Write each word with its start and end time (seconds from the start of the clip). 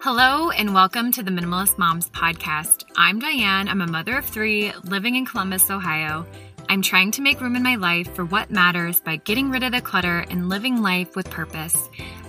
Hello, 0.00 0.50
and 0.50 0.74
welcome 0.74 1.10
to 1.10 1.24
the 1.24 1.32
Minimalist 1.32 1.76
Moms 1.76 2.08
podcast. 2.10 2.84
I'm 2.96 3.18
Diane. 3.18 3.68
I'm 3.68 3.80
a 3.80 3.86
mother 3.88 4.16
of 4.16 4.24
three 4.24 4.72
living 4.84 5.16
in 5.16 5.26
Columbus, 5.26 5.72
Ohio. 5.72 6.24
I'm 6.68 6.82
trying 6.82 7.10
to 7.10 7.20
make 7.20 7.40
room 7.40 7.56
in 7.56 7.64
my 7.64 7.74
life 7.74 8.14
for 8.14 8.24
what 8.24 8.48
matters 8.48 9.00
by 9.00 9.16
getting 9.16 9.50
rid 9.50 9.64
of 9.64 9.72
the 9.72 9.80
clutter 9.80 10.24
and 10.30 10.48
living 10.48 10.82
life 10.82 11.16
with 11.16 11.28
purpose. 11.30 11.76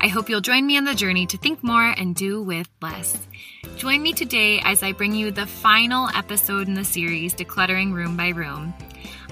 I 0.02 0.07
hope 0.07 0.29
you'll 0.29 0.41
join 0.41 0.66
me 0.66 0.77
on 0.77 0.84
the 0.84 0.95
journey 0.95 1.27
to 1.27 1.38
think 1.38 1.63
more 1.63 1.93
and 1.95 2.16
do 2.16 2.41
with 2.41 2.68
less. 2.82 3.16
Join 3.75 4.01
me 4.01 4.13
today 4.13 4.59
as 4.63 4.81
I 4.81 4.91
bring 4.91 5.13
you 5.13 5.29
the 5.29 5.45
final 5.45 6.09
episode 6.15 6.67
in 6.67 6.73
the 6.73 6.83
series, 6.83 7.36
Decluttering 7.36 7.93
Room 7.93 8.17
by 8.17 8.29
Room. 8.29 8.73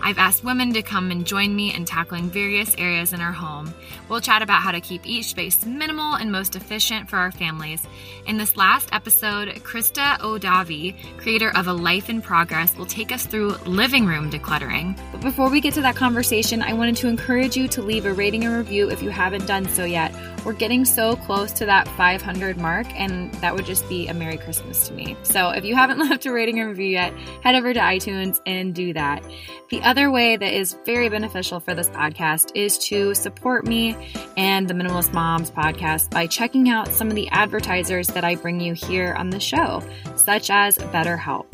I've 0.02 0.18
asked 0.18 0.44
women 0.44 0.74
to 0.74 0.82
come 0.82 1.12
and 1.12 1.26
join 1.26 1.56
me 1.56 1.74
in 1.74 1.86
tackling 1.86 2.30
various 2.30 2.76
areas 2.78 3.14
in 3.14 3.22
our 3.22 3.32
home. 3.32 3.74
We'll 4.10 4.22
chat 4.22 4.42
about 4.42 4.62
how 4.62 4.72
to 4.72 4.82
keep 4.82 5.06
each 5.06 5.26
space 5.26 5.66
minimal 5.66 6.16
and 6.16 6.32
most 6.32 6.56
efficient 6.56 7.10
for 7.10 7.18
our 7.18 7.32
families. 7.32 7.86
In 8.26 8.38
this 8.38 8.56
last 8.56 8.90
episode, 8.92 9.50
Krista 9.64 10.20
O'Davi, 10.22 10.96
creator 11.18 11.56
of 11.56 11.68
A 11.68 11.74
Life 11.74 12.10
in 12.10 12.22
Progress, 12.22 12.76
will 12.78 12.86
take 12.86 13.12
us 13.12 13.26
through 13.26 13.56
living 13.66 14.06
room 14.06 14.30
decluttering. 14.30 14.98
But 15.12 15.22
before 15.22 15.50
we 15.50 15.62
get 15.62 15.74
to 15.76 15.82
that 15.82 15.96
conversation, 15.96 16.62
I 16.62 16.74
wanted 16.74 16.98
to 16.98 17.08
encourage 17.08 17.58
you 17.58 17.68
to 17.70 17.82
leave 17.82 18.06
a 18.06 18.14
rating 18.14 18.46
and 18.46 18.56
review 18.56 18.90
if 18.90 19.02
you 19.02 19.10
haven't 19.10 19.48
done 19.48 19.68
so 19.68 19.84
yet. 19.84 20.14
We're 20.46 20.54
getting 20.54 20.86
so 20.86 21.16
close 21.16 21.52
to 21.54 21.66
that 21.66 21.88
500 21.90 22.58
mark, 22.58 22.88
and 22.98 23.34
that 23.36 23.54
would 23.56 23.66
just 23.66 23.88
be 23.90 24.08
a 24.08 24.14
Merry 24.14 24.38
Christmas 24.38 24.88
to 24.88 24.94
me. 24.94 25.18
So 25.24 25.50
if 25.50 25.66
you 25.66 25.76
haven't 25.76 26.00
left 26.10 26.26
a 26.26 26.32
rating 26.32 26.60
and 26.60 26.70
review 26.70 26.88
yet, 26.88 27.14
head 27.44 27.56
over 27.56 27.74
to 27.74 27.80
iTunes 27.80 28.40
and 28.46 28.74
do 28.74 28.94
that. 28.94 29.24
The 29.70 29.82
other 29.88 30.12
way 30.12 30.36
that 30.36 30.54
is 30.54 30.78
very 30.86 31.08
beneficial 31.08 31.62
for 31.62 31.74
this 31.74 31.88
podcast 31.90 32.52
is 32.56 32.78
to 32.78 33.16
support 33.16 33.66
me 33.66 33.96
and 34.36 34.68
the 34.68 34.74
Minimalist 34.74 35.14
Moms 35.14 35.50
podcast 35.50 36.10
by 36.10 36.28
checking 36.28 36.68
out 36.68 36.90
some 36.90 37.08
of 37.08 37.16
the 37.16 37.30
advertisers 37.30 38.08
that 38.08 38.26
I 38.26 38.36
bring 38.36 38.60
you 38.60 38.74
here 38.74 39.14
on 39.14 39.30
the 39.30 39.40
show, 39.40 39.82
such 40.18 40.50
as 40.50 40.78
BetterHelp. 40.78 41.46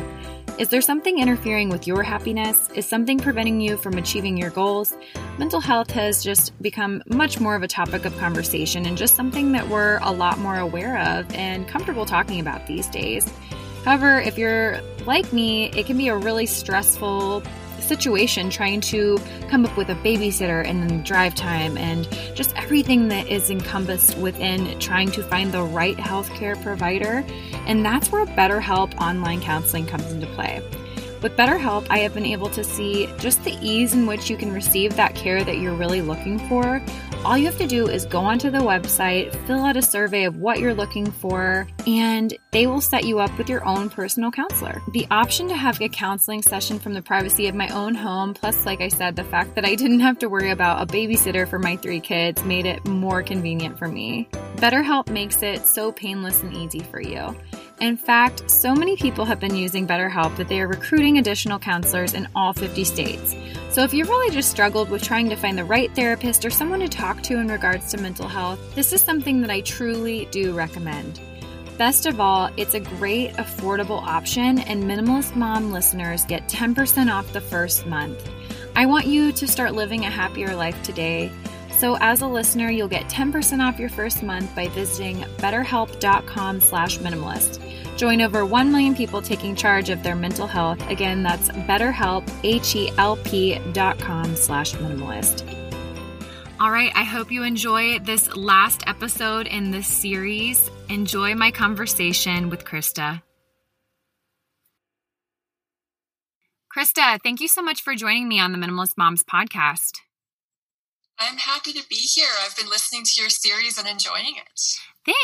Is 0.57 0.69
there 0.69 0.81
something 0.81 1.19
interfering 1.19 1.69
with 1.69 1.85
your 1.85 2.01
happiness? 2.01 2.71
Is 2.73 2.87
something 2.87 3.19
preventing 3.19 3.61
you 3.61 3.77
from 3.77 3.99
achieving 3.99 4.35
your 4.35 4.49
goals? 4.49 4.95
Mental 5.37 5.59
health 5.59 5.91
has 5.91 6.23
just 6.23 6.59
become 6.59 7.03
much 7.05 7.39
more 7.39 7.53
of 7.53 7.61
a 7.61 7.67
topic 7.67 8.03
of 8.03 8.17
conversation 8.17 8.87
and 8.87 8.97
just 8.97 9.15
something 9.15 9.51
that 9.51 9.69
we're 9.69 9.99
a 10.01 10.11
lot 10.11 10.39
more 10.39 10.57
aware 10.57 10.97
of 10.97 11.31
and 11.35 11.67
comfortable 11.67 12.07
talking 12.07 12.39
about 12.39 12.65
these 12.65 12.87
days. 12.87 13.31
However, 13.85 14.19
if 14.19 14.39
you're 14.39 14.81
like 15.05 15.31
me, 15.33 15.69
it 15.71 15.85
can 15.85 15.97
be 15.97 16.07
a 16.07 16.17
really 16.17 16.47
stressful 16.47 17.43
situation 17.83 18.49
trying 18.49 18.81
to 18.81 19.17
come 19.49 19.65
up 19.65 19.75
with 19.77 19.89
a 19.89 19.95
babysitter 19.95 20.65
and 20.65 20.89
then 20.89 21.03
drive 21.03 21.35
time 21.35 21.77
and 21.77 22.07
just 22.35 22.55
everything 22.55 23.09
that 23.09 23.27
is 23.27 23.49
encompassed 23.49 24.17
within 24.17 24.79
trying 24.79 25.11
to 25.11 25.23
find 25.23 25.51
the 25.51 25.63
right 25.63 25.97
healthcare 25.97 26.61
provider. 26.63 27.23
And 27.67 27.85
that's 27.85 28.11
where 28.11 28.25
BetterHelp 28.25 28.99
online 28.99 29.41
counseling 29.41 29.85
comes 29.85 30.11
into 30.11 30.27
play. 30.27 30.61
With 31.23 31.37
BetterHelp, 31.37 31.87
I 31.89 31.99
have 31.99 32.13
been 32.13 32.25
able 32.25 32.49
to 32.49 32.65
see 32.65 33.07
just 33.17 33.41
the 33.45 33.57
ease 33.61 33.93
in 33.93 34.05
which 34.05 34.29
you 34.29 34.35
can 34.35 34.51
receive 34.51 34.97
that 34.97 35.15
care 35.15 35.41
that 35.41 35.57
you're 35.57 35.73
really 35.73 36.01
looking 36.01 36.37
for. 36.49 36.83
All 37.23 37.37
you 37.37 37.45
have 37.45 37.57
to 37.59 37.65
do 37.65 37.87
is 37.87 38.05
go 38.05 38.19
onto 38.19 38.49
the 38.49 38.57
website, 38.57 39.33
fill 39.47 39.63
out 39.63 39.77
a 39.77 39.81
survey 39.81 40.25
of 40.25 40.35
what 40.35 40.59
you're 40.59 40.73
looking 40.73 41.09
for, 41.09 41.65
and 41.87 42.37
they 42.51 42.67
will 42.67 42.81
set 42.81 43.05
you 43.05 43.19
up 43.19 43.35
with 43.37 43.47
your 43.47 43.63
own 43.63 43.89
personal 43.89 44.31
counselor. 44.31 44.81
The 44.91 45.07
option 45.09 45.47
to 45.47 45.55
have 45.55 45.81
a 45.81 45.87
counseling 45.87 46.41
session 46.41 46.77
from 46.77 46.93
the 46.93 47.01
privacy 47.01 47.47
of 47.47 47.55
my 47.55 47.69
own 47.69 47.95
home, 47.95 48.33
plus, 48.33 48.65
like 48.65 48.81
I 48.81 48.89
said, 48.89 49.15
the 49.15 49.23
fact 49.23 49.55
that 49.55 49.63
I 49.63 49.75
didn't 49.75 50.01
have 50.01 50.19
to 50.19 50.27
worry 50.27 50.51
about 50.51 50.81
a 50.81 50.93
babysitter 50.93 51.47
for 51.47 51.57
my 51.57 51.77
three 51.77 52.01
kids, 52.01 52.43
made 52.43 52.65
it 52.65 52.85
more 52.85 53.23
convenient 53.23 53.79
for 53.79 53.87
me. 53.87 54.27
BetterHelp 54.57 55.09
makes 55.09 55.41
it 55.41 55.65
so 55.65 55.93
painless 55.93 56.43
and 56.43 56.53
easy 56.53 56.79
for 56.79 57.01
you. 57.01 57.33
In 57.79 57.97
fact, 57.97 58.49
so 58.49 58.73
many 58.73 58.95
people 58.95 59.25
have 59.25 59.39
been 59.39 59.55
using 59.55 59.87
BetterHelp 59.87 60.37
that 60.37 60.47
they 60.47 60.61
are 60.61 60.67
recruiting 60.67 61.17
additional 61.17 61.59
counselors 61.59 62.13
in 62.13 62.27
all 62.35 62.53
50 62.53 62.83
states. 62.83 63.35
So 63.71 63.83
if 63.83 63.93
you've 63.93 64.09
really 64.09 64.33
just 64.33 64.51
struggled 64.51 64.89
with 64.89 65.03
trying 65.03 65.29
to 65.29 65.35
find 65.35 65.57
the 65.57 65.65
right 65.65 65.93
therapist 65.95 66.45
or 66.45 66.49
someone 66.49 66.79
to 66.79 66.87
talk 66.87 67.21
to 67.23 67.39
in 67.39 67.47
regards 67.47 67.91
to 67.91 67.97
mental 67.97 68.27
health, 68.27 68.59
this 68.75 68.93
is 68.93 69.01
something 69.01 69.41
that 69.41 69.49
I 69.49 69.61
truly 69.61 70.27
do 70.31 70.53
recommend. 70.53 71.19
Best 71.77 72.05
of 72.05 72.19
all, 72.19 72.51
it's 72.55 72.75
a 72.75 72.79
great, 72.79 73.31
affordable 73.33 74.01
option, 74.01 74.59
and 74.59 74.83
Minimalist 74.83 75.35
Mom 75.35 75.71
listeners 75.71 76.23
get 76.25 76.47
10% 76.47 77.11
off 77.11 77.33
the 77.33 77.41
first 77.41 77.87
month. 77.87 78.29
I 78.75 78.85
want 78.85 79.07
you 79.07 79.31
to 79.31 79.47
start 79.47 79.73
living 79.73 80.05
a 80.05 80.09
happier 80.09 80.55
life 80.55 80.81
today. 80.83 81.31
So 81.83 81.97
as 81.99 82.21
a 82.21 82.27
listener, 82.27 82.71
you'll 82.71 82.87
get 82.87 83.09
10% 83.09 83.59
off 83.59 83.77
your 83.77 83.89
first 83.89 84.23
month 84.23 84.55
by 84.55 84.69
visiting 84.69 85.17
betterhelp.com 85.39 86.61
slash 86.61 86.99
minimalist. 86.99 87.59
Join 87.97 88.21
over 88.21 88.45
1 88.45 88.71
million 88.71 88.95
people 88.95 89.21
taking 89.21 89.53
charge 89.53 89.89
of 89.89 90.01
their 90.01 90.15
mental 90.15 90.47
health. 90.47 90.79
Again, 90.89 91.23
that's 91.23 91.49
betterhelp, 91.49 92.25
H-E-L-P 92.45 93.59
dot 93.73 93.99
com 93.99 94.33
slash 94.37 94.71
minimalist. 94.75 95.43
All 96.57 96.71
right, 96.71 96.93
I 96.95 97.03
hope 97.03 97.33
you 97.33 97.43
enjoy 97.43 97.99
this 97.99 98.33
last 98.33 98.87
episode 98.87 99.47
in 99.47 99.71
this 99.71 99.85
series. 99.85 100.71
Enjoy 100.87 101.35
my 101.35 101.51
conversation 101.51 102.49
with 102.49 102.63
Krista. 102.63 103.21
Krista, 106.73 107.19
thank 107.21 107.41
you 107.41 107.49
so 107.49 107.61
much 107.61 107.81
for 107.81 107.93
joining 107.93 108.29
me 108.29 108.39
on 108.39 108.53
the 108.53 108.57
Minimalist 108.57 108.93
Moms 108.97 109.25
podcast. 109.25 109.99
I'm 111.23 111.37
happy 111.37 111.71
to 111.73 111.83
be 111.89 111.95
here. 111.95 112.27
I've 112.43 112.55
been 112.55 112.69
listening 112.69 113.03
to 113.05 113.21
your 113.21 113.29
series 113.29 113.77
and 113.77 113.87
enjoying 113.87 114.35
it. 114.35 114.59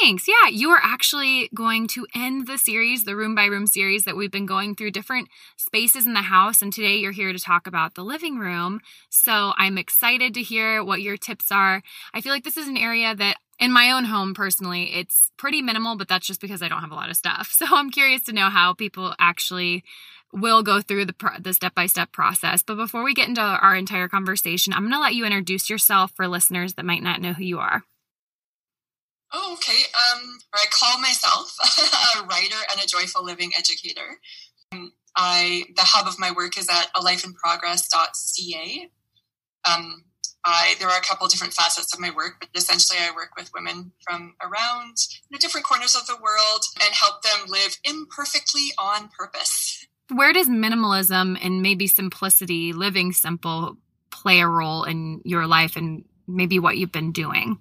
Thanks. 0.02 0.28
Yeah, 0.28 0.50
you 0.50 0.70
are 0.70 0.80
actually 0.82 1.50
going 1.54 1.88
to 1.90 2.06
end 2.14 2.48
the 2.48 2.58
series, 2.58 3.06
the 3.06 3.16
room 3.16 3.34
by 3.34 3.46
room 3.46 3.66
series 3.66 4.04
that 4.04 4.18
we've 4.18 4.32
been 4.32 4.46
going 4.46 4.76
through 4.76 4.92
different 4.92 5.30
spaces 5.58 6.06
in 6.06 6.14
the 6.14 6.24
house. 6.24 6.62
And 6.62 6.72
today 6.72 6.98
you're 6.98 7.12
here 7.12 7.32
to 7.32 7.40
talk 7.40 7.68
about 7.68 7.96
the 7.96 8.04
living 8.04 8.40
room. 8.40 8.82
So 9.10 9.54
I'm 9.58 9.78
excited 9.78 10.34
to 10.34 10.42
hear 10.42 10.84
what 10.84 11.02
your 11.02 11.18
tips 11.18 11.52
are. 11.52 11.82
I 12.14 12.22
feel 12.22 12.34
like 12.34 12.44
this 12.44 12.58
is 12.58 12.68
an 12.68 12.78
area 12.78 13.16
that 13.16 13.38
in 13.60 13.72
my 13.72 13.92
own 13.92 14.06
home 14.06 14.34
personally, 14.34 14.94
it's 14.94 15.32
pretty 15.38 15.62
minimal, 15.62 15.98
but 15.98 16.08
that's 16.08 16.26
just 16.26 16.42
because 16.42 16.62
I 16.62 16.70
don't 16.70 16.82
have 16.82 16.92
a 16.92 16.96
lot 16.96 17.10
of 17.10 17.18
stuff. 17.18 17.54
So 17.60 17.66
I'm 17.70 17.92
curious 17.92 18.22
to 18.24 18.34
know 18.34 18.50
how 18.50 18.74
people 18.74 19.14
actually 19.20 19.84
will 20.32 20.64
go 20.64 20.82
through 20.82 21.06
the 21.06 21.16
the 21.40 21.54
step 21.54 21.76
by 21.76 21.88
step 21.88 22.12
process. 22.14 22.62
But 22.62 22.76
before 22.76 23.04
we 23.04 23.14
get 23.14 23.28
into 23.28 23.42
our 23.42 23.76
entire 23.76 24.08
conversation, 24.08 24.72
I'm 24.72 24.84
going 24.84 24.94
to 24.94 25.00
let 25.00 25.16
you 25.16 25.26
introduce 25.26 25.70
yourself 25.70 26.12
for 26.16 26.28
listeners 26.28 26.76
that 26.76 26.86
might 26.86 27.04
not 27.04 27.20
know 27.20 27.34
who 27.34 27.44
you 27.44 27.60
are. 27.60 27.84
Oh, 29.34 29.54
okay. 29.56 29.82
Um, 29.94 30.40
I 30.54 30.66
call 30.72 31.00
myself 31.02 31.54
a 32.18 32.26
writer 32.26 32.56
and 32.72 32.82
a 32.82 32.88
joyful 32.88 33.24
living 33.26 33.52
educator. 33.58 34.20
Um, 34.72 34.94
I 35.16 35.66
the 35.76 35.84
hub 35.84 36.08
of 36.08 36.18
my 36.18 36.32
work 36.32 36.58
is 36.58 36.70
at 36.70 36.94
alifeinprogress.ca. 36.96 38.90
Um, 39.70 40.04
I 40.46 40.76
there 40.80 40.90
are 40.90 40.98
a 40.98 41.02
couple 41.02 41.28
different 41.28 41.54
facets 41.54 41.94
of 41.94 42.00
my 42.00 42.12
work, 42.12 42.38
but 42.40 42.50
essentially 42.56 43.00
I 43.00 43.12
work 43.16 43.32
with 43.38 43.52
women 43.54 43.92
from 44.02 44.36
around 44.42 44.98
know, 45.32 45.38
different 45.40 45.66
corners 45.66 45.96
of 45.96 46.08
the 46.08 46.16
world 46.16 46.64
and 46.82 46.94
help 46.94 47.22
them 47.22 47.48
live 47.48 47.78
imperfectly 47.84 48.72
on 48.78 49.10
purpose. 49.18 49.86
Where 50.12 50.34
does 50.34 50.48
minimalism 50.48 51.38
and 51.44 51.62
maybe 51.62 51.88
simplicity, 51.88 52.74
living 52.74 53.12
simple, 53.12 53.78
play 54.12 54.40
a 54.40 54.48
role 54.48 54.84
in 54.84 55.22
your 55.24 55.46
life 55.46 55.76
and 55.76 56.06
maybe 56.28 56.58
what 56.58 56.78
you've 56.78 56.92
been 56.92 57.12
doing? 57.12 57.60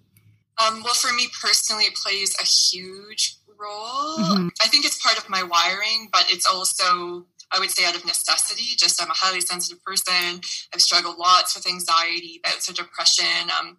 Um, 0.61 0.83
well, 0.83 0.95
for 0.95 1.13
me 1.13 1.29
personally, 1.41 1.85
it 1.85 1.95
plays 1.95 2.35
a 2.41 2.45
huge 2.45 3.37
role. 3.59 4.19
Mm-hmm. 4.19 4.49
I 4.63 4.69
think 4.69 4.85
it's 4.85 5.01
part 5.01 5.19
of 5.19 5.29
my 5.29 5.43
wiring, 5.43 6.09
but 6.13 6.27
it's 6.29 6.47
also, 6.47 7.27
I 7.53 7.59
would 7.59 7.71
say, 7.71 7.85
out 7.85 7.97
of 7.97 8.05
necessity. 8.05 8.77
Just 8.77 9.03
I'm 9.03 9.11
a 9.11 9.15
highly 9.15 9.41
sensitive 9.41 9.83
person. 9.85 10.41
I've 10.75 10.81
struggled 10.81 11.19
lots 11.19 11.55
with 11.55 11.67
anxiety, 11.67 12.41
bouts 12.43 12.69
of 12.69 12.77
depression. 12.77 13.51
Um, 13.59 13.79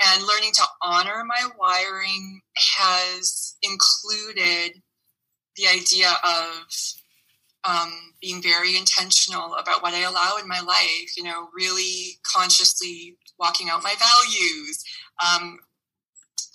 and 0.00 0.24
learning 0.26 0.52
to 0.54 0.62
honor 0.82 1.24
my 1.24 1.48
wiring 1.58 2.42
has 2.78 3.56
included 3.62 4.82
the 5.56 5.66
idea 5.68 6.10
of 6.22 6.66
um, 7.64 8.14
being 8.20 8.42
very 8.42 8.76
intentional 8.76 9.54
about 9.54 9.82
what 9.82 9.94
I 9.94 10.02
allow 10.02 10.36
in 10.40 10.46
my 10.46 10.60
life, 10.60 11.16
you 11.16 11.24
know, 11.24 11.48
really 11.54 12.18
consciously 12.22 13.16
walking 13.38 13.68
out 13.70 13.82
my 13.82 13.94
values, 13.98 14.84
um, 15.24 15.58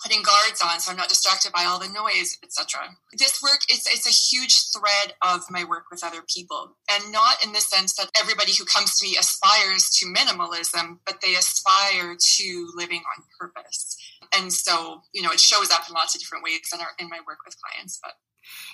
putting 0.02 0.22
guards 0.22 0.60
on 0.60 0.80
so 0.80 0.90
I'm 0.90 0.96
not 0.96 1.08
distracted 1.08 1.52
by 1.52 1.64
all 1.64 1.78
the 1.78 1.88
noise, 1.88 2.38
etc. 2.42 2.96
This 3.16 3.40
work 3.42 3.60
is 3.70 3.86
it's 3.86 4.06
a 4.06 4.10
huge 4.10 4.70
thread 4.72 5.14
of 5.22 5.42
my 5.50 5.64
work 5.64 5.84
with 5.90 6.04
other 6.04 6.22
people, 6.26 6.76
and 6.90 7.12
not 7.12 7.44
in 7.44 7.52
the 7.52 7.60
sense 7.60 7.94
that 7.94 8.10
everybody 8.18 8.52
who 8.52 8.64
comes 8.64 8.98
to 8.98 9.06
me 9.06 9.16
aspires 9.16 9.90
to 9.98 10.06
minimalism, 10.06 10.98
but 11.06 11.20
they 11.20 11.34
aspire 11.34 12.16
to 12.18 12.68
living 12.74 13.02
on 13.16 13.24
purpose. 13.38 13.96
And 14.34 14.52
so, 14.52 15.02
you 15.12 15.22
know, 15.22 15.30
it 15.30 15.40
shows 15.40 15.70
up 15.70 15.88
in 15.88 15.94
lots 15.94 16.14
of 16.14 16.20
different 16.20 16.44
ways 16.44 16.60
in 16.72 16.80
our 16.80 16.92
in 16.98 17.08
my 17.08 17.20
work 17.26 17.38
with 17.44 17.56
clients. 17.60 18.00
But 18.02 18.14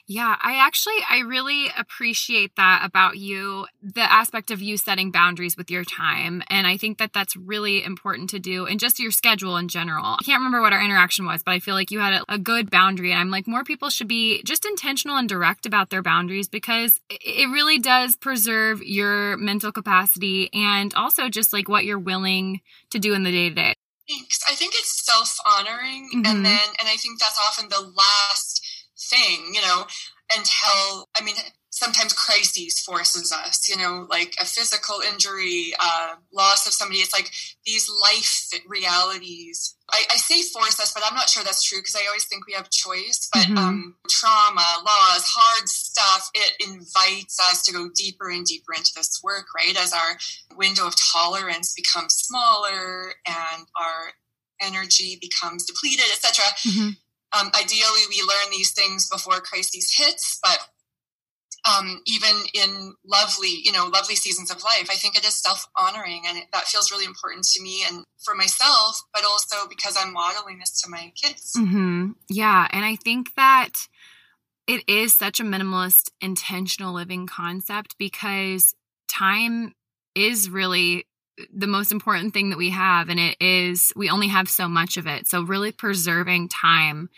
Yeah, 0.07 0.37
I 0.43 0.57
actually 0.57 0.99
I 1.09 1.21
really 1.21 1.67
appreciate 1.77 2.57
that 2.57 2.83
about 2.85 3.19
you, 3.19 3.67
the 3.83 4.03
aspect 4.03 4.51
of 4.51 4.63
you 4.63 4.77
setting 4.77 5.11
boundaries 5.11 5.57
with 5.57 5.71
your 5.71 5.85
time, 5.85 6.43
and 6.49 6.67
I 6.67 6.77
think 6.77 6.99
that 6.99 7.13
that's 7.13 7.37
really 7.37 7.85
important 7.85 8.31
to 8.31 8.39
do 8.39 8.67
and 8.67 8.81
just 8.81 8.99
your 8.99 9.11
schedule 9.11 9.57
in 9.57 9.69
general. 9.69 10.17
I 10.19 10.25
can't 10.25 10.39
remember 10.39 10.61
what 10.61 10.73
our 10.73 10.83
interaction 10.83 11.27
was, 11.27 11.43
but 11.43 11.53
I 11.53 11.59
feel 11.59 11.75
like 11.75 11.91
you 11.91 12.01
had 12.01 12.15
a, 12.15 12.35
a 12.35 12.39
good 12.39 12.71
boundary 12.71 13.11
and 13.11 13.21
I'm 13.21 13.31
like 13.31 13.47
more 13.47 13.65
people 13.65 13.91
should 13.91 14.09
be 14.09 14.43
just 14.43 14.65
intentional 14.65 15.17
and 15.17 15.29
direct 15.29 15.67
about 15.67 15.91
their 15.91 16.03
boundaries 16.03 16.49
because 16.49 17.01
it 17.11 17.51
really 17.51 17.79
does 17.79 18.17
preserve 18.17 18.83
your 18.83 19.37
mental 19.37 19.73
capacity 19.73 20.51
and 20.53 20.95
also 20.95 21.29
just 21.29 21.53
like 21.53 21.69
what 21.69 21.85
you're 21.85 21.99
willing 21.99 22.61
to 22.91 22.99
do 22.99 23.15
in 23.15 23.23
the 23.23 23.33
day 23.33 23.49
to 23.49 23.55
day. 23.55 23.75
Thanks. 24.09 24.41
I 24.49 24.55
think 24.55 24.73
it's 24.75 25.05
self 25.05 25.37
honoring, 25.45 26.09
mm-hmm. 26.09 26.25
and 26.25 26.45
then, 26.45 26.69
and 26.81 26.89
I 26.89 26.97
think 26.97 27.21
that's 27.21 27.39
often 27.39 27.69
the 27.69 27.93
last 27.95 28.58
thing, 29.09 29.53
you 29.55 29.61
know, 29.61 29.85
until, 30.31 31.09
I 31.17 31.25
mean, 31.25 31.37
sometimes 31.79 32.13
crises 32.13 32.81
forces 32.81 33.33
us, 33.33 33.69
you 33.69 33.77
know, 33.77 34.07
like 34.11 34.35
a 34.41 34.45
physical 34.45 35.01
injury, 35.01 35.73
uh, 35.79 36.15
loss 36.33 36.67
of 36.67 36.73
somebody. 36.73 36.99
It's 36.99 37.13
like 37.13 37.31
these 37.65 37.89
life 38.03 38.51
realities. 38.67 39.77
I, 39.91 40.03
I 40.11 40.17
say 40.17 40.43
force 40.43 40.81
us, 40.81 40.93
but 40.93 41.03
I'm 41.07 41.15
not 41.15 41.29
sure 41.29 41.45
that's 41.45 41.63
true 41.63 41.79
because 41.79 41.97
I 41.97 42.07
always 42.07 42.25
think 42.25 42.47
we 42.47 42.55
have 42.55 42.71
choice. 42.71 43.29
But 43.33 43.43
mm-hmm. 43.43 43.59
um, 43.59 43.97
trauma, 44.09 44.67
loss, 44.85 45.25
hard 45.25 45.69
stuff, 45.69 46.31
it 46.35 46.69
invites 46.69 47.39
us 47.41 47.63
to 47.65 47.73
go 47.73 47.89
deeper 47.95 48.29
and 48.29 48.45
deeper 48.45 48.75
into 48.77 48.93
this 48.97 49.21
work, 49.23 49.47
right? 49.55 49.77
As 49.81 49.93
our 49.93 50.19
window 50.57 50.87
of 50.87 50.95
tolerance 50.97 51.75
becomes 51.75 52.15
smaller 52.15 53.13
and 53.27 53.67
our 53.81 54.13
energy 54.61 55.17
becomes 55.21 55.65
depleted, 55.65 56.07
etc. 56.13 56.45
Mm-hmm. 56.67 56.89
Um, 57.39 57.51
ideally, 57.55 58.03
we 58.09 58.23
learn 58.23 58.51
these 58.51 58.73
things 58.73 59.09
before 59.09 59.41
crises 59.41 59.95
hits, 59.97 60.39
but 60.43 60.59
um, 61.69 62.01
even 62.07 62.31
in 62.55 62.95
lovely, 63.05 63.61
you 63.63 63.73
know, 63.73 63.87
lovely 63.87 64.15
seasons 64.15 64.51
of 64.51 64.63
life, 64.63 64.89
I 64.91 64.95
think 64.95 65.17
it 65.17 65.27
is 65.27 65.35
self 65.35 65.67
honoring, 65.77 66.23
and 66.27 66.39
it, 66.39 66.45
that 66.53 66.65
feels 66.65 66.91
really 66.91 67.05
important 67.05 67.45
to 67.45 67.63
me 67.63 67.85
and 67.89 68.05
for 68.25 68.35
myself, 68.35 69.03
but 69.13 69.25
also 69.25 69.69
because 69.69 69.97
I'm 69.99 70.13
modeling 70.13 70.59
this 70.59 70.81
to 70.83 70.91
my 70.91 71.13
kids. 71.21 71.55
Mm-hmm. 71.57 72.13
Yeah, 72.29 72.69
and 72.71 72.85
I 72.85 72.97
think 72.97 73.35
that 73.35 73.89
it 74.67 74.85
is 74.87 75.15
such 75.15 75.41
a 75.41 75.45
minimalist, 75.45 76.11
intentional 76.21 76.95
living 76.95 77.27
concept 77.27 77.97
because 77.99 78.75
time 79.09 79.73
is 80.15 80.51
really 80.51 81.07
the 81.53 81.67
most 81.67 81.93
important 81.93 82.33
thing 82.35 82.51
that 82.51 82.59
we 82.59 82.71
have 82.71 83.09
and 83.09 83.21
it 83.21 83.37
is 83.41 83.93
we 83.97 84.11
only 84.11 84.29
have 84.29 84.49
so 84.49 84.69
much 84.69 84.97
of 84.97 85.07
it. 85.07 85.27
So 85.27 85.43
really 85.43 85.73
preserving 85.73 86.49
time 86.49 87.11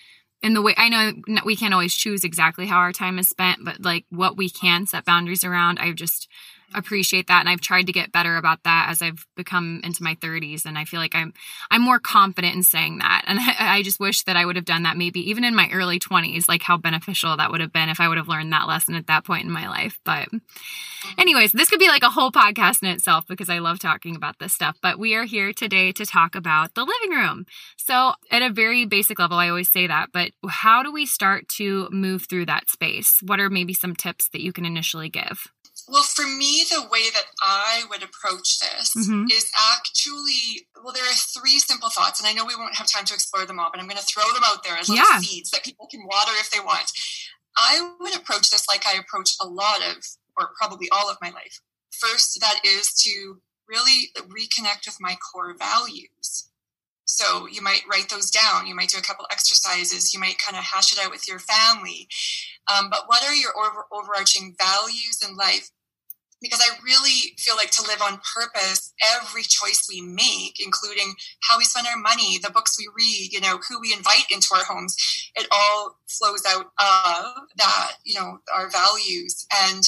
in 0.43 0.55
the 0.55 0.63
way 0.63 0.75
I 0.77 0.89
know 0.89 1.13
we 1.45 1.57
can't 1.57 1.75
always 1.75 1.95
choose 1.95 2.25
exactly 2.25 2.67
how 2.67 2.79
our 2.79 2.93
time 2.93 3.19
is 3.19 3.29
spent 3.29 3.65
but 3.65 3.83
like 3.83 4.05
what 4.11 4.37
we 4.37 4.49
can 4.49 4.87
set 4.87 5.05
boundaries 5.05 5.45
around 5.45 5.79
I 5.79 5.93
just 5.93 6.29
appreciate 6.75 7.27
that 7.27 7.41
and 7.41 7.49
I've 7.49 7.61
tried 7.61 7.87
to 7.87 7.93
get 7.93 8.13
better 8.13 8.37
about 8.37 8.63
that 8.65 8.87
as 8.91 9.03
I've 9.03 9.27
become 9.37 9.81
into 9.85 10.03
my 10.03 10.15
30s 10.17 10.65
and 10.65 10.79
I 10.79 10.85
feel 10.85 11.01
like 11.01 11.15
I'm 11.15 11.33
I'm 11.71 11.83
more 11.83 11.99
confident 11.99 12.55
in 12.55 12.63
saying 12.63 12.99
that 12.99 13.25
and 13.27 13.39
I, 13.41 13.79
I, 13.79 13.83
just 13.83 14.01
wish 14.01 14.23
that 14.25 14.37
I 14.37 14.45
would 14.45 14.57
have 14.57 14.65
done 14.65 14.83
that 14.85 14.97
maybe 14.97 15.21
even 15.31 15.45
in 15.45 15.55
my 15.55 15.69
early 15.73 15.99
20s 15.99 16.49
like 16.49 16.63
how 16.63 16.77
beneficial 16.77 17.37
that 17.37 17.51
would 17.51 17.61
have 17.61 17.73
been 17.73 17.89
if 17.89 18.01
I 18.01 18.09
would 18.09 18.19
have 18.19 18.29
learned 18.29 18.53
that 18.53 18.69
lesson 18.69 18.95
at 18.95 19.07
that 19.07 19.25
point 19.25 19.45
in 19.45 19.51
my 19.51 19.69
life 19.69 19.99
but 20.05 20.29
anyways 21.19 21.53
this 21.53 21.69
could 21.71 21.79
be 21.79 21.89
like 21.89 22.03
a 22.03 22.11
whole 22.11 22.31
podcast 22.31 22.83
in 22.83 22.89
itself 22.89 23.27
because 23.27 23.51
I 23.51 23.59
love 23.59 23.79
talking 23.79 24.15
about 24.15 24.39
this 24.39 24.53
stuff 24.53 24.77
but 24.83 24.99
we 24.99 25.15
are 25.15 25.25
here 25.25 25.53
today 25.53 25.93
to 25.93 26.07
talk 26.07 26.35
about 26.35 26.75
the 26.75 26.85
living 26.85 27.17
room. 27.17 27.47
So 27.77 28.13
at 28.31 28.43
a 28.43 28.53
very 28.53 28.85
basic 28.85 29.19
level 29.19 29.39
I 29.39 29.49
always 29.49 29.71
say 29.71 29.87
that 29.87 30.11
but 30.13 30.31
how 30.49 30.83
do 30.83 30.93
we 30.93 31.07
start 31.07 31.49
to 31.49 31.89
move 31.91 32.27
through 32.29 32.47
that 32.47 32.69
space? 32.71 33.21
What 33.25 33.41
are 33.41 33.51
maybe 33.51 33.75
some 33.75 33.97
tips 33.97 34.29
that 34.29 34.41
you 34.41 34.53
can 34.53 34.65
initially 34.65 35.09
give 35.09 35.49
well, 35.89 36.03
for 36.03 36.27
me, 36.27 36.65
the 36.69 36.83
way 36.91 37.11
that 37.13 37.27
I 37.43 37.85
would 37.91 38.03
approach 38.03 38.59
this 38.61 38.95
mm-hmm. 38.97 39.27
is 39.31 39.51
actually, 39.57 40.67
well, 40.83 40.93
there 40.93 41.05
are 41.05 41.15
three 41.15 41.59
simple 41.59 41.91
thoughts, 41.91 42.21
and 42.21 42.29
I 42.29 42.33
know 42.33 42.45
we 42.45 42.57
won't 42.57 42.77
have 42.77 42.87
time 42.87 43.05
to 43.07 43.15
explore 43.15 43.47
them 43.47 43.59
all, 43.59 43.71
but 43.73 43.81
I'm 43.81 43.87
going 43.87 43.99
to 43.99 44.05
throw 44.05 44.25
them 44.33 44.43
out 44.45 44.65
there 44.65 44.77
as 44.77 44.89
little 44.89 45.05
yeah. 45.05 45.19
seeds 45.19 45.51
that 45.51 45.65
people 45.65 45.87
can 45.91 46.05
water 46.05 46.33
if 46.41 46.51
they 46.51 46.61
want. 46.61 46.91
I 47.57 47.93
would 48.01 48.17
approach 48.17 48.51
this 48.51 48.69
like 48.69 48.87
I 48.87 48.99
approach 48.99 49.31
a 49.41 49.47
lot 49.47 49.81
of, 49.81 50.05
or 50.39 50.51
probably 50.59 50.89
all 50.93 51.11
of 51.11 51.19
my 51.21 51.31
life. 51.31 51.61
First, 51.91 52.39
that 52.41 52.61
is 52.65 52.93
to 53.03 53.41
really 53.69 54.11
reconnect 54.17 54.87
with 54.87 54.97
my 55.01 55.17
core 55.17 55.55
values. 55.59 56.51
So 57.05 57.47
you 57.49 57.61
might 57.61 57.83
write 57.91 58.09
those 58.09 58.31
down. 58.31 58.67
You 58.67 58.75
might 58.75 58.89
do 58.89 58.99
a 58.99 59.03
couple 59.03 59.27
exercises. 59.31 60.15
You 60.15 60.21
might 60.21 60.39
kind 60.39 60.57
of 60.57 60.65
hash 60.65 60.93
it 60.93 61.05
out 61.05 61.11
with 61.11 61.27
your 61.27 61.41
family. 61.41 62.09
Um, 62.71 62.91
but 62.91 63.05
what 63.07 63.25
are 63.25 63.35
your 63.35 63.53
over, 63.59 63.85
overarching 63.93 64.55
values 64.59 65.21
in 65.27 65.37
life? 65.37 65.71
Because 66.43 66.61
I 66.61 66.83
really 66.83 67.35
feel 67.37 67.57
like 67.57 67.71
to 67.73 67.83
live 67.83 68.01
on 68.01 68.21
purpose, 68.35 68.95
every 69.15 69.43
choice 69.43 69.87
we 69.91 70.01
make, 70.01 70.57
including 70.59 71.15
how 71.43 71.59
we 71.59 71.65
spend 71.65 71.87
our 71.87 71.99
money, 71.99 72.39
the 72.39 72.51
books 72.51 72.79
we 72.79 72.89
read, 72.97 73.31
you 73.33 73.41
know, 73.41 73.59
who 73.69 73.79
we 73.79 73.93
invite 73.93 74.25
into 74.31 74.49
our 74.55 74.65
homes, 74.65 74.97
it 75.37 75.47
all 75.51 75.99
flows 76.09 76.43
out 76.49 76.67
of 76.79 77.43
that, 77.57 77.93
you 78.05 78.19
know, 78.19 78.39
our 78.55 78.71
values. 78.71 79.47
And 79.67 79.83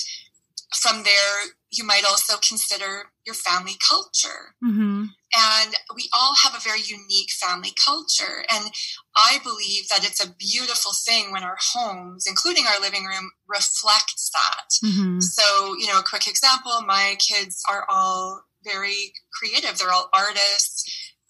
from 0.75 1.03
there, 1.03 1.53
you 1.71 1.85
might 1.85 2.05
also 2.07 2.35
consider 2.37 3.11
your 3.27 3.35
family 3.35 3.75
culture. 3.89 4.55
Mm-hmm. 4.65 5.05
And 5.35 5.75
we 5.95 6.09
all 6.13 6.35
have 6.43 6.55
a 6.55 6.61
very 6.61 6.81
unique 6.83 7.31
family 7.31 7.73
culture. 7.83 8.45
And 8.53 8.71
I 9.17 9.39
believe 9.43 9.89
that 9.89 10.05
it's 10.05 10.23
a 10.23 10.35
beautiful 10.35 10.93
thing 10.93 11.33
when 11.33 11.43
our 11.43 11.57
homes, 11.73 12.27
including 12.29 12.65
our 12.67 12.81
living 12.81 13.05
room, 13.05 13.31
reflects 13.49 14.31
that. 14.35 14.87
Mm-hmm. 14.87 15.21
So, 15.21 15.75
you 15.79 15.87
know, 15.87 16.01
a 16.01 16.05
quick 16.05 16.27
example 16.27 16.73
my 16.87 17.17
kids 17.19 17.63
are 17.71 17.87
all 17.89 18.45
very 18.65 19.13
creative, 19.33 19.79
they're 19.79 19.93
all 19.93 20.11
artists. 20.15 20.85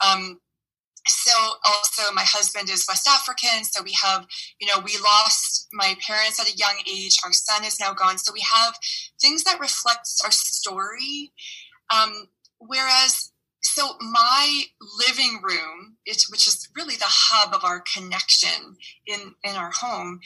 Um, 0.05 0.41
so 1.07 1.33
also 1.65 2.13
my 2.13 2.23
husband 2.25 2.69
is 2.71 2.87
west 2.89 3.09
african 3.09 3.65
so 3.65 3.83
we 3.83 3.93
have 3.93 4.27
you 4.61 4.67
know 4.67 4.79
we 4.85 4.97
lost 5.03 5.69
my 5.73 5.97
parents 6.07 6.41
at 6.41 6.49
a 6.49 6.57
young 6.57 6.77
age 6.89 7.17
our 7.25 7.33
son 7.33 7.65
is 7.65 7.81
now 7.81 7.93
gone 7.93 8.19
so 8.19 8.33
we 8.33 8.45
have 8.53 8.75
things 9.21 9.45
that 9.45 9.61
reflects 9.61 10.21
our 10.25 10.31
story 10.31 11.33
um, 11.91 12.29
whereas 12.59 13.33
so 13.65 13.95
my 14.01 14.65
living 14.99 15.41
room 15.43 15.97
which 16.07 16.47
is 16.47 16.69
really 16.77 16.97
the 16.97 17.05
hub 17.07 17.55
of 17.55 17.65
our 17.65 17.83
connection 17.95 18.77
in 19.07 19.35
in 19.45 19.57
our 19.57 19.71
home 19.73 20.21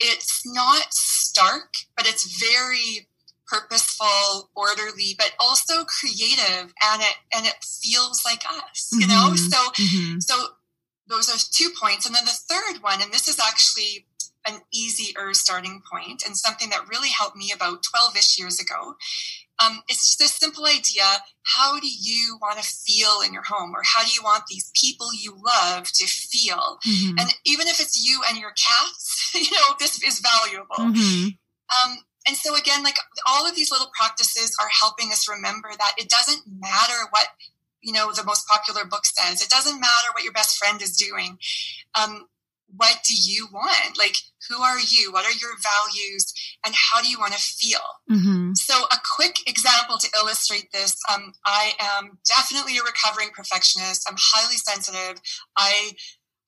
it's 0.00 0.42
not 0.46 0.92
stark 0.92 1.72
but 1.96 2.08
it's 2.08 2.38
very 2.40 3.07
purposeful, 3.48 4.50
orderly, 4.54 5.14
but 5.16 5.32
also 5.40 5.84
creative, 5.84 6.72
and 6.82 7.02
it 7.02 7.16
and 7.34 7.46
it 7.46 7.64
feels 7.64 8.22
like 8.24 8.42
us, 8.46 8.90
you 8.92 9.06
know. 9.06 9.30
Mm-hmm. 9.32 9.36
So 9.36 9.56
mm-hmm. 9.56 10.18
so 10.20 10.34
those 11.08 11.28
are 11.28 11.38
two 11.50 11.70
points, 11.80 12.06
and 12.06 12.14
then 12.14 12.24
the 12.24 12.30
third 12.30 12.82
one, 12.82 13.02
and 13.02 13.12
this 13.12 13.28
is 13.28 13.40
actually 13.40 14.06
an 14.46 14.60
easier 14.72 15.32
starting 15.32 15.82
point, 15.90 16.22
and 16.24 16.36
something 16.36 16.70
that 16.70 16.88
really 16.88 17.10
helped 17.10 17.36
me 17.36 17.52
about 17.54 17.82
twelve 17.82 18.16
ish 18.16 18.38
years 18.38 18.60
ago. 18.60 18.94
Um, 19.60 19.82
it's 19.88 20.16
just 20.16 20.20
a 20.20 20.32
simple 20.32 20.66
idea. 20.66 21.02
How 21.42 21.80
do 21.80 21.88
you 21.88 22.38
want 22.40 22.58
to 22.58 22.64
feel 22.64 23.20
in 23.26 23.32
your 23.32 23.42
home, 23.42 23.74
or 23.74 23.82
how 23.84 24.04
do 24.04 24.12
you 24.12 24.22
want 24.22 24.44
these 24.48 24.70
people 24.80 25.08
you 25.12 25.36
love 25.36 25.90
to 25.94 26.06
feel? 26.06 26.78
Mm-hmm. 26.86 27.18
And 27.18 27.34
even 27.44 27.66
if 27.66 27.80
it's 27.80 28.04
you 28.06 28.20
and 28.28 28.38
your 28.38 28.52
cats, 28.52 29.32
you 29.34 29.50
know 29.50 29.74
this 29.78 30.02
is 30.02 30.20
valuable. 30.20 30.94
Mm-hmm. 30.94 31.28
Um, 31.68 31.98
and 32.28 32.36
so 32.36 32.54
again, 32.54 32.84
like 32.84 32.98
all 33.26 33.48
of 33.48 33.56
these 33.56 33.72
little 33.72 33.90
practices 33.98 34.54
are 34.60 34.68
helping 34.80 35.10
us 35.10 35.28
remember 35.28 35.70
that 35.78 35.92
it 35.96 36.08
doesn't 36.08 36.42
matter 36.46 37.08
what 37.10 37.28
you 37.80 37.92
know 37.92 38.12
the 38.12 38.24
most 38.24 38.46
popular 38.46 38.84
book 38.84 39.06
says. 39.06 39.42
It 39.42 39.48
doesn't 39.48 39.80
matter 39.80 40.08
what 40.12 40.24
your 40.24 40.32
best 40.32 40.58
friend 40.58 40.80
is 40.82 40.96
doing. 40.96 41.38
Um, 41.98 42.26
what 42.76 42.98
do 43.08 43.14
you 43.16 43.48
want? 43.50 43.96
Like, 43.96 44.14
who 44.48 44.60
are 44.60 44.78
you? 44.78 45.10
What 45.10 45.24
are 45.24 45.32
your 45.32 45.52
values? 45.62 46.34
And 46.66 46.74
how 46.74 47.00
do 47.00 47.08
you 47.08 47.18
want 47.18 47.32
to 47.32 47.38
feel? 47.38 47.80
Mm-hmm. 48.10 48.52
So, 48.54 48.74
a 48.92 48.98
quick 49.16 49.48
example 49.48 49.96
to 49.98 50.08
illustrate 50.20 50.70
this 50.72 50.96
um, 51.12 51.32
I 51.46 51.72
am 51.80 52.18
definitely 52.28 52.76
a 52.76 52.82
recovering 52.82 53.30
perfectionist. 53.34 54.06
I'm 54.08 54.16
highly 54.18 54.56
sensitive. 54.56 55.20
I 55.56 55.92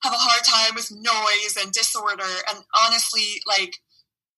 have 0.02 0.12
a 0.12 0.16
hard 0.16 0.44
time 0.44 0.74
with 0.74 0.90
noise 0.90 1.56
and 1.58 1.72
disorder. 1.72 2.32
And 2.48 2.58
honestly, 2.76 3.40
like, 3.46 3.76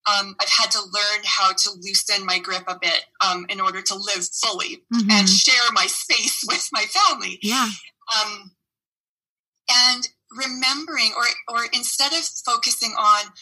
um, 0.07 0.35
I've 0.41 0.49
had 0.49 0.71
to 0.73 0.81
learn 0.81 1.23
how 1.25 1.53
to 1.53 1.71
loosen 1.81 2.27
my 2.27 2.39
grip 2.39 2.65
a 2.67 2.79
bit 2.81 3.05
um, 3.25 3.47
in 3.49 3.61
order 3.61 3.81
to 3.83 3.95
live 3.95 4.27
fully 4.43 4.83
mm-hmm. 4.93 5.11
and 5.11 5.29
share 5.29 5.71
my 5.73 5.87
space 5.87 6.45
with 6.49 6.69
my 6.73 6.85
family. 6.85 7.39
Yeah. 7.43 7.69
Um, 8.21 8.53
and 9.71 10.09
remembering, 10.37 11.13
or 11.17 11.25
or 11.55 11.65
instead 11.73 12.13
of 12.13 12.25
focusing 12.45 12.93
on, 12.99 13.33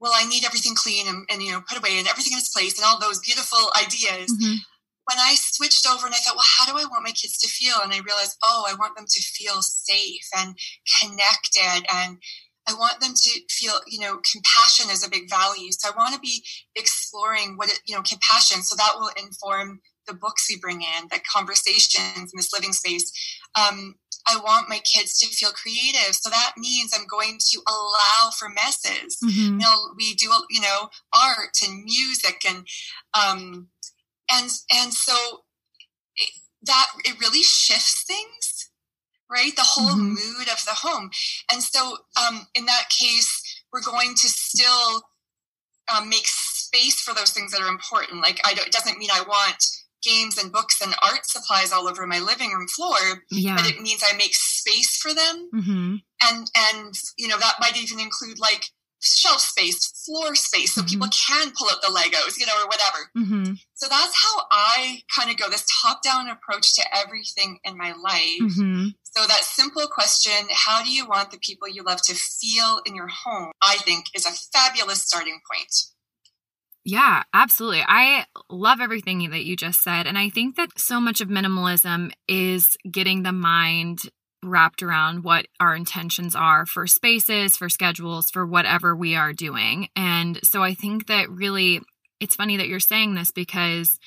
well, 0.00 0.12
I 0.14 0.26
need 0.26 0.44
everything 0.44 0.74
clean 0.74 1.06
and, 1.06 1.26
and 1.30 1.42
you 1.42 1.52
know 1.52 1.62
put 1.68 1.78
away 1.78 1.98
and 1.98 2.08
everything 2.08 2.32
in 2.32 2.38
its 2.38 2.52
place 2.52 2.78
and 2.78 2.84
all 2.84 2.98
those 2.98 3.20
beautiful 3.20 3.70
ideas. 3.76 4.32
Mm-hmm. 4.32 4.56
When 5.04 5.18
I 5.18 5.34
switched 5.36 5.86
over 5.86 6.06
and 6.06 6.14
I 6.14 6.18
thought, 6.18 6.36
well, 6.36 6.46
how 6.58 6.66
do 6.66 6.78
I 6.78 6.88
want 6.88 7.04
my 7.04 7.10
kids 7.10 7.36
to 7.38 7.48
feel? 7.48 7.74
And 7.82 7.92
I 7.92 7.98
realized, 7.98 8.36
oh, 8.44 8.64
I 8.68 8.74
want 8.74 8.96
them 8.96 9.06
to 9.08 9.22
feel 9.22 9.60
safe 9.60 10.28
and 10.36 10.56
connected 11.00 11.84
and 11.92 12.18
I 12.70 12.74
want 12.78 13.00
them 13.00 13.12
to 13.14 13.40
feel, 13.50 13.74
you 13.86 14.00
know, 14.00 14.20
compassion 14.32 14.90
is 14.90 15.04
a 15.04 15.10
big 15.10 15.28
value. 15.28 15.70
So 15.72 15.90
I 15.90 15.96
want 15.96 16.14
to 16.14 16.20
be 16.20 16.44
exploring 16.76 17.56
what 17.56 17.68
it, 17.68 17.80
you 17.86 17.94
know, 17.94 18.02
compassion. 18.02 18.62
So 18.62 18.76
that 18.76 18.92
will 18.96 19.10
inform 19.20 19.80
the 20.06 20.14
books 20.14 20.46
we 20.48 20.58
bring 20.60 20.82
in, 20.82 21.08
the 21.10 21.20
conversations 21.30 22.32
in 22.32 22.36
this 22.36 22.52
living 22.52 22.72
space. 22.72 23.10
Um, 23.58 23.94
I 24.28 24.36
want 24.36 24.68
my 24.68 24.80
kids 24.80 25.18
to 25.18 25.26
feel 25.28 25.50
creative. 25.50 26.14
So 26.14 26.30
that 26.30 26.52
means 26.56 26.92
I'm 26.94 27.06
going 27.06 27.38
to 27.38 27.60
allow 27.66 28.30
for 28.38 28.48
messes. 28.48 29.16
Mm-hmm. 29.24 29.52
You 29.52 29.58
know, 29.58 29.76
we 29.96 30.14
do, 30.14 30.30
you 30.50 30.60
know, 30.60 30.88
art 31.14 31.56
and 31.66 31.84
music 31.84 32.42
and, 32.48 32.66
um, 33.14 33.68
and, 34.30 34.50
and 34.72 34.92
so 34.92 35.14
it, 36.16 36.30
that 36.62 36.86
it 37.04 37.20
really 37.20 37.42
shifts 37.42 38.04
things, 38.06 38.59
right? 39.30 39.54
The 39.54 39.62
whole 39.64 39.90
mm-hmm. 39.90 40.08
mood 40.10 40.48
of 40.52 40.64
the 40.64 40.74
home. 40.74 41.10
And 41.52 41.62
so, 41.62 41.96
um, 42.26 42.46
in 42.54 42.66
that 42.66 42.88
case, 42.90 43.62
we're 43.72 43.82
going 43.82 44.10
to 44.10 44.28
still 44.28 45.02
um, 45.94 46.08
make 46.08 46.26
space 46.26 47.00
for 47.00 47.14
those 47.14 47.30
things 47.30 47.52
that 47.52 47.60
are 47.60 47.68
important. 47.68 48.22
Like, 48.22 48.40
I 48.44 48.54
don't, 48.54 48.66
it 48.66 48.72
doesn't 48.72 48.98
mean 48.98 49.10
I 49.12 49.22
want 49.22 49.64
games 50.02 50.38
and 50.38 50.52
books 50.52 50.80
and 50.80 50.94
art 51.02 51.26
supplies 51.26 51.72
all 51.72 51.88
over 51.88 52.06
my 52.06 52.18
living 52.18 52.52
room 52.52 52.66
floor 52.68 53.22
yeah. 53.30 53.54
but 53.54 53.66
it 53.66 53.80
means 53.80 54.02
i 54.02 54.16
make 54.16 54.34
space 54.34 54.96
for 54.96 55.12
them 55.12 55.50
mm-hmm. 55.54 55.96
and 56.24 56.50
and 56.56 56.94
you 57.18 57.28
know 57.28 57.38
that 57.38 57.56
might 57.60 57.80
even 57.80 58.00
include 58.00 58.38
like 58.38 58.64
shelf 59.00 59.40
space 59.40 59.86
floor 60.04 60.34
space 60.34 60.74
so 60.74 60.80
mm-hmm. 60.80 60.88
people 60.88 61.08
can 61.08 61.52
pull 61.56 61.68
out 61.68 61.80
the 61.80 61.88
legos 61.88 62.38
you 62.38 62.46
know 62.46 62.52
or 62.62 62.66
whatever 62.66 62.98
mm-hmm. 63.16 63.52
so 63.74 63.88
that's 63.88 64.14
how 64.14 64.42
i 64.50 65.00
kind 65.14 65.30
of 65.30 65.36
go 65.36 65.48
this 65.48 65.66
top 65.82 66.02
down 66.02 66.28
approach 66.28 66.74
to 66.74 66.82
everything 66.94 67.58
in 67.64 67.76
my 67.76 67.92
life 68.02 68.40
mm-hmm. 68.40 68.86
so 69.02 69.26
that 69.26 69.42
simple 69.42 69.86
question 69.90 70.48
how 70.52 70.82
do 70.82 70.92
you 70.92 71.06
want 71.06 71.30
the 71.30 71.38
people 71.38 71.68
you 71.68 71.82
love 71.82 72.02
to 72.02 72.14
feel 72.14 72.80
in 72.84 72.94
your 72.94 73.08
home 73.08 73.50
i 73.62 73.76
think 73.78 74.06
is 74.14 74.26
a 74.26 74.32
fabulous 74.52 75.02
starting 75.02 75.40
point 75.50 75.90
yeah, 76.82 77.24
absolutely. 77.34 77.84
I 77.86 78.24
love 78.48 78.80
everything 78.80 79.30
that 79.30 79.44
you 79.44 79.54
just 79.54 79.82
said. 79.82 80.06
And 80.06 80.16
I 80.16 80.30
think 80.30 80.56
that 80.56 80.78
so 80.78 80.98
much 80.98 81.20
of 81.20 81.28
minimalism 81.28 82.10
is 82.26 82.76
getting 82.90 83.22
the 83.22 83.32
mind 83.32 84.00
wrapped 84.42 84.82
around 84.82 85.24
what 85.24 85.46
our 85.58 85.74
intentions 85.74 86.34
are 86.34 86.66
for 86.66 86.86
spaces, 86.86 87.56
for 87.56 87.68
schedules, 87.68 88.30
for 88.30 88.46
whatever 88.46 88.96
we 88.96 89.14
are 89.14 89.32
doing. 89.32 89.88
And 89.94 90.40
so 90.42 90.62
I 90.62 90.74
think 90.74 91.06
that 91.06 91.30
really 91.30 91.80
it's 92.20 92.36
funny 92.36 92.56
that 92.56 92.68
you're 92.68 92.80
saying 92.80 93.14
this 93.14 93.30
because 93.30 93.98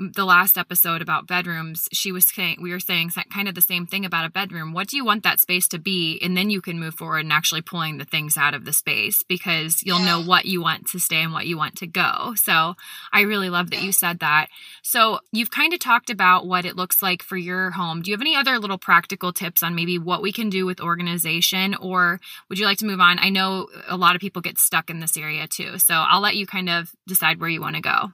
the 0.00 0.24
last 0.24 0.56
episode 0.56 1.02
about 1.02 1.26
bedrooms, 1.26 1.86
she 1.92 2.10
was 2.10 2.24
saying, 2.24 2.56
we 2.62 2.72
were 2.72 2.80
saying 2.80 3.10
kind 3.30 3.48
of 3.48 3.54
the 3.54 3.60
same 3.60 3.86
thing 3.86 4.06
about 4.06 4.24
a 4.24 4.30
bedroom. 4.30 4.72
What 4.72 4.88
do 4.88 4.96
you 4.96 5.04
want 5.04 5.24
that 5.24 5.40
space 5.40 5.68
to 5.68 5.78
be? 5.78 6.18
And 6.22 6.34
then 6.34 6.48
you 6.48 6.62
can 6.62 6.80
move 6.80 6.94
forward 6.94 7.20
and 7.20 7.32
actually 7.32 7.60
pulling 7.60 7.98
the 7.98 8.06
things 8.06 8.38
out 8.38 8.54
of 8.54 8.64
the 8.64 8.72
space 8.72 9.22
because 9.22 9.82
you'll 9.82 9.98
yeah. 9.98 10.06
know 10.06 10.22
what 10.22 10.46
you 10.46 10.62
want 10.62 10.86
to 10.88 10.98
stay 10.98 11.22
and 11.22 11.34
what 11.34 11.46
you 11.46 11.58
want 11.58 11.76
to 11.76 11.86
go. 11.86 12.32
So 12.36 12.76
I 13.12 13.22
really 13.22 13.50
love 13.50 13.70
that 13.70 13.82
you 13.82 13.92
said 13.92 14.20
that. 14.20 14.46
So 14.82 15.18
you've 15.32 15.50
kind 15.50 15.74
of 15.74 15.80
talked 15.80 16.08
about 16.08 16.46
what 16.46 16.64
it 16.64 16.76
looks 16.76 17.02
like 17.02 17.22
for 17.22 17.36
your 17.36 17.70
home. 17.70 18.00
Do 18.00 18.10
you 18.10 18.14
have 18.14 18.22
any 18.22 18.34
other 18.34 18.58
little 18.58 18.78
practical 18.78 19.34
tips 19.34 19.62
on 19.62 19.74
maybe 19.74 19.98
what 19.98 20.22
we 20.22 20.32
can 20.32 20.48
do 20.48 20.64
with 20.64 20.80
organization 20.80 21.74
or 21.74 22.20
would 22.48 22.58
you 22.58 22.64
like 22.64 22.78
to 22.78 22.86
move 22.86 23.00
on? 23.00 23.18
I 23.18 23.28
know 23.28 23.68
a 23.86 23.98
lot 23.98 24.14
of 24.14 24.22
people 24.22 24.40
get 24.40 24.58
stuck 24.58 24.88
in 24.88 25.00
this 25.00 25.18
area 25.18 25.46
too. 25.46 25.78
So 25.78 25.94
I'll 25.94 26.22
let 26.22 26.36
you 26.36 26.46
kind 26.46 26.70
of 26.70 26.90
decide 27.06 27.38
where 27.38 27.50
you 27.50 27.60
want 27.60 27.76
to 27.76 27.82
go. 27.82 28.12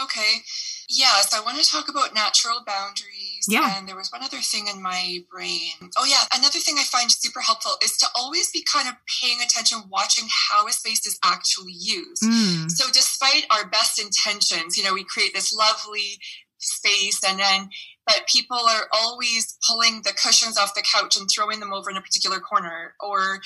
Okay. 0.00 0.42
Yes, 0.88 1.34
I 1.34 1.40
want 1.40 1.58
to 1.58 1.68
talk 1.68 1.88
about 1.88 2.14
natural 2.14 2.62
boundaries. 2.66 3.46
Yeah. 3.48 3.76
And 3.76 3.88
there 3.88 3.96
was 3.96 4.10
one 4.12 4.22
other 4.22 4.38
thing 4.38 4.68
in 4.72 4.82
my 4.82 5.18
brain. 5.32 5.90
Oh, 5.96 6.04
yeah. 6.04 6.22
Another 6.34 6.60
thing 6.60 6.76
I 6.78 6.84
find 6.84 7.10
super 7.10 7.40
helpful 7.40 7.72
is 7.82 7.96
to 7.98 8.06
always 8.14 8.50
be 8.50 8.64
kind 8.70 8.88
of 8.88 8.94
paying 9.20 9.38
attention, 9.44 9.78
watching 9.90 10.28
how 10.50 10.66
a 10.66 10.72
space 10.72 11.06
is 11.06 11.18
actually 11.24 11.74
used. 11.76 12.22
Mm. 12.22 12.70
So, 12.70 12.86
despite 12.92 13.46
our 13.50 13.68
best 13.68 14.00
intentions, 14.00 14.76
you 14.76 14.84
know, 14.84 14.94
we 14.94 15.04
create 15.04 15.34
this 15.34 15.52
lovely 15.52 16.18
space 16.58 17.22
and 17.22 17.38
then 17.38 17.68
but 18.06 18.22
people 18.28 18.56
are 18.56 18.86
always 18.92 19.58
pulling 19.68 20.02
the 20.04 20.12
cushions 20.12 20.56
off 20.56 20.74
the 20.74 20.82
couch 20.94 21.16
and 21.16 21.28
throwing 21.28 21.58
them 21.58 21.72
over 21.72 21.90
in 21.90 21.96
a 21.96 22.00
particular 22.00 22.38
corner 22.38 22.94
or 23.00 23.40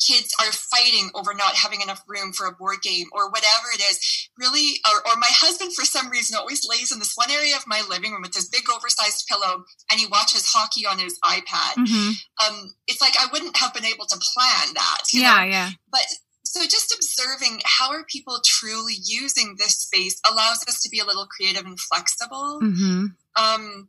kids 0.00 0.34
are 0.40 0.52
fighting 0.52 1.10
over 1.14 1.34
not 1.34 1.54
having 1.54 1.80
enough 1.80 2.02
room 2.08 2.32
for 2.32 2.46
a 2.46 2.52
board 2.52 2.78
game 2.82 3.06
or 3.12 3.30
whatever 3.30 3.68
it 3.74 3.80
is 3.80 4.28
really 4.38 4.80
or, 4.88 4.98
or, 5.06 5.16
my 5.20 5.28
husband 5.30 5.74
for 5.74 5.84
some 5.84 6.08
reason 6.08 6.36
always 6.36 6.66
lays 6.68 6.90
in 6.90 6.98
this 6.98 7.14
one 7.14 7.30
area 7.30 7.54
of 7.54 7.66
my 7.66 7.82
living 7.90 8.12
room 8.12 8.22
with 8.22 8.32
this 8.32 8.48
big 8.48 8.62
oversized 8.74 9.26
pillow 9.28 9.64
and 9.90 10.00
he 10.00 10.06
watches 10.06 10.46
hockey 10.46 10.86
on 10.86 10.98
his 10.98 11.18
ipad 11.24 11.74
mm-hmm. 11.76 12.10
um, 12.46 12.72
it's 12.86 13.00
like 13.00 13.14
i 13.20 13.26
wouldn't 13.32 13.56
have 13.56 13.74
been 13.74 13.84
able 13.84 14.06
to 14.06 14.16
plan 14.16 14.74
that 14.74 15.02
yeah 15.12 15.36
know? 15.36 15.44
yeah 15.44 15.70
but 15.92 16.06
so 16.44 16.62
just 16.62 16.94
observing 16.94 17.60
how 17.64 17.90
are 17.90 18.04
people 18.04 18.38
truly 18.44 18.94
using 19.04 19.56
this 19.58 19.76
space 19.76 20.20
allows 20.30 20.64
us 20.66 20.80
to 20.80 20.88
be 20.88 20.98
a 20.98 21.04
little 21.04 21.26
creative 21.26 21.66
and 21.66 21.78
flexible 21.78 22.60
mm-hmm. 22.62 23.06
um, 23.36 23.88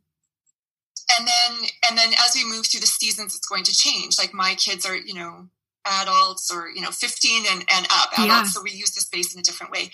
and 1.18 1.28
then 1.28 1.68
and 1.88 1.98
then 1.98 2.12
as 2.26 2.36
we 2.36 2.44
move 2.46 2.66
through 2.68 2.82
the 2.82 2.88
seasons 2.88 3.36
it's 3.36 3.48
going 3.48 3.64
to 3.64 3.74
change 3.74 4.18
like 4.20 4.34
my 4.34 4.56
kids 4.56 4.86
are 4.86 4.98
you 4.98 5.14
know 5.14 5.48
adults 5.86 6.52
or 6.54 6.70
you 6.70 6.82
know 6.82 6.92
15 6.92 7.46
and, 7.52 7.66
and 7.74 7.88
up 7.92 8.12
adults 8.14 8.30
yeah. 8.30 8.44
so 8.44 8.62
we 8.62 8.72
use 8.72 8.92
the 8.92 9.02
space 9.02 9.34
in 9.34 9.40
a 9.40 9.44
different 9.44 9.72
way 9.72 9.90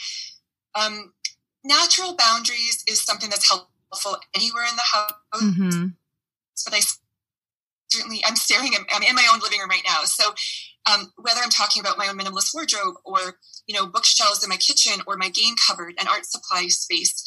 um, 0.75 1.13
natural 1.63 2.15
boundaries 2.15 2.83
is 2.87 3.03
something 3.03 3.29
that's 3.29 3.49
helpful 3.49 4.17
anywhere 4.35 4.65
in 4.69 4.75
the 4.75 4.81
house 4.81 5.43
mm-hmm. 5.43 5.87
but 6.65 6.73
i 6.73 6.79
certainly 7.89 8.21
i'm 8.27 8.35
staring 8.35 8.73
at, 8.73 8.81
i'm 8.93 9.03
in 9.03 9.15
my 9.15 9.27
own 9.33 9.39
living 9.39 9.59
room 9.59 9.69
right 9.69 9.85
now 9.85 10.03
so 10.03 10.33
um, 10.91 11.11
whether 11.17 11.39
i'm 11.41 11.49
talking 11.49 11.79
about 11.79 11.97
my 11.97 12.07
own 12.07 12.17
minimalist 12.17 12.53
wardrobe 12.53 12.95
or 13.05 13.37
you 13.65 13.75
know 13.75 13.85
bookshelves 13.85 14.43
in 14.43 14.49
my 14.49 14.57
kitchen 14.57 15.01
or 15.07 15.17
my 15.17 15.29
game 15.29 15.55
cupboard 15.67 15.93
and 15.99 16.07
art 16.07 16.25
supply 16.25 16.67
space 16.67 17.23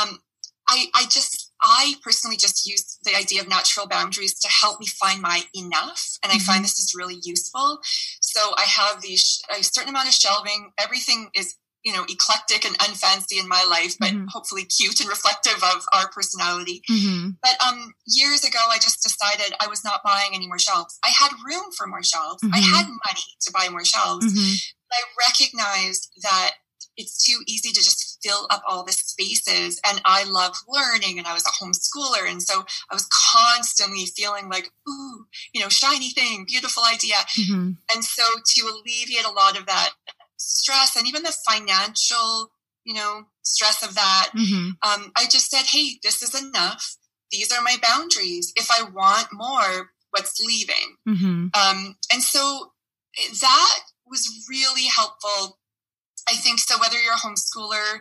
um, 0.00 0.20
I, 0.68 0.86
I 0.94 1.04
just 1.04 1.37
I 1.62 1.94
personally 2.02 2.36
just 2.36 2.66
use 2.66 2.98
the 3.04 3.16
idea 3.16 3.40
of 3.40 3.48
natural 3.48 3.86
boundaries 3.86 4.38
to 4.40 4.48
help 4.48 4.80
me 4.80 4.86
find 4.86 5.20
my 5.20 5.42
enough. 5.54 6.18
And 6.22 6.32
I 6.32 6.36
mm-hmm. 6.36 6.44
find 6.44 6.64
this 6.64 6.78
is 6.78 6.94
really 6.96 7.18
useful. 7.22 7.80
So 8.20 8.52
I 8.56 8.62
have 8.62 9.02
these 9.02 9.40
a 9.50 9.62
certain 9.62 9.90
amount 9.90 10.08
of 10.08 10.14
shelving. 10.14 10.70
Everything 10.78 11.30
is, 11.34 11.56
you 11.84 11.92
know, 11.92 12.04
eclectic 12.08 12.64
and 12.64 12.78
unfancy 12.78 13.40
in 13.40 13.48
my 13.48 13.64
life, 13.68 13.96
but 13.98 14.10
mm-hmm. 14.10 14.26
hopefully 14.28 14.64
cute 14.64 15.00
and 15.00 15.08
reflective 15.08 15.62
of 15.62 15.84
our 15.94 16.08
personality. 16.10 16.82
Mm-hmm. 16.90 17.30
But 17.42 17.56
um, 17.66 17.94
years 18.06 18.44
ago, 18.44 18.58
I 18.70 18.76
just 18.76 19.02
decided 19.02 19.54
I 19.60 19.68
was 19.68 19.84
not 19.84 20.02
buying 20.04 20.30
any 20.34 20.46
more 20.46 20.58
shelves. 20.58 20.98
I 21.04 21.08
had 21.08 21.30
room 21.44 21.72
for 21.76 21.86
more 21.86 22.02
shelves. 22.02 22.42
I 22.42 22.46
mm-hmm. 22.46 22.74
had 22.74 22.86
money 22.86 23.28
to 23.42 23.52
buy 23.52 23.68
more 23.70 23.84
shelves. 23.84 24.26
Mm-hmm. 24.26 24.54
I 24.90 25.00
recognized 25.28 26.08
that 26.22 26.52
it's 26.98 27.24
too 27.24 27.40
easy 27.46 27.70
to 27.70 27.80
just 27.80 28.18
fill 28.22 28.46
up 28.50 28.62
all 28.68 28.84
the 28.84 28.92
spaces. 28.92 29.80
And 29.88 30.02
I 30.04 30.24
love 30.24 30.56
learning 30.68 31.18
and 31.18 31.26
I 31.26 31.32
was 31.32 31.46
a 31.46 31.64
homeschooler. 31.64 32.28
And 32.28 32.42
so 32.42 32.64
I 32.90 32.94
was 32.94 33.08
constantly 33.32 34.04
feeling 34.06 34.48
like, 34.50 34.70
ooh, 34.88 35.26
you 35.54 35.62
know, 35.62 35.68
shiny 35.68 36.10
thing, 36.10 36.44
beautiful 36.46 36.82
idea. 36.92 37.16
Mm-hmm. 37.38 37.70
And 37.94 38.04
so 38.04 38.24
to 38.44 38.66
alleviate 38.66 39.24
a 39.24 39.30
lot 39.32 39.58
of 39.58 39.66
that 39.66 39.90
stress 40.36 40.96
and 40.96 41.06
even 41.06 41.22
the 41.22 41.36
financial, 41.48 42.50
you 42.84 42.94
know, 42.94 43.22
stress 43.42 43.86
of 43.86 43.94
that, 43.94 44.30
mm-hmm. 44.36 44.70
um, 44.82 45.12
I 45.16 45.24
just 45.30 45.50
said, 45.50 45.66
hey, 45.66 45.98
this 46.02 46.22
is 46.22 46.34
enough. 46.34 46.96
These 47.30 47.52
are 47.52 47.62
my 47.62 47.76
boundaries. 47.80 48.52
If 48.56 48.70
I 48.70 48.88
want 48.90 49.28
more, 49.32 49.90
what's 50.10 50.40
leaving? 50.40 50.96
Mm-hmm. 51.08 51.48
Um, 51.54 51.96
and 52.12 52.22
so 52.22 52.72
that 53.40 53.80
was 54.06 54.46
really 54.48 54.86
helpful 54.86 55.58
I 56.28 56.34
think 56.34 56.60
so. 56.60 56.78
Whether 56.78 57.00
you're 57.00 57.14
a 57.14 57.16
homeschooler 57.16 58.00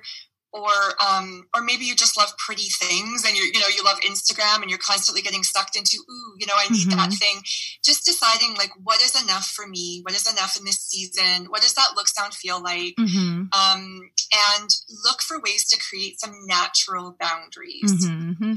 or 0.53 0.71
um, 1.05 1.47
or 1.55 1.61
maybe 1.61 1.85
you 1.85 1.95
just 1.95 2.17
love 2.17 2.31
pretty 2.37 2.69
things 2.79 3.23
and 3.25 3.35
you 3.35 3.43
you 3.43 3.59
know 3.59 3.67
you 3.75 3.83
love 3.83 3.99
Instagram 4.01 4.61
and 4.61 4.69
you're 4.69 4.79
constantly 4.79 5.21
getting 5.21 5.43
sucked 5.43 5.75
into 5.75 5.97
ooh 5.97 6.35
you 6.39 6.47
know 6.47 6.53
I 6.57 6.69
need 6.69 6.87
mm-hmm. 6.87 6.97
that 6.97 7.13
thing. 7.13 7.41
Just 7.83 8.05
deciding 8.05 8.55
like 8.55 8.71
what 8.83 9.01
is 9.01 9.21
enough 9.21 9.45
for 9.45 9.67
me, 9.67 10.01
what 10.03 10.15
is 10.15 10.31
enough 10.31 10.57
in 10.57 10.65
this 10.65 10.79
season, 10.79 11.47
what 11.49 11.61
does 11.61 11.73
that 11.73 11.91
look, 11.95 12.07
sound, 12.07 12.33
feel 12.33 12.61
like, 12.61 12.95
mm-hmm. 12.99 13.43
um, 13.51 14.11
and 14.57 14.69
look 15.05 15.21
for 15.21 15.39
ways 15.39 15.67
to 15.69 15.79
create 15.79 16.19
some 16.19 16.33
natural 16.45 17.15
boundaries. 17.19 18.05
Mm-hmm. 18.05 18.53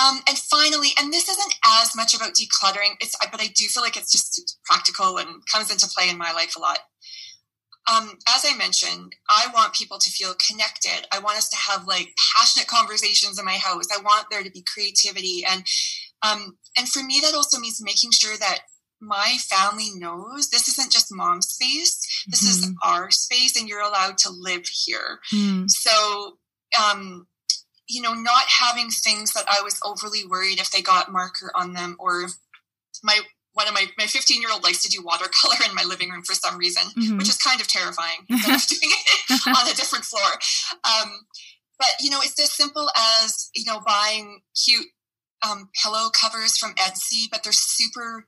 Um, 0.00 0.20
and 0.28 0.38
finally, 0.38 0.90
and 1.00 1.12
this 1.12 1.28
isn't 1.28 1.54
as 1.82 1.96
much 1.96 2.14
about 2.14 2.34
decluttering, 2.34 2.94
it's 3.00 3.16
but 3.32 3.40
I 3.40 3.48
do 3.48 3.64
feel 3.66 3.82
like 3.82 3.96
it's 3.96 4.12
just 4.12 4.58
practical 4.64 5.18
and 5.18 5.42
comes 5.52 5.72
into 5.72 5.88
play 5.88 6.08
in 6.08 6.16
my 6.16 6.32
life 6.32 6.54
a 6.56 6.60
lot 6.60 6.78
um, 7.90 8.18
as 8.28 8.44
I 8.44 8.56
mentioned, 8.56 9.14
I 9.28 9.46
want 9.54 9.74
people 9.74 9.98
to 9.98 10.10
feel 10.10 10.34
connected. 10.46 11.06
I 11.12 11.20
want 11.20 11.38
us 11.38 11.48
to 11.50 11.56
have 11.56 11.86
like 11.86 12.14
passionate 12.36 12.68
conversations 12.68 13.38
in 13.38 13.44
my 13.44 13.54
house. 13.54 13.86
I 13.92 14.02
want 14.02 14.26
there 14.30 14.42
to 14.42 14.50
be 14.50 14.64
creativity, 14.72 15.44
and 15.48 15.64
um, 16.22 16.58
and 16.76 16.88
for 16.88 17.02
me, 17.02 17.20
that 17.22 17.34
also 17.34 17.58
means 17.58 17.82
making 17.82 18.10
sure 18.12 18.36
that 18.36 18.60
my 19.00 19.36
family 19.48 19.90
knows 19.94 20.48
this 20.48 20.68
isn't 20.68 20.92
just 20.92 21.06
mom's 21.10 21.48
space. 21.48 22.24
This 22.26 22.42
mm-hmm. 22.42 22.70
is 22.70 22.76
our 22.84 23.10
space, 23.10 23.58
and 23.58 23.68
you're 23.68 23.80
allowed 23.80 24.18
to 24.18 24.30
live 24.30 24.66
here. 24.66 25.20
Mm. 25.32 25.70
So, 25.70 26.38
um, 26.78 27.26
you 27.88 28.02
know, 28.02 28.12
not 28.12 28.44
having 28.48 28.90
things 28.90 29.32
that 29.32 29.46
I 29.48 29.62
was 29.62 29.80
overly 29.84 30.26
worried 30.26 30.60
if 30.60 30.70
they 30.70 30.82
got 30.82 31.12
marker 31.12 31.50
on 31.54 31.72
them 31.72 31.96
or 31.98 32.26
my 33.02 33.20
one 33.58 33.66
of 33.66 33.74
my 33.74 33.86
my 33.98 34.06
15 34.06 34.40
year 34.40 34.52
old 34.52 34.62
likes 34.62 34.82
to 34.84 34.88
do 34.88 35.02
watercolor 35.02 35.56
in 35.68 35.74
my 35.74 35.82
living 35.82 36.10
room 36.10 36.22
for 36.22 36.34
some 36.34 36.56
reason, 36.56 36.84
mm-hmm. 36.96 37.18
which 37.18 37.28
is 37.28 37.36
kind 37.36 37.60
of 37.60 37.66
terrifying. 37.66 38.22
Instead 38.30 38.54
of 38.54 38.66
doing 38.68 38.92
it 38.92 39.48
on 39.48 39.68
a 39.68 39.74
different 39.74 40.04
floor. 40.04 40.30
Um, 40.86 41.26
but 41.76 41.88
you 42.00 42.10
know, 42.10 42.20
it's 42.22 42.40
as 42.40 42.52
simple 42.52 42.88
as 42.96 43.50
you 43.54 43.64
know 43.64 43.80
buying 43.84 44.42
cute 44.64 44.86
um, 45.42 45.70
pillow 45.82 46.08
covers 46.10 46.56
from 46.56 46.74
Etsy, 46.74 47.24
but 47.30 47.42
they're 47.42 47.52
super 47.52 48.26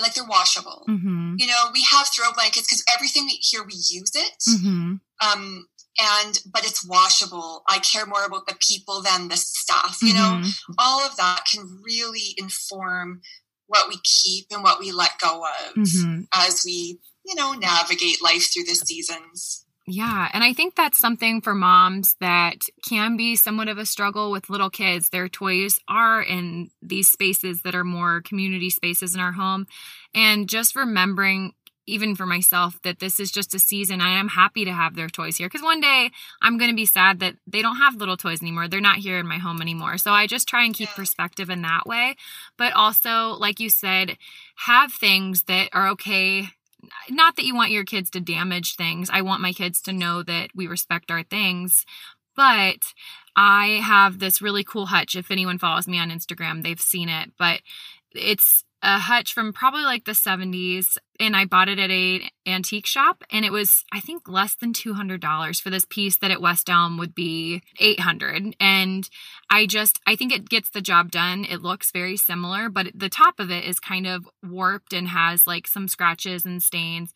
like 0.00 0.14
they're 0.14 0.24
washable. 0.24 0.84
Mm-hmm. 0.88 1.34
You 1.38 1.46
know, 1.48 1.70
we 1.72 1.82
have 1.90 2.06
throw 2.06 2.30
blankets 2.32 2.68
because 2.68 2.84
everything 2.94 3.24
we, 3.24 3.38
here 3.40 3.64
we 3.64 3.74
use 3.74 4.12
it. 4.14 4.34
Mm-hmm. 4.48 4.94
Um, 5.26 5.66
and 5.98 6.40
but 6.52 6.64
it's 6.64 6.86
washable. 6.86 7.62
I 7.68 7.80
care 7.80 8.06
more 8.06 8.24
about 8.24 8.46
the 8.46 8.56
people 8.60 9.02
than 9.02 9.28
the 9.28 9.36
stuff. 9.36 9.98
You 10.02 10.14
mm-hmm. 10.14 10.42
know, 10.42 10.48
all 10.78 11.04
of 11.04 11.16
that 11.16 11.44
can 11.50 11.80
really 11.84 12.34
inform 12.36 13.22
what 13.72 13.88
we 13.88 13.96
keep 14.04 14.46
and 14.50 14.62
what 14.62 14.78
we 14.78 14.92
let 14.92 15.18
go 15.18 15.44
of 15.44 15.74
mm-hmm. 15.74 16.20
as 16.34 16.62
we, 16.64 17.00
you 17.24 17.34
know, 17.34 17.52
navigate 17.52 18.22
life 18.22 18.52
through 18.52 18.64
the 18.64 18.74
seasons. 18.74 19.64
Yeah. 19.86 20.28
And 20.32 20.44
I 20.44 20.52
think 20.52 20.76
that's 20.76 20.98
something 20.98 21.40
for 21.40 21.54
moms 21.54 22.14
that 22.20 22.58
can 22.88 23.16
be 23.16 23.34
somewhat 23.34 23.68
of 23.68 23.78
a 23.78 23.86
struggle 23.86 24.30
with 24.30 24.50
little 24.50 24.70
kids. 24.70 25.08
Their 25.08 25.28
toys 25.28 25.80
are 25.88 26.22
in 26.22 26.70
these 26.80 27.08
spaces 27.08 27.62
that 27.62 27.74
are 27.74 27.82
more 27.82 28.20
community 28.20 28.70
spaces 28.70 29.14
in 29.14 29.20
our 29.20 29.32
home. 29.32 29.66
And 30.14 30.48
just 30.48 30.76
remembering, 30.76 31.54
even 31.86 32.14
for 32.14 32.26
myself, 32.26 32.80
that 32.82 33.00
this 33.00 33.18
is 33.18 33.30
just 33.30 33.54
a 33.54 33.58
season. 33.58 34.00
I 34.00 34.18
am 34.18 34.28
happy 34.28 34.64
to 34.64 34.72
have 34.72 34.94
their 34.94 35.08
toys 35.08 35.36
here 35.36 35.48
because 35.48 35.62
one 35.62 35.80
day 35.80 36.10
I'm 36.40 36.58
going 36.58 36.70
to 36.70 36.76
be 36.76 36.86
sad 36.86 37.20
that 37.20 37.34
they 37.46 37.62
don't 37.62 37.76
have 37.76 37.96
little 37.96 38.16
toys 38.16 38.40
anymore. 38.40 38.68
They're 38.68 38.80
not 38.80 38.98
here 38.98 39.18
in 39.18 39.26
my 39.26 39.38
home 39.38 39.60
anymore. 39.60 39.98
So 39.98 40.12
I 40.12 40.26
just 40.26 40.48
try 40.48 40.64
and 40.64 40.74
keep 40.74 40.90
perspective 40.90 41.50
in 41.50 41.62
that 41.62 41.86
way. 41.86 42.16
But 42.56 42.72
also, 42.72 43.30
like 43.38 43.60
you 43.60 43.68
said, 43.68 44.16
have 44.66 44.92
things 44.92 45.44
that 45.44 45.68
are 45.72 45.88
okay 45.90 46.48
not 47.08 47.36
that 47.36 47.44
you 47.44 47.54
want 47.54 47.70
your 47.70 47.84
kids 47.84 48.10
to 48.10 48.20
damage 48.20 48.74
things. 48.74 49.08
I 49.08 49.22
want 49.22 49.40
my 49.40 49.52
kids 49.52 49.80
to 49.82 49.92
know 49.92 50.22
that 50.24 50.50
we 50.54 50.66
respect 50.66 51.10
our 51.10 51.22
things. 51.22 51.84
But 52.34 52.78
I 53.36 53.80
have 53.82 54.18
this 54.18 54.42
really 54.42 54.64
cool 54.64 54.86
hutch. 54.86 55.14
If 55.14 55.30
anyone 55.30 55.58
follows 55.58 55.86
me 55.86 55.98
on 55.98 56.10
Instagram, 56.10 56.62
they've 56.62 56.80
seen 56.80 57.08
it. 57.08 57.30
But 57.38 57.60
it's 58.14 58.64
a 58.82 58.98
hutch 58.98 59.32
from 59.32 59.52
probably 59.52 59.82
like 59.82 60.04
the 60.04 60.12
70s 60.12 60.98
and 61.20 61.36
I 61.36 61.44
bought 61.44 61.68
it 61.68 61.78
at 61.78 61.90
a 61.90 62.28
antique 62.46 62.86
shop 62.86 63.22
and 63.30 63.44
it 63.44 63.52
was 63.52 63.84
I 63.92 64.00
think 64.00 64.28
less 64.28 64.56
than 64.56 64.72
$200 64.72 65.60
for 65.60 65.70
this 65.70 65.84
piece 65.88 66.18
that 66.18 66.32
at 66.32 66.40
West 66.42 66.68
Elm 66.68 66.98
would 66.98 67.14
be 67.14 67.62
800 67.78 68.56
and 68.58 69.08
I 69.48 69.66
just 69.66 70.00
I 70.06 70.16
think 70.16 70.32
it 70.32 70.48
gets 70.48 70.70
the 70.70 70.80
job 70.80 71.12
done. 71.12 71.44
It 71.44 71.62
looks 71.62 71.92
very 71.92 72.16
similar, 72.16 72.68
but 72.68 72.88
the 72.94 73.08
top 73.08 73.38
of 73.38 73.50
it 73.50 73.64
is 73.64 73.78
kind 73.78 74.06
of 74.06 74.28
warped 74.42 74.92
and 74.92 75.08
has 75.08 75.46
like 75.46 75.68
some 75.68 75.86
scratches 75.86 76.44
and 76.44 76.62
stains 76.62 77.12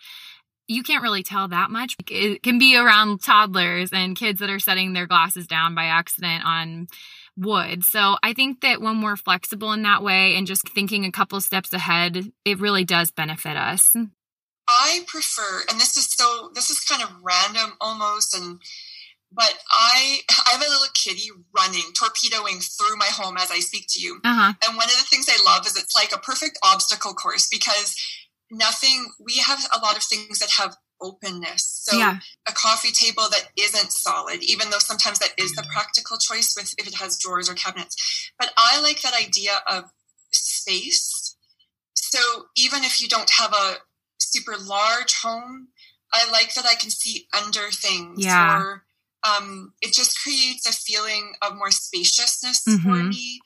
you 0.68 0.82
can't 0.82 1.02
really 1.02 1.22
tell 1.22 1.48
that 1.48 1.70
much. 1.70 1.96
It 2.10 2.42
can 2.42 2.58
be 2.58 2.76
around 2.76 3.22
toddlers 3.22 3.90
and 3.92 4.16
kids 4.16 4.40
that 4.40 4.50
are 4.50 4.58
setting 4.58 4.92
their 4.92 5.06
glasses 5.06 5.46
down 5.46 5.74
by 5.74 5.84
accident 5.84 6.44
on 6.44 6.88
wood. 7.36 7.84
So 7.84 8.16
I 8.22 8.32
think 8.32 8.60
that 8.62 8.80
when 8.80 9.02
we're 9.02 9.16
flexible 9.16 9.72
in 9.72 9.82
that 9.82 10.02
way 10.02 10.36
and 10.36 10.46
just 10.46 10.68
thinking 10.68 11.04
a 11.04 11.12
couple 11.12 11.40
steps 11.40 11.72
ahead, 11.72 12.32
it 12.44 12.60
really 12.60 12.84
does 12.84 13.10
benefit 13.10 13.56
us. 13.56 13.94
I 14.68 15.04
prefer, 15.06 15.62
and 15.70 15.78
this 15.78 15.96
is 15.96 16.06
so, 16.06 16.50
this 16.54 16.70
is 16.70 16.80
kind 16.80 17.02
of 17.02 17.10
random 17.22 17.76
almost, 17.80 18.36
and 18.36 18.60
but 19.32 19.54
I 19.70 20.20
I 20.46 20.52
have 20.52 20.60
a 20.60 20.70
little 20.70 20.88
kitty 20.94 21.30
running, 21.56 21.92
torpedoing 21.94 22.60
through 22.60 22.96
my 22.96 23.06
home 23.06 23.36
as 23.36 23.50
I 23.50 23.60
speak 23.60 23.86
to 23.90 24.00
you. 24.00 24.20
Uh-huh. 24.24 24.52
And 24.66 24.76
one 24.76 24.86
of 24.86 24.96
the 24.96 25.06
things 25.08 25.28
I 25.28 25.42
love 25.44 25.66
is 25.66 25.76
it's 25.76 25.94
like 25.94 26.12
a 26.12 26.18
perfect 26.18 26.58
obstacle 26.64 27.14
course 27.14 27.48
because 27.48 27.94
nothing 28.50 29.12
we 29.20 29.34
have 29.44 29.60
a 29.74 29.80
lot 29.80 29.96
of 29.96 30.02
things 30.02 30.38
that 30.38 30.50
have 30.58 30.76
openness. 31.00 31.82
So 31.84 31.98
yeah. 31.98 32.18
a 32.48 32.52
coffee 32.52 32.92
table 32.92 33.24
that 33.30 33.48
isn't 33.58 33.92
solid, 33.92 34.42
even 34.42 34.70
though 34.70 34.78
sometimes 34.78 35.18
that 35.18 35.32
is 35.38 35.52
the 35.52 35.66
practical 35.72 36.16
choice 36.18 36.54
with 36.56 36.74
if 36.78 36.86
it 36.86 36.94
has 36.96 37.18
drawers 37.18 37.48
or 37.48 37.54
cabinets. 37.54 38.32
But 38.38 38.52
I 38.56 38.80
like 38.80 39.02
that 39.02 39.14
idea 39.14 39.52
of 39.70 39.84
space. 40.32 41.36
So 41.94 42.46
even 42.56 42.84
if 42.84 43.00
you 43.00 43.08
don't 43.08 43.30
have 43.30 43.52
a 43.52 43.74
super 44.18 44.54
large 44.58 45.14
home, 45.22 45.68
I 46.12 46.30
like 46.30 46.54
that 46.54 46.64
I 46.64 46.74
can 46.74 46.90
see 46.90 47.26
under 47.36 47.70
things 47.70 48.24
yeah. 48.24 48.60
or 48.60 48.84
um, 49.26 49.72
it 49.80 49.92
just 49.92 50.22
creates 50.22 50.68
a 50.68 50.72
feeling 50.72 51.32
of 51.42 51.56
more 51.56 51.70
spaciousness 51.70 52.62
mm-hmm. 52.68 52.82
for 52.82 53.02
me. 53.02 53.40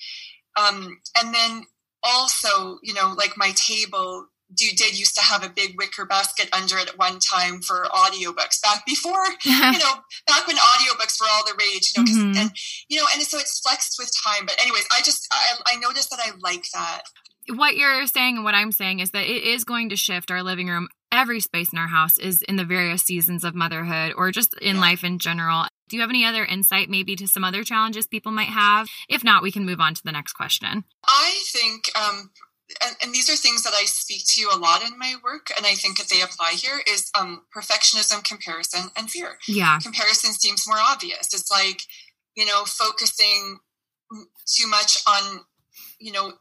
Um, 0.57 1.01
and 1.19 1.35
then 1.35 1.63
also, 2.03 2.79
you 2.83 2.95
know, 2.95 3.15
like 3.17 3.33
my 3.37 3.53
table 3.55 4.27
you 4.59 4.75
did 4.75 4.99
used 4.99 5.15
to 5.15 5.23
have 5.23 5.45
a 5.45 5.49
big 5.49 5.77
wicker 5.77 6.05
basket 6.05 6.49
under 6.53 6.79
it 6.79 6.89
at 6.89 6.99
one 6.99 7.19
time 7.19 7.61
for 7.61 7.87
audiobooks. 7.93 8.61
Back 8.63 8.85
before 8.87 9.25
you 9.45 9.79
know 9.79 9.95
back 10.27 10.47
when 10.47 10.57
audiobooks 10.57 11.21
were 11.21 11.27
all 11.31 11.45
the 11.45 11.55
rage 11.59 11.93
you 11.97 12.03
know 12.03 12.11
mm-hmm. 12.11 12.39
and 12.39 12.51
you 12.89 12.99
know 12.99 13.07
and 13.13 13.23
so 13.23 13.39
it's 13.39 13.61
flexed 13.61 13.97
with 13.99 14.11
time. 14.25 14.47
But 14.47 14.61
anyways 14.61 14.87
i 14.93 15.01
just 15.03 15.27
I, 15.33 15.75
I 15.75 15.77
noticed 15.77 16.11
that 16.11 16.21
i 16.23 16.31
like 16.41 16.65
that. 16.75 17.03
What 17.49 17.77
you're 17.77 18.07
saying 18.07 18.37
and 18.37 18.45
what 18.45 18.55
i'm 18.55 18.73
saying 18.73 19.01
is 19.01 19.11
that 19.11 19.25
it 19.25 19.45
is 19.45 19.65
going 19.65 19.91
to 19.91 19.97
shift 19.97 20.31
our 20.31 20.43
living 20.43 20.69
room. 20.69 20.89
Every 21.13 21.41
space 21.41 21.73
in 21.73 21.79
our 21.79 21.89
house 21.89 22.19
is 22.19 22.43
in 22.43 22.57
the 22.57 22.65
various 22.65 23.03
seasons 23.03 23.45
of 23.45 23.55
motherhood 23.55 24.13
or 24.17 24.31
just 24.31 24.55
in 24.61 24.77
yeah. 24.77 24.83
life 24.83 25.03
in 25.03 25.19
general. 25.19 25.67
Do 25.89 25.97
you 25.97 26.03
have 26.03 26.11
any 26.11 26.25
other 26.25 26.45
insight 26.45 26.89
maybe 26.89 27.17
to 27.17 27.27
some 27.27 27.43
other 27.43 27.65
challenges 27.65 28.07
people 28.07 28.31
might 28.31 28.49
have? 28.49 28.89
If 29.09 29.25
not 29.25 29.43
we 29.43 29.51
can 29.51 29.67
move 29.67 29.81
on 29.81 29.95
to 29.95 30.03
the 30.05 30.13
next 30.13 30.35
question. 30.35 30.85
I 31.05 31.41
think 31.53 31.91
um 31.97 32.31
and, 32.83 32.97
and, 33.03 33.15
these 33.15 33.29
are 33.29 33.37
things 33.37 33.63
that 33.65 33.75
I 33.75 33.85
speak 33.85 34.23
to 34.37 34.51
a 34.55 34.59
lot 34.59 34.83
in 34.83 34.99
my 34.99 35.15
work, 35.25 35.51
and 35.57 35.67
I 35.67 35.75
think 35.75 35.99
that 35.99 36.09
they 36.09 36.23
apply 36.23 36.53
here 36.53 36.81
is 36.89 37.11
um, 37.19 37.43
perfectionism, 37.55 38.25
comparison, 38.25 38.91
and 38.97 39.11
fear. 39.11 39.39
Yeah, 39.49 39.79
comparison 39.79 40.33
seems 40.33 40.67
more 40.67 40.79
obvious. 40.79 41.35
It's 41.35 41.51
like 41.51 41.83
you 42.37 42.47
know 42.47 42.65
focusing 42.65 43.59
too 44.47 44.69
much 44.69 44.99
on 45.07 45.41
you 45.99 46.13
know 46.13 46.33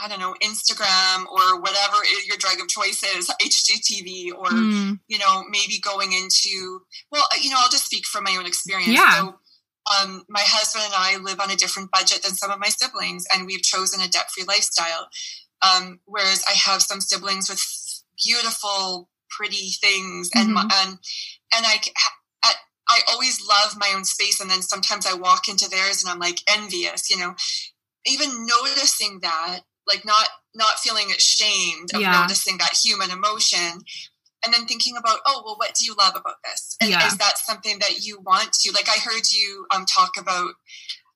I 0.00 0.08
don't 0.08 0.20
know 0.20 0.34
Instagram 0.42 1.26
or 1.26 1.60
whatever 1.60 1.96
your 2.26 2.36
drug 2.38 2.60
of 2.60 2.68
choice 2.68 3.02
is, 3.02 3.28
HGTV, 3.28 4.32
or 4.36 4.46
mm. 4.46 4.98
you 5.08 5.18
know 5.18 5.44
maybe 5.50 5.78
going 5.80 6.12
into 6.12 6.80
well, 7.10 7.24
you 7.40 7.50
know 7.50 7.56
I'll 7.58 7.70
just 7.70 7.84
speak 7.84 8.06
from 8.06 8.24
my 8.24 8.36
own 8.38 8.46
experience. 8.46 8.94
Yeah. 8.94 9.10
So, 9.10 9.38
um, 9.90 10.24
my 10.28 10.42
husband 10.44 10.84
and 10.86 10.94
I 10.96 11.22
live 11.22 11.40
on 11.40 11.50
a 11.50 11.56
different 11.56 11.90
budget 11.90 12.22
than 12.22 12.34
some 12.34 12.50
of 12.50 12.60
my 12.60 12.68
siblings, 12.68 13.24
and 13.32 13.46
we've 13.46 13.62
chosen 13.62 14.00
a 14.00 14.08
debt 14.08 14.30
free 14.30 14.44
lifestyle. 14.46 15.08
Um, 15.62 16.00
whereas 16.04 16.44
I 16.48 16.52
have 16.52 16.82
some 16.82 17.00
siblings 17.00 17.48
with 17.48 17.62
beautiful, 18.22 19.08
pretty 19.30 19.70
things, 19.80 20.30
and 20.34 20.50
mm-hmm. 20.50 20.68
and 20.72 20.98
and 21.54 21.66
I 21.66 21.80
at, 22.44 22.56
I 22.88 23.00
always 23.10 23.40
love 23.48 23.76
my 23.76 23.92
own 23.94 24.04
space, 24.04 24.40
and 24.40 24.50
then 24.50 24.62
sometimes 24.62 25.06
I 25.06 25.14
walk 25.14 25.48
into 25.48 25.68
theirs 25.68 26.02
and 26.02 26.12
I'm 26.12 26.20
like 26.20 26.40
envious, 26.48 27.10
you 27.10 27.18
know. 27.18 27.34
Even 28.04 28.46
noticing 28.46 29.20
that, 29.22 29.60
like 29.86 30.04
not 30.04 30.28
not 30.54 30.78
feeling 30.78 31.10
ashamed 31.10 31.94
of 31.94 32.00
yeah. 32.00 32.20
noticing 32.20 32.58
that 32.58 32.78
human 32.82 33.10
emotion, 33.10 33.84
and 34.44 34.52
then 34.52 34.66
thinking 34.66 34.96
about, 34.96 35.18
oh 35.26 35.42
well, 35.44 35.56
what 35.56 35.74
do 35.74 35.84
you 35.84 35.94
love 35.98 36.14
about 36.16 36.36
this? 36.44 36.76
And 36.80 36.90
yeah. 36.90 37.06
is 37.06 37.16
that 37.18 37.38
something 37.38 37.78
that 37.80 38.04
you 38.04 38.20
want 38.20 38.52
to? 38.52 38.72
Like 38.72 38.88
I 38.88 38.98
heard 39.00 39.30
you 39.30 39.66
um, 39.74 39.84
talk 39.86 40.12
about 40.18 40.52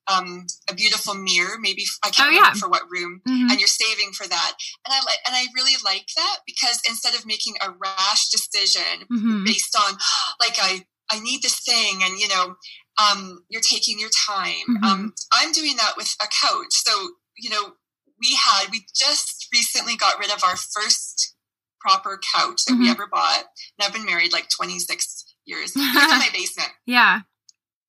um, 0.09 0.47
a 0.71 0.75
beautiful 0.75 1.15
mirror. 1.15 1.59
Maybe 1.61 1.85
I 2.05 2.11
can't 2.11 2.33
oh, 2.33 2.37
remember 2.37 2.59
for 2.59 2.69
what 2.69 2.83
room, 2.91 3.23
mm-hmm. 3.29 3.51
and 3.51 3.59
you're 3.59 3.69
saving 3.69 4.12
for 4.12 4.27
that. 4.27 4.53
And 4.85 4.93
I 4.93 5.01
like, 5.05 5.19
and 5.27 5.35
I 5.35 5.47
really 5.55 5.75
like 5.85 6.07
that 6.17 6.39
because 6.47 6.81
instead 6.89 7.15
of 7.15 7.27
making 7.27 7.55
a 7.61 7.71
rash 7.71 8.29
decision 8.29 9.07
mm-hmm. 9.12 9.45
based 9.45 9.77
on 9.77 9.95
like 10.41 10.57
I 10.61 10.85
I 11.11 11.21
need 11.21 11.43
this 11.43 11.61
thing, 11.61 12.01
and 12.03 12.19
you 12.19 12.29
know, 12.29 12.55
um, 13.03 13.45
you're 13.49 13.62
taking 13.62 13.99
your 13.99 14.11
time. 14.11 14.55
Mm-hmm. 14.71 14.85
Um, 14.85 15.15
I'm 15.33 15.53
doing 15.53 15.77
that 15.77 15.95
with 15.97 16.15
a 16.23 16.27
couch. 16.27 16.73
So 16.73 16.93
you 17.37 17.51
know, 17.51 17.73
we 18.21 18.35
had 18.35 18.71
we 18.71 18.87
just 18.95 19.49
recently 19.53 19.97
got 19.97 20.19
rid 20.19 20.33
of 20.33 20.43
our 20.45 20.57
first 20.57 21.36
proper 21.87 22.18
couch 22.35 22.64
that 22.64 22.75
we 22.75 22.85
mm-hmm. 22.85 22.90
ever 22.90 23.07
bought, 23.07 23.44
and 23.79 23.87
I've 23.87 23.92
been 23.92 24.07
married 24.07 24.33
like 24.33 24.49
26 24.49 25.35
years. 25.44 25.77
in 25.77 25.83
my 25.83 26.29
basement. 26.33 26.70
Yeah 26.87 27.20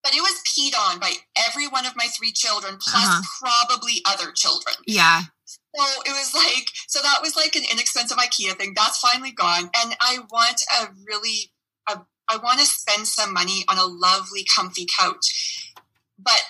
but 0.07 0.15
it 0.15 0.21
was 0.21 0.41
peed 0.47 0.71
on 0.77 0.99
by 0.99 1.11
every 1.49 1.67
one 1.67 1.85
of 1.85 1.93
my 1.97 2.05
three 2.05 2.31
children, 2.31 2.77
plus 2.79 3.03
uh-huh. 3.03 3.67
probably 3.67 4.01
other 4.05 4.31
children. 4.31 4.75
Yeah. 4.85 5.23
So 5.45 5.83
it 6.05 6.11
was 6.11 6.33
like, 6.33 6.69
so 6.87 6.99
that 7.01 7.19
was 7.21 7.35
like 7.35 7.57
an 7.57 7.63
inexpensive 7.69 8.17
IKEA 8.17 8.53
thing. 8.53 8.73
That's 8.73 8.99
finally 8.99 9.31
gone. 9.31 9.69
And 9.75 9.95
I 9.99 10.19
want 10.31 10.63
a 10.81 10.87
really, 11.05 11.51
a, 11.89 11.99
I 12.29 12.37
want 12.37 12.59
to 12.59 12.65
spend 12.65 13.05
some 13.05 13.33
money 13.33 13.65
on 13.67 13.77
a 13.77 13.85
lovely, 13.85 14.45
comfy 14.55 14.87
couch. 14.97 15.73
But 16.17 16.41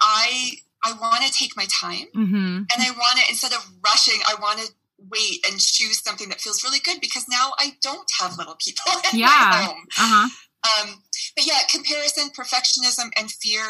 I, 0.00 0.58
I 0.84 0.92
want 0.92 1.24
to 1.24 1.32
take 1.32 1.56
my 1.56 1.66
time 1.70 2.06
mm-hmm. 2.14 2.36
and 2.36 2.68
I 2.68 2.90
want 2.90 3.18
to, 3.18 3.24
instead 3.30 3.52
of 3.52 3.66
rushing, 3.82 4.20
I 4.26 4.34
want 4.40 4.60
to 4.60 4.72
wait 5.10 5.44
and 5.48 5.60
choose 5.60 6.02
something 6.02 6.28
that 6.28 6.40
feels 6.40 6.64
really 6.64 6.80
good 6.84 7.00
because 7.00 7.26
now 7.28 7.52
I 7.58 7.72
don't 7.82 8.08
have 8.20 8.38
little 8.38 8.56
people 8.58 8.92
in 9.12 9.20
yeah. 9.20 9.26
my 9.26 9.62
home. 9.62 9.84
Uh-huh. 9.98 10.28
Um, 10.62 11.02
but 11.36 11.46
yeah, 11.46 11.60
comparison, 11.70 12.30
perfectionism, 12.30 13.10
and 13.16 13.30
fear. 13.30 13.62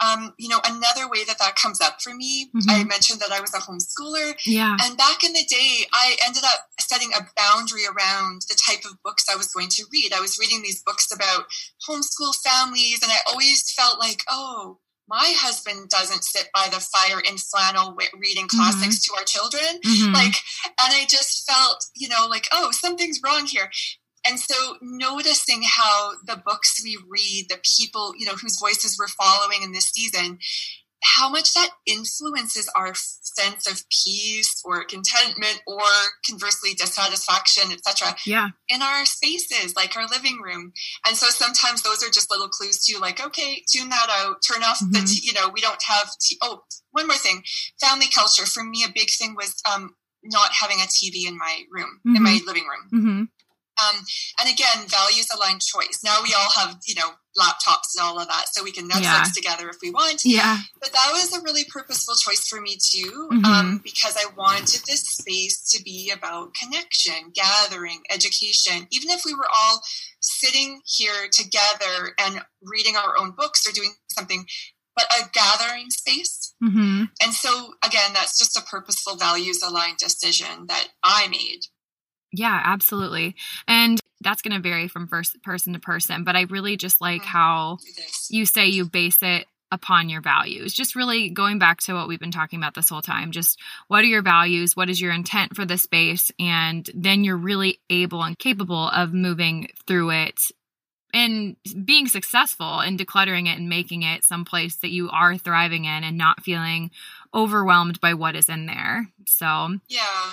Um, 0.00 0.34
you 0.38 0.48
know, 0.48 0.60
another 0.64 1.08
way 1.08 1.24
that 1.24 1.38
that 1.38 1.56
comes 1.56 1.80
up 1.80 2.02
for 2.02 2.14
me, 2.14 2.50
mm-hmm. 2.54 2.68
I 2.68 2.84
mentioned 2.84 3.20
that 3.20 3.32
I 3.32 3.40
was 3.40 3.54
a 3.54 3.58
homeschooler. 3.58 4.34
Yeah. 4.44 4.76
And 4.82 4.98
back 4.98 5.24
in 5.24 5.32
the 5.32 5.44
day, 5.48 5.86
I 5.92 6.16
ended 6.26 6.42
up 6.44 6.60
setting 6.80 7.10
a 7.14 7.26
boundary 7.36 7.86
around 7.86 8.42
the 8.48 8.58
type 8.68 8.84
of 8.84 9.02
books 9.02 9.26
I 9.30 9.36
was 9.36 9.48
going 9.48 9.68
to 9.70 9.84
read. 9.92 10.12
I 10.12 10.20
was 10.20 10.38
reading 10.38 10.62
these 10.62 10.82
books 10.82 11.10
about 11.14 11.46
homeschool 11.88 12.34
families, 12.44 13.02
and 13.02 13.10
I 13.10 13.18
always 13.30 13.72
felt 13.72 13.98
like, 13.98 14.22
oh, 14.28 14.78
my 15.08 15.32
husband 15.36 15.88
doesn't 15.90 16.24
sit 16.24 16.48
by 16.54 16.68
the 16.70 16.80
fire 16.80 17.20
in 17.20 17.36
flannel 17.36 17.96
reading 18.18 18.48
classics 18.48 19.00
mm-hmm. 19.00 19.14
to 19.14 19.18
our 19.18 19.24
children. 19.24 19.80
Mm-hmm. 19.84 20.14
Like, 20.14 20.34
and 20.66 20.92
I 20.94 21.04
just 21.08 21.48
felt, 21.50 21.84
you 21.94 22.08
know, 22.08 22.26
like, 22.28 22.48
oh, 22.52 22.70
something's 22.72 23.20
wrong 23.24 23.46
here. 23.46 23.70
And 24.26 24.40
so 24.40 24.76
noticing 24.80 25.62
how 25.62 26.12
the 26.26 26.40
books 26.44 26.80
we 26.82 26.98
read, 27.08 27.46
the 27.50 27.60
people, 27.78 28.14
you 28.18 28.24
know, 28.26 28.32
whose 28.32 28.58
voices 28.58 28.96
we're 28.98 29.08
following 29.08 29.62
in 29.62 29.72
this 29.72 29.90
season, 29.90 30.38
how 31.04 31.28
much 31.28 31.52
that 31.54 31.70
influences 31.86 32.68
our 32.76 32.92
sense 32.94 33.70
of 33.70 33.82
peace 33.90 34.62
or 34.64 34.84
contentment 34.84 35.60
or 35.66 35.82
conversely 36.28 36.70
dissatisfaction 36.74 37.72
etc 37.72 38.14
yeah 38.26 38.48
in 38.68 38.82
our 38.82 39.04
spaces 39.04 39.74
like 39.76 39.96
our 39.96 40.06
living 40.06 40.40
room 40.42 40.72
and 41.06 41.16
so 41.16 41.26
sometimes 41.28 41.82
those 41.82 42.02
are 42.02 42.10
just 42.10 42.30
little 42.30 42.48
clues 42.48 42.78
to 42.84 42.98
like 42.98 43.24
okay 43.24 43.62
tune 43.70 43.88
that 43.88 44.08
out 44.10 44.36
turn 44.46 44.62
off 44.62 44.78
mm-hmm. 44.80 44.92
the 44.92 45.00
t- 45.00 45.20
you 45.22 45.32
know 45.32 45.48
we 45.52 45.60
don't 45.60 45.82
have 45.86 46.08
t- 46.20 46.38
oh 46.42 46.62
one 46.92 47.06
more 47.06 47.16
thing 47.16 47.42
family 47.80 48.06
culture 48.14 48.46
for 48.46 48.64
me 48.64 48.84
a 48.84 48.92
big 48.94 49.10
thing 49.10 49.34
was 49.34 49.54
um 49.70 49.94
not 50.24 50.50
having 50.52 50.78
a 50.78 50.84
tv 50.84 51.26
in 51.26 51.36
my 51.36 51.60
room 51.70 52.00
mm-hmm. 52.06 52.16
in 52.16 52.22
my 52.22 52.40
living 52.46 52.64
room 52.64 53.02
mm-hmm. 53.02 53.24
Um, 53.82 54.00
and 54.40 54.52
again, 54.52 54.86
values 54.88 55.28
aligned 55.34 55.62
choice. 55.62 56.00
Now 56.04 56.18
we 56.22 56.34
all 56.34 56.50
have, 56.50 56.78
you 56.86 56.94
know, 56.94 57.10
laptops 57.38 57.96
and 57.96 58.04
all 58.04 58.20
of 58.20 58.28
that, 58.28 58.46
so 58.52 58.62
we 58.62 58.70
can 58.70 58.88
Netflix 58.88 59.02
yeah. 59.02 59.24
together 59.34 59.68
if 59.68 59.76
we 59.82 59.90
want. 59.90 60.22
Yeah. 60.24 60.58
But 60.80 60.92
that 60.92 61.10
was 61.12 61.32
a 61.32 61.42
really 61.42 61.64
purposeful 61.64 62.14
choice 62.14 62.46
for 62.46 62.60
me 62.60 62.78
too, 62.80 63.28
mm-hmm. 63.32 63.44
um, 63.44 63.80
because 63.82 64.16
I 64.16 64.32
wanted 64.36 64.82
this 64.86 65.02
space 65.02 65.60
to 65.72 65.82
be 65.82 66.12
about 66.14 66.54
connection, 66.54 67.32
gathering, 67.34 68.02
education. 68.10 68.86
Even 68.90 69.10
if 69.10 69.22
we 69.24 69.34
were 69.34 69.48
all 69.52 69.82
sitting 70.20 70.80
here 70.86 71.28
together 71.32 72.14
and 72.18 72.42
reading 72.62 72.96
our 72.96 73.18
own 73.18 73.32
books 73.32 73.66
or 73.66 73.72
doing 73.72 73.94
something, 74.08 74.46
but 74.94 75.06
a 75.12 75.28
gathering 75.32 75.90
space. 75.90 76.54
Mm-hmm. 76.62 77.04
And 77.22 77.32
so, 77.32 77.74
again, 77.84 78.12
that's 78.12 78.38
just 78.38 78.56
a 78.56 78.62
purposeful 78.62 79.16
values 79.16 79.60
aligned 79.62 79.98
decision 79.98 80.66
that 80.68 80.88
I 81.02 81.28
made. 81.28 81.60
Yeah, 82.36 82.60
absolutely. 82.64 83.36
And 83.68 84.00
that's 84.20 84.42
going 84.42 84.54
to 84.54 84.60
vary 84.60 84.88
from 84.88 85.06
first 85.06 85.40
person 85.42 85.74
to 85.74 85.78
person, 85.78 86.24
but 86.24 86.34
I 86.34 86.42
really 86.42 86.76
just 86.76 87.00
like 87.00 87.22
how 87.22 87.78
you 88.28 88.44
say 88.44 88.66
you 88.66 88.86
base 88.86 89.18
it 89.22 89.46
upon 89.70 90.08
your 90.08 90.20
values. 90.20 90.72
Just 90.72 90.96
really 90.96 91.30
going 91.30 91.58
back 91.58 91.80
to 91.82 91.94
what 91.94 92.08
we've 92.08 92.20
been 92.20 92.30
talking 92.30 92.58
about 92.58 92.74
this 92.74 92.88
whole 92.88 93.02
time. 93.02 93.30
Just 93.30 93.60
what 93.86 94.02
are 94.02 94.08
your 94.08 94.22
values? 94.22 94.74
What 94.74 94.90
is 94.90 95.00
your 95.00 95.12
intent 95.12 95.54
for 95.54 95.64
the 95.64 95.78
space? 95.78 96.32
And 96.40 96.88
then 96.94 97.22
you're 97.22 97.36
really 97.36 97.80
able 97.88 98.22
and 98.22 98.38
capable 98.38 98.88
of 98.88 99.14
moving 99.14 99.68
through 99.86 100.10
it 100.10 100.40
and 101.12 101.56
being 101.84 102.08
successful 102.08 102.80
in 102.80 102.96
decluttering 102.96 103.46
it 103.46 103.58
and 103.58 103.68
making 103.68 104.02
it 104.02 104.24
someplace 104.24 104.76
that 104.76 104.90
you 104.90 105.10
are 105.10 105.38
thriving 105.38 105.84
in 105.84 106.02
and 106.02 106.18
not 106.18 106.42
feeling 106.42 106.90
overwhelmed 107.32 108.00
by 108.00 108.14
what 108.14 108.34
is 108.34 108.48
in 108.48 108.66
there. 108.66 109.08
So, 109.26 109.78
yeah 109.88 110.32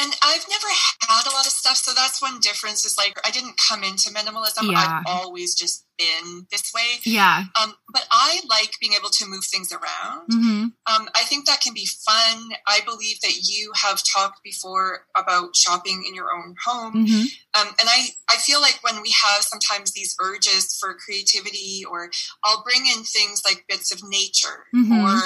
and 0.00 0.16
I've 0.22 0.46
never 0.48 0.66
had 1.12 1.30
a 1.30 1.34
lot 1.34 1.46
of 1.46 1.52
stuff, 1.52 1.76
so 1.76 1.92
that's 1.94 2.22
one 2.22 2.40
difference. 2.40 2.84
Is 2.84 2.96
like 2.96 3.18
I 3.24 3.30
didn't 3.30 3.60
come 3.68 3.82
into 3.82 4.10
minimalism. 4.10 4.70
Yeah. 4.70 5.02
I've 5.04 5.04
always 5.06 5.54
just 5.54 5.86
been 5.98 6.46
this 6.50 6.72
way. 6.74 6.98
Yeah. 7.04 7.44
Um, 7.60 7.74
but 7.92 8.06
I 8.10 8.40
like 8.48 8.72
being 8.80 8.94
able 8.98 9.10
to 9.10 9.26
move 9.26 9.44
things 9.44 9.70
around. 9.70 10.28
Mm-hmm. 10.30 10.62
Um, 10.62 11.08
I 11.14 11.24
think 11.24 11.46
that 11.46 11.60
can 11.60 11.74
be 11.74 11.86
fun. 11.86 12.50
I 12.66 12.80
believe 12.86 13.20
that 13.20 13.36
you 13.42 13.72
have 13.76 14.02
talked 14.16 14.42
before 14.42 15.06
about 15.16 15.54
shopping 15.54 16.04
in 16.08 16.14
your 16.14 16.28
own 16.34 16.54
home, 16.64 17.06
mm-hmm. 17.06 17.60
um, 17.60 17.74
and 17.78 17.88
I 17.88 18.08
I 18.30 18.36
feel 18.36 18.60
like 18.60 18.78
when 18.82 19.02
we 19.02 19.14
have 19.24 19.42
sometimes 19.42 19.92
these 19.92 20.16
urges 20.20 20.76
for 20.80 20.94
creativity, 20.94 21.84
or 21.88 22.10
I'll 22.44 22.62
bring 22.62 22.86
in 22.86 23.04
things 23.04 23.42
like 23.44 23.64
bits 23.68 23.92
of 23.92 24.00
nature, 24.08 24.66
mm-hmm. 24.74 24.92
or 24.92 25.20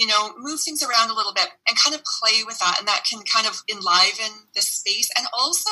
you 0.00 0.06
know, 0.06 0.32
move 0.38 0.58
things 0.60 0.82
around 0.82 1.10
a 1.10 1.14
little 1.14 1.34
bit 1.34 1.48
and 1.68 1.76
kind 1.76 1.94
of 1.94 2.00
play 2.00 2.40
with 2.46 2.58
that. 2.58 2.76
And 2.78 2.88
that 2.88 3.04
can 3.04 3.20
kind 3.30 3.46
of 3.46 3.60
enliven 3.68 4.48
the 4.54 4.62
space 4.62 5.10
and 5.20 5.28
also 5.32 5.70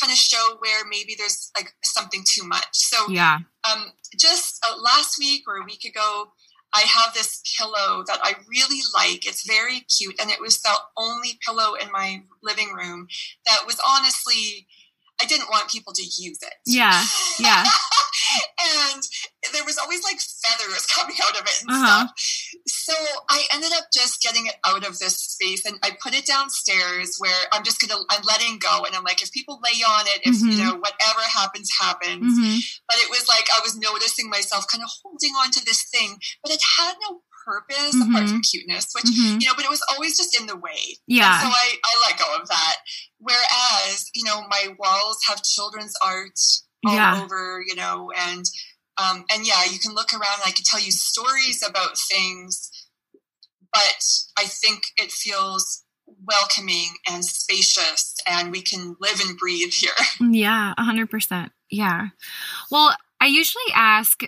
kind 0.00 0.10
of 0.10 0.16
show 0.16 0.56
where 0.60 0.84
maybe 0.88 1.14
there's 1.16 1.50
like 1.56 1.72
something 1.84 2.24
too 2.26 2.46
much. 2.46 2.72
So, 2.72 2.96
yeah. 3.10 3.38
Um, 3.70 3.92
just 4.18 4.64
uh, 4.66 4.80
last 4.80 5.16
week 5.18 5.42
or 5.46 5.56
a 5.56 5.64
week 5.64 5.84
ago, 5.84 6.32
I 6.74 6.80
have 6.80 7.14
this 7.14 7.42
pillow 7.58 8.04
that 8.06 8.20
I 8.22 8.34
really 8.48 8.80
like. 8.94 9.26
It's 9.26 9.46
very 9.46 9.80
cute. 9.80 10.16
And 10.20 10.30
it 10.30 10.40
was 10.40 10.60
the 10.60 10.74
only 10.96 11.38
pillow 11.46 11.74
in 11.74 11.92
my 11.92 12.22
living 12.42 12.72
room 12.72 13.08
that 13.46 13.60
was 13.66 13.80
honestly 13.86 14.66
I 15.20 15.26
didn't 15.26 15.50
want 15.50 15.70
people 15.70 15.92
to 15.92 16.02
use 16.02 16.38
it. 16.42 16.54
Yeah, 16.66 17.02
yeah. 17.38 17.64
and 18.92 19.02
there 19.52 19.64
was 19.64 19.78
always 19.78 20.02
like 20.04 20.18
feathers 20.20 20.86
coming 20.94 21.16
out 21.24 21.38
of 21.38 21.46
it 21.46 21.62
and 21.62 21.70
uh-huh. 21.70 22.06
stuff. 22.06 22.14
So 22.66 22.94
I 23.28 23.44
ended 23.54 23.72
up 23.76 23.84
just 23.92 24.22
getting 24.22 24.46
it 24.46 24.56
out 24.64 24.86
of 24.86 24.98
this 24.98 25.16
space 25.16 25.64
and 25.64 25.76
I 25.82 25.92
put 26.02 26.14
it 26.14 26.26
downstairs 26.26 27.16
where 27.18 27.46
I'm 27.52 27.64
just 27.64 27.80
gonna 27.80 28.00
I'm 28.10 28.22
letting 28.26 28.58
go 28.58 28.84
and 28.84 28.94
I'm 28.94 29.04
like 29.04 29.22
if 29.22 29.32
people 29.32 29.60
lay 29.62 29.80
on 29.82 30.06
it, 30.06 30.20
if 30.24 30.36
mm-hmm. 30.36 30.50
you 30.50 30.64
know 30.64 30.74
whatever 30.76 31.22
happens 31.28 31.70
happens. 31.80 32.38
Mm-hmm. 32.38 32.58
But 32.88 32.98
it 32.98 33.10
was 33.10 33.28
like 33.28 33.48
I 33.54 33.60
was 33.62 33.76
noticing 33.76 34.30
myself 34.30 34.66
kind 34.70 34.82
of 34.82 34.90
holding 35.02 35.32
on 35.32 35.50
to 35.52 35.64
this 35.64 35.84
thing, 35.90 36.18
but 36.42 36.52
it 36.52 36.62
had 36.78 36.94
no 37.08 37.20
purpose 37.48 37.96
mm-hmm. 37.96 38.14
apart 38.14 38.28
from 38.28 38.42
cuteness, 38.42 38.92
which 38.94 39.04
mm-hmm. 39.04 39.40
you 39.40 39.48
know, 39.48 39.54
but 39.56 39.64
it 39.64 39.70
was 39.70 39.84
always 39.92 40.16
just 40.16 40.38
in 40.38 40.46
the 40.46 40.56
way. 40.56 41.00
Yeah. 41.06 41.32
And 41.32 41.42
so 41.42 41.48
I, 41.48 41.76
I 41.84 41.92
let 42.08 42.18
go 42.18 42.36
of 42.40 42.48
that. 42.48 42.76
Whereas, 43.18 44.10
you 44.14 44.17
know, 44.28 44.46
my 44.48 44.74
walls 44.78 45.18
have 45.28 45.42
children's 45.42 45.94
art 46.04 46.38
all 46.86 46.94
yeah. 46.94 47.20
over, 47.22 47.62
you 47.66 47.74
know, 47.74 48.10
and 48.16 48.44
um, 48.98 49.24
and 49.32 49.46
yeah, 49.46 49.64
you 49.70 49.78
can 49.78 49.94
look 49.94 50.12
around 50.12 50.40
and 50.40 50.46
I 50.46 50.50
can 50.50 50.64
tell 50.64 50.80
you 50.80 50.90
stories 50.90 51.64
about 51.68 51.96
things, 51.98 52.70
but 53.72 54.04
I 54.38 54.44
think 54.44 54.82
it 54.96 55.12
feels 55.12 55.84
welcoming 56.26 56.90
and 57.08 57.24
spacious 57.24 58.16
and 58.26 58.50
we 58.50 58.60
can 58.60 58.96
live 59.00 59.20
and 59.24 59.38
breathe 59.38 59.72
here. 59.72 59.92
Yeah, 60.20 60.74
100%. 60.78 61.50
Yeah. 61.70 62.08
Well, 62.70 62.94
I 63.20 63.26
usually 63.26 63.72
ask 63.74 64.22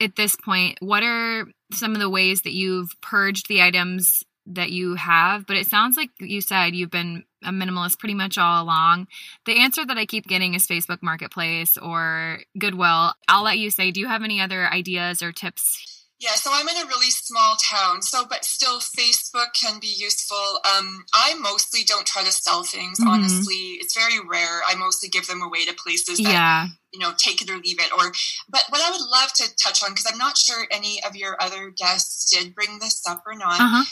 at 0.00 0.16
this 0.16 0.34
point, 0.34 0.78
what 0.80 1.02
are 1.02 1.46
some 1.72 1.92
of 1.92 2.00
the 2.00 2.10
ways 2.10 2.42
that 2.42 2.52
you've 2.52 2.90
purged 3.00 3.48
the 3.48 3.62
items 3.62 4.24
that 4.46 4.70
you 4.70 4.94
have? 4.96 5.46
But 5.46 5.56
it 5.56 5.66
sounds 5.66 5.96
like 5.96 6.10
you 6.18 6.40
said 6.40 6.74
you've 6.74 6.90
been 6.90 7.24
a 7.42 7.50
minimalist 7.50 7.98
pretty 7.98 8.14
much 8.14 8.38
all 8.38 8.62
along. 8.62 9.06
The 9.46 9.58
answer 9.58 9.84
that 9.86 9.98
I 9.98 10.06
keep 10.06 10.26
getting 10.26 10.54
is 10.54 10.66
Facebook 10.66 11.02
Marketplace 11.02 11.76
or 11.76 12.40
Goodwill. 12.58 13.12
I'll 13.28 13.44
let 13.44 13.58
you 13.58 13.70
say, 13.70 13.90
do 13.90 14.00
you 14.00 14.08
have 14.08 14.22
any 14.22 14.40
other 14.40 14.66
ideas 14.66 15.22
or 15.22 15.32
tips 15.32 15.90
yeah, 16.20 16.32
so 16.34 16.50
I'm 16.52 16.68
in 16.68 16.76
a 16.76 16.86
really 16.86 17.10
small 17.10 17.56
town, 17.56 18.02
so 18.02 18.26
but 18.28 18.44
still 18.44 18.78
Facebook 18.78 19.54
can 19.58 19.80
be 19.80 19.92
useful. 19.96 20.60
Um, 20.76 21.04
I 21.14 21.34
mostly 21.40 21.80
don't 21.82 22.06
try 22.06 22.22
to 22.22 22.30
sell 22.30 22.62
things, 22.62 23.00
mm-hmm. 23.00 23.08
honestly. 23.08 23.78
It's 23.80 23.96
very 23.96 24.20
rare. 24.20 24.60
I 24.68 24.74
mostly 24.74 25.08
give 25.08 25.26
them 25.26 25.40
away 25.40 25.64
to 25.64 25.72
places 25.72 26.18
that 26.18 26.30
yeah. 26.30 26.66
you 26.92 27.00
know, 27.00 27.12
take 27.16 27.40
it 27.40 27.48
or 27.48 27.56
leave 27.56 27.80
it. 27.80 27.90
Or 27.94 28.12
but 28.50 28.64
what 28.68 28.82
I 28.82 28.90
would 28.90 29.00
love 29.00 29.32
to 29.36 29.48
touch 29.64 29.82
on, 29.82 29.92
because 29.92 30.06
I'm 30.12 30.18
not 30.18 30.36
sure 30.36 30.66
any 30.70 31.02
of 31.08 31.16
your 31.16 31.38
other 31.40 31.70
guests 31.70 32.30
did 32.30 32.54
bring 32.54 32.80
this 32.80 33.02
up 33.08 33.22
or 33.26 33.34
not. 33.34 33.58
Uh-huh. 33.58 33.84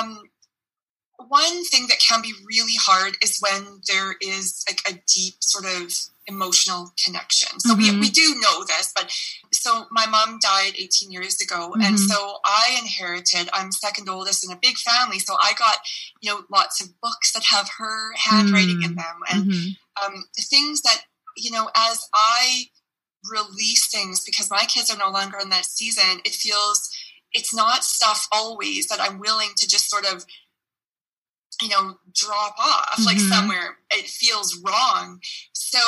Um, 0.00 0.22
one 1.18 1.64
thing 1.64 1.86
that 1.88 1.98
can 1.98 2.22
be 2.22 2.32
really 2.44 2.74
hard 2.78 3.16
is 3.22 3.38
when 3.40 3.80
there 3.88 4.16
is 4.20 4.64
like 4.68 4.80
a 4.88 5.00
deep 5.06 5.34
sort 5.40 5.64
of 5.64 5.92
emotional 6.26 6.92
connection. 7.02 7.60
So 7.60 7.74
mm-hmm. 7.74 8.00
we, 8.00 8.08
we 8.08 8.10
do 8.10 8.34
know 8.40 8.64
this, 8.64 8.92
but 8.94 9.12
so 9.52 9.86
my 9.90 10.06
mom 10.06 10.38
died 10.40 10.72
18 10.76 11.10
years 11.10 11.40
ago. 11.40 11.70
Mm-hmm. 11.70 11.82
And 11.82 12.00
so 12.00 12.38
I 12.44 12.76
inherited, 12.80 13.48
I'm 13.52 13.72
second 13.72 14.08
oldest 14.08 14.44
in 14.44 14.52
a 14.52 14.58
big 14.60 14.76
family. 14.76 15.18
So 15.18 15.34
I 15.40 15.52
got, 15.58 15.78
you 16.20 16.30
know, 16.32 16.40
lots 16.50 16.82
of 16.82 17.00
books 17.00 17.32
that 17.32 17.44
have 17.44 17.70
her 17.78 18.12
handwriting 18.16 18.80
mm-hmm. 18.80 18.90
in 18.90 18.94
them 18.96 19.16
and 19.30 19.44
mm-hmm. 19.44 20.06
um, 20.06 20.24
things 20.38 20.82
that, 20.82 21.02
you 21.36 21.50
know, 21.50 21.70
as 21.76 22.08
I 22.14 22.66
release 23.30 23.88
things 23.90 24.24
because 24.24 24.50
my 24.50 24.64
kids 24.66 24.90
are 24.90 24.98
no 24.98 25.10
longer 25.10 25.38
in 25.40 25.48
that 25.50 25.64
season, 25.64 26.20
it 26.24 26.34
feels, 26.34 26.90
it's 27.32 27.54
not 27.54 27.84
stuff 27.84 28.26
always 28.32 28.88
that 28.88 29.00
I'm 29.00 29.18
willing 29.18 29.50
to 29.56 29.68
just 29.68 29.88
sort 29.88 30.06
of 30.06 30.24
you 31.62 31.68
know 31.68 31.94
drop 32.14 32.54
off 32.58 32.92
mm-hmm. 32.92 33.04
like 33.04 33.18
somewhere 33.18 33.78
it 33.90 34.06
feels 34.06 34.60
wrong 34.64 35.20
so 35.52 35.78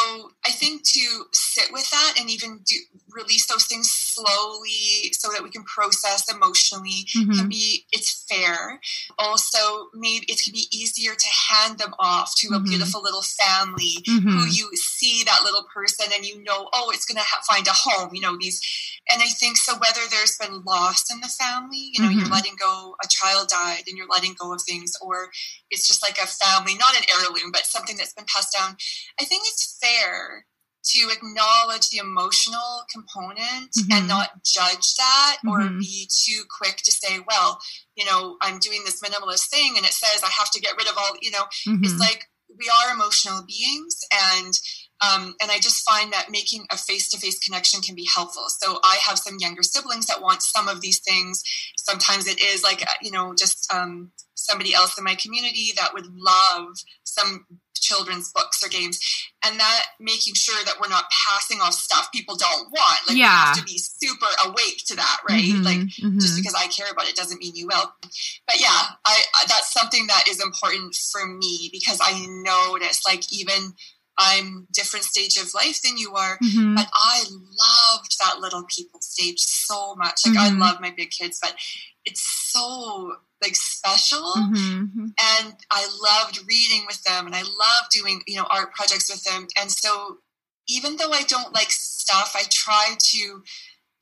i 0.47 0.51
think 0.51 0.83
to 0.85 1.25
sit 1.33 1.73
with 1.73 1.89
that 1.91 2.15
and 2.19 2.31
even 2.31 2.61
do 2.67 2.77
release 3.11 3.47
those 3.47 3.67
things 3.67 3.91
slowly 4.19 5.13
so 5.13 5.31
that 5.33 5.43
we 5.43 5.51
can 5.51 5.65
process 5.65 6.33
emotionally 6.33 7.07
mm-hmm. 7.17 7.33
can 7.33 7.49
be 7.49 7.85
it's 7.93 8.25
fair 8.29 8.81
also 9.19 9.89
maybe 9.95 10.25
it 10.29 10.41
can 10.43 10.53
be 10.53 10.67
easier 10.73 11.13
to 11.15 11.29
hand 11.51 11.79
them 11.79 11.95
off 11.99 12.35
to 12.37 12.49
mm-hmm. 12.49 12.57
a 12.57 12.61
beautiful 12.61 13.03
little 13.03 13.23
family 13.23 14.03
mm-hmm. 14.07 14.29
who 14.29 14.47
you 14.47 14.69
see 14.75 15.23
that 15.25 15.43
little 15.45 15.65
person 15.73 16.07
and 16.15 16.25
you 16.25 16.43
know 16.43 16.69
oh 16.73 16.91
it's 16.93 17.05
going 17.05 17.17
to 17.17 17.23
ha- 17.23 17.43
find 17.49 17.67
a 17.67 17.73
home 17.73 18.11
you 18.13 18.21
know 18.21 18.37
these 18.39 18.61
and 19.11 19.23
i 19.23 19.27
think 19.27 19.57
so 19.57 19.75
whether 19.75 20.01
there's 20.11 20.37
been 20.39 20.63
loss 20.65 21.13
in 21.13 21.21
the 21.21 21.29
family 21.29 21.91
you 21.93 22.03
know 22.03 22.11
you're 22.11 22.23
mm-hmm. 22.23 22.33
letting 22.33 22.57
go 22.59 22.95
a 23.03 23.09
child 23.09 23.49
died 23.49 23.83
and 23.87 23.97
you're 23.97 24.09
letting 24.09 24.35
go 24.39 24.53
of 24.53 24.63
things 24.63 24.93
or 25.03 25.31
it's 25.71 25.87
just 25.87 26.03
like 26.03 26.19
a 26.19 26.27
family 26.27 26.75
not 26.75 26.97
an 26.97 27.05
heirloom 27.13 27.53
but 27.53 27.65
something 27.65 27.97
that's 27.97 28.15
been 28.15 28.27
passed 28.33 28.53
down 28.53 28.77
i 29.21 29.25
think 29.25 29.43
it's 29.47 29.79
fair 29.81 30.47
to 30.95 31.11
acknowledge 31.11 31.89
the 31.91 31.99
emotional 31.99 32.85
component 32.93 33.73
mm-hmm. 33.77 33.93
and 33.93 34.09
not 34.09 34.45
judge 34.45 34.95
that 34.97 35.37
mm-hmm. 35.45 35.49
or 35.49 35.69
be 35.79 36.09
too 36.09 36.43
quick 36.59 36.77
to 36.79 36.93
say, 36.93 37.19
well, 37.27 37.61
you 37.97 38.05
know, 38.05 38.37
I'm 38.41 38.59
doing 38.59 38.83
this 38.85 39.03
minimalist 39.03 39.49
thing 39.49 39.75
and 39.77 39.85
it 39.85 39.93
says 39.93 40.23
I 40.23 40.31
have 40.39 40.51
to 40.53 40.61
get 40.61 40.77
rid 40.77 40.89
of 40.89 40.97
all, 40.97 41.13
you 41.21 41.31
know, 41.31 41.45
mm-hmm. 41.67 41.85
it's 41.85 41.99
like 41.99 42.27
we 42.49 42.69
are 42.69 42.95
emotional 42.95 43.45
beings 43.47 44.01
and 44.13 44.55
um, 45.01 45.37
and 45.41 45.51
I 45.51 45.61
just 45.61 45.89
find 45.89 46.13
that 46.13 46.27
making 46.31 46.67
a 46.73 46.77
face 46.77 47.09
to 47.11 47.19
face 47.19 47.39
connection 47.39 47.81
can 47.83 47.95
be 47.95 48.09
helpful. 48.13 48.47
So 48.49 48.81
I 48.83 48.99
have 49.07 49.19
some 49.19 49.37
younger 49.39 49.63
siblings 49.63 50.07
that 50.07 50.21
want 50.21 50.43
some 50.43 50.67
of 50.67 50.81
these 50.81 50.99
things. 50.99 51.43
Sometimes 51.77 52.27
it 52.27 52.41
is 52.41 52.65
like, 52.65 52.83
uh, 52.83 52.95
you 53.01 53.13
know, 53.13 53.33
just 53.39 53.73
um, 53.73 54.11
somebody 54.39 54.73
else 54.73 54.97
in 54.97 55.05
my 55.05 55.17
community 55.17 55.73
that 55.77 55.93
would 55.93 56.07
love 56.07 56.77
some 57.03 57.45
children's 57.75 58.33
books 58.33 58.63
or 58.65 58.69
games 58.69 58.99
and 59.45 59.59
that 59.59 59.87
making 60.01 60.35
sure 60.35 60.63
that 60.65 60.75
we're 60.81 60.89
not 60.89 61.05
passing 61.27 61.61
off 61.61 61.73
stuff 61.73 62.11
people 62.13 62.37
don't 62.37 62.71
want 62.71 63.01
like 63.09 63.17
yeah. 63.17 63.25
we 63.25 63.47
have 63.47 63.57
to 63.57 63.65
be 63.65 63.79
super 63.79 64.27
awake 64.47 64.83
to 64.87 64.97
that 64.97 65.19
right 65.29 65.43
mm-hmm, 65.43 65.63
like 65.63 65.79
mm-hmm. 65.79 66.19
just 66.19 66.37
because 66.37 66.55
i 66.55 66.67
care 66.69 66.91
about 66.93 67.09
it 67.09 67.17
doesn't 67.17 67.39
mean 67.39 67.55
you 67.55 67.67
will 67.67 67.93
but 68.47 68.61
yeah 68.61 68.83
i 69.05 69.23
that's 69.47 69.73
something 69.73 70.07
that 70.07 70.25
is 70.29 70.43
important 70.43 70.95
for 70.95 71.27
me 71.27 71.71
because 71.73 71.99
i 72.03 72.27
notice 72.45 73.05
like 73.07 73.23
even 73.33 73.73
i'm 74.19 74.67
different 74.73 75.05
stage 75.05 75.37
of 75.37 75.55
life 75.55 75.81
than 75.83 75.97
you 75.97 76.15
are 76.15 76.39
mm-hmm. 76.39 76.75
but 76.75 76.89
i 76.95 77.23
loved 77.31 78.17
that 78.21 78.41
little 78.41 78.65
people 78.69 79.01
stage 79.01 79.39
so 79.39 79.95
much 79.97 80.27
like 80.27 80.37
i 80.37 80.49
mm-hmm. 80.49 80.61
love 80.61 80.81
my 80.81 80.93
big 80.97 81.11
kids 81.11 81.39
but 81.41 81.55
it's 82.05 82.51
so 82.53 83.15
like 83.43 83.57
special 83.57 84.33
mm-hmm, 84.37 84.55
mm-hmm. 84.55 85.05
and 85.05 85.55
i 85.71 85.89
loved 86.03 86.41
reading 86.49 86.85
with 86.87 87.03
them 87.05 87.27
and 87.27 87.35
i 87.35 87.43
loved 87.43 87.91
doing 87.93 88.23
you 88.27 88.37
know 88.37 88.47
art 88.51 88.73
projects 88.75 89.11
with 89.11 89.23
them 89.25 89.47
and 89.61 89.71
so 89.71 90.19
even 90.69 90.97
though 90.97 91.13
i 91.13 91.23
don't 91.23 91.55
like 91.55 91.71
stuff 91.71 92.33
i 92.35 92.43
try 92.51 92.95
to 92.99 93.43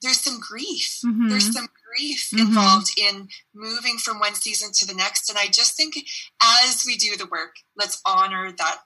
there's 0.03 0.21
some 0.21 0.41
grief 0.41 1.01
mm-hmm. 1.05 1.29
there's 1.29 1.53
some 1.53 1.69
grief 1.97 2.31
mm-hmm. 2.31 2.47
involved 2.47 2.91
in 2.99 3.29
moving 3.55 3.97
from 3.99 4.19
one 4.19 4.35
season 4.35 4.71
to 4.73 4.87
the 4.87 4.95
next 4.95 5.29
and 5.29 5.39
i 5.39 5.47
just 5.47 5.77
think 5.77 5.95
as 6.43 6.85
we 6.87 6.97
do 6.97 7.17
the 7.17 7.27
work 7.27 7.57
let's 7.77 8.01
honor 8.07 8.53
that 8.57 8.79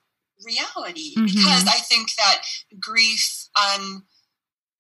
reality 0.45 1.15
mm-hmm. 1.15 1.27
because 1.27 1.67
i 1.67 1.79
think 1.79 2.09
that 2.17 2.43
grief 2.81 3.49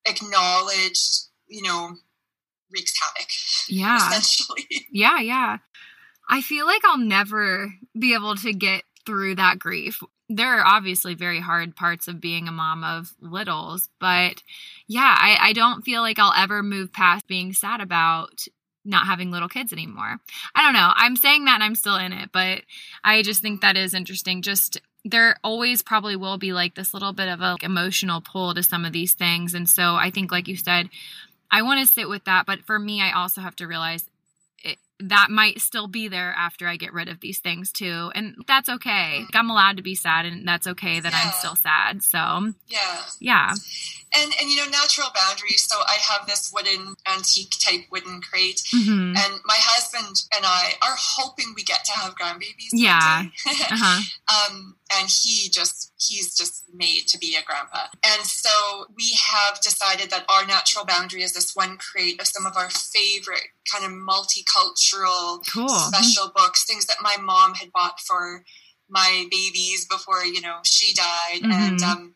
unacknowledged 0.06 1.28
you 1.48 1.62
know 1.62 1.96
wreaks 2.72 2.94
havoc. 3.00 3.30
Yeah. 3.68 3.96
Essentially. 3.96 4.66
Yeah, 4.92 5.20
yeah. 5.20 5.58
I 6.28 6.42
feel 6.42 6.66
like 6.66 6.82
I'll 6.84 6.98
never 6.98 7.72
be 7.98 8.14
able 8.14 8.36
to 8.36 8.52
get 8.52 8.82
through 9.06 9.36
that 9.36 9.58
grief. 9.58 10.00
There 10.28 10.58
are 10.58 10.66
obviously 10.66 11.14
very 11.14 11.40
hard 11.40 11.74
parts 11.76 12.06
of 12.08 12.20
being 12.20 12.48
a 12.48 12.52
mom 12.52 12.84
of 12.84 13.14
littles, 13.20 13.88
but 14.00 14.42
yeah, 14.88 15.16
I, 15.18 15.38
I 15.40 15.52
don't 15.52 15.82
feel 15.82 16.02
like 16.02 16.18
I'll 16.18 16.34
ever 16.36 16.62
move 16.62 16.92
past 16.92 17.26
being 17.26 17.52
sad 17.52 17.80
about 17.80 18.44
not 18.84 19.06
having 19.06 19.30
little 19.30 19.48
kids 19.48 19.72
anymore. 19.72 20.18
I 20.54 20.62
don't 20.62 20.72
know. 20.72 20.90
I'm 20.94 21.16
saying 21.16 21.44
that 21.44 21.56
and 21.56 21.64
I'm 21.64 21.74
still 21.74 21.96
in 21.96 22.12
it, 22.12 22.30
but 22.32 22.62
I 23.04 23.22
just 23.22 23.42
think 23.42 23.60
that 23.60 23.76
is 23.76 23.94
interesting. 23.94 24.42
Just 24.42 24.80
there 25.04 25.36
always 25.42 25.82
probably 25.82 26.16
will 26.16 26.38
be 26.38 26.52
like 26.52 26.74
this 26.74 26.94
little 26.94 27.12
bit 27.12 27.28
of 27.28 27.40
a 27.40 27.52
like, 27.52 27.62
emotional 27.62 28.20
pull 28.20 28.54
to 28.54 28.62
some 28.62 28.84
of 28.84 28.92
these 28.92 29.14
things. 29.14 29.54
And 29.54 29.68
so 29.68 29.96
I 29.96 30.10
think, 30.10 30.30
like 30.30 30.48
you 30.48 30.56
said, 30.56 30.90
I 31.50 31.62
want 31.62 31.80
to 31.80 31.92
sit 31.92 32.08
with 32.08 32.24
that, 32.24 32.46
but 32.46 32.62
for 32.64 32.78
me, 32.78 33.00
I 33.02 33.12
also 33.12 33.40
have 33.40 33.56
to 33.56 33.66
realize 33.66 34.04
it, 34.62 34.78
that 35.00 35.30
might 35.30 35.60
still 35.60 35.88
be 35.88 36.08
there 36.08 36.34
after 36.36 36.68
I 36.68 36.76
get 36.76 36.92
rid 36.92 37.08
of 37.08 37.20
these 37.20 37.38
things 37.38 37.72
too, 37.72 38.10
and 38.14 38.36
that's 38.46 38.68
okay. 38.68 39.20
Like, 39.20 39.34
I'm 39.34 39.50
allowed 39.50 39.78
to 39.78 39.82
be 39.82 39.94
sad, 39.94 40.26
and 40.26 40.46
that's 40.46 40.66
okay 40.66 41.00
that 41.00 41.12
yeah. 41.12 41.20
I'm 41.24 41.32
still 41.32 41.56
sad. 41.56 42.02
So 42.02 42.52
yeah, 42.68 43.02
yeah. 43.18 43.54
And 44.16 44.32
and 44.40 44.50
you 44.50 44.56
know, 44.56 44.66
natural 44.66 45.08
boundaries. 45.14 45.62
So 45.62 45.76
I 45.78 45.96
have 46.10 46.26
this 46.26 46.52
wooden 46.54 46.94
antique 47.10 47.54
type 47.58 47.86
wooden 47.90 48.20
crate, 48.20 48.62
mm-hmm. 48.74 49.16
and 49.16 49.40
my 49.44 49.56
husband 49.58 50.22
and 50.36 50.44
I 50.44 50.74
are 50.82 50.96
hoping 50.98 51.54
we 51.56 51.62
get 51.62 51.84
to 51.86 51.92
have 51.92 52.14
grandbabies. 52.16 52.70
Yeah. 52.72 53.24
uh-huh. 53.46 54.52
um, 54.52 54.76
and 54.92 55.08
he 55.08 55.48
just 55.48 55.92
he's 55.98 56.36
just 56.36 56.64
made 56.72 57.06
to 57.06 57.18
be 57.18 57.36
a 57.36 57.44
grandpa 57.44 57.86
and 58.04 58.24
so 58.24 58.86
we 58.96 59.12
have 59.14 59.60
decided 59.60 60.10
that 60.10 60.24
our 60.28 60.46
natural 60.46 60.84
boundary 60.84 61.22
is 61.22 61.32
this 61.32 61.54
one 61.54 61.78
crate 61.78 62.20
of 62.20 62.26
some 62.26 62.46
of 62.46 62.56
our 62.56 62.70
favorite 62.70 63.48
kind 63.70 63.84
of 63.84 63.92
multicultural 63.92 65.40
cool. 65.52 65.68
special 65.68 66.32
books 66.34 66.64
things 66.64 66.86
that 66.86 66.96
my 67.02 67.16
mom 67.20 67.54
had 67.54 67.72
bought 67.72 68.00
for 68.00 68.44
my 68.88 69.26
babies 69.30 69.86
before 69.86 70.24
you 70.24 70.40
know 70.40 70.58
she 70.64 70.94
died 70.94 71.42
mm-hmm. 71.42 71.52
and 71.52 71.82
um 71.82 72.14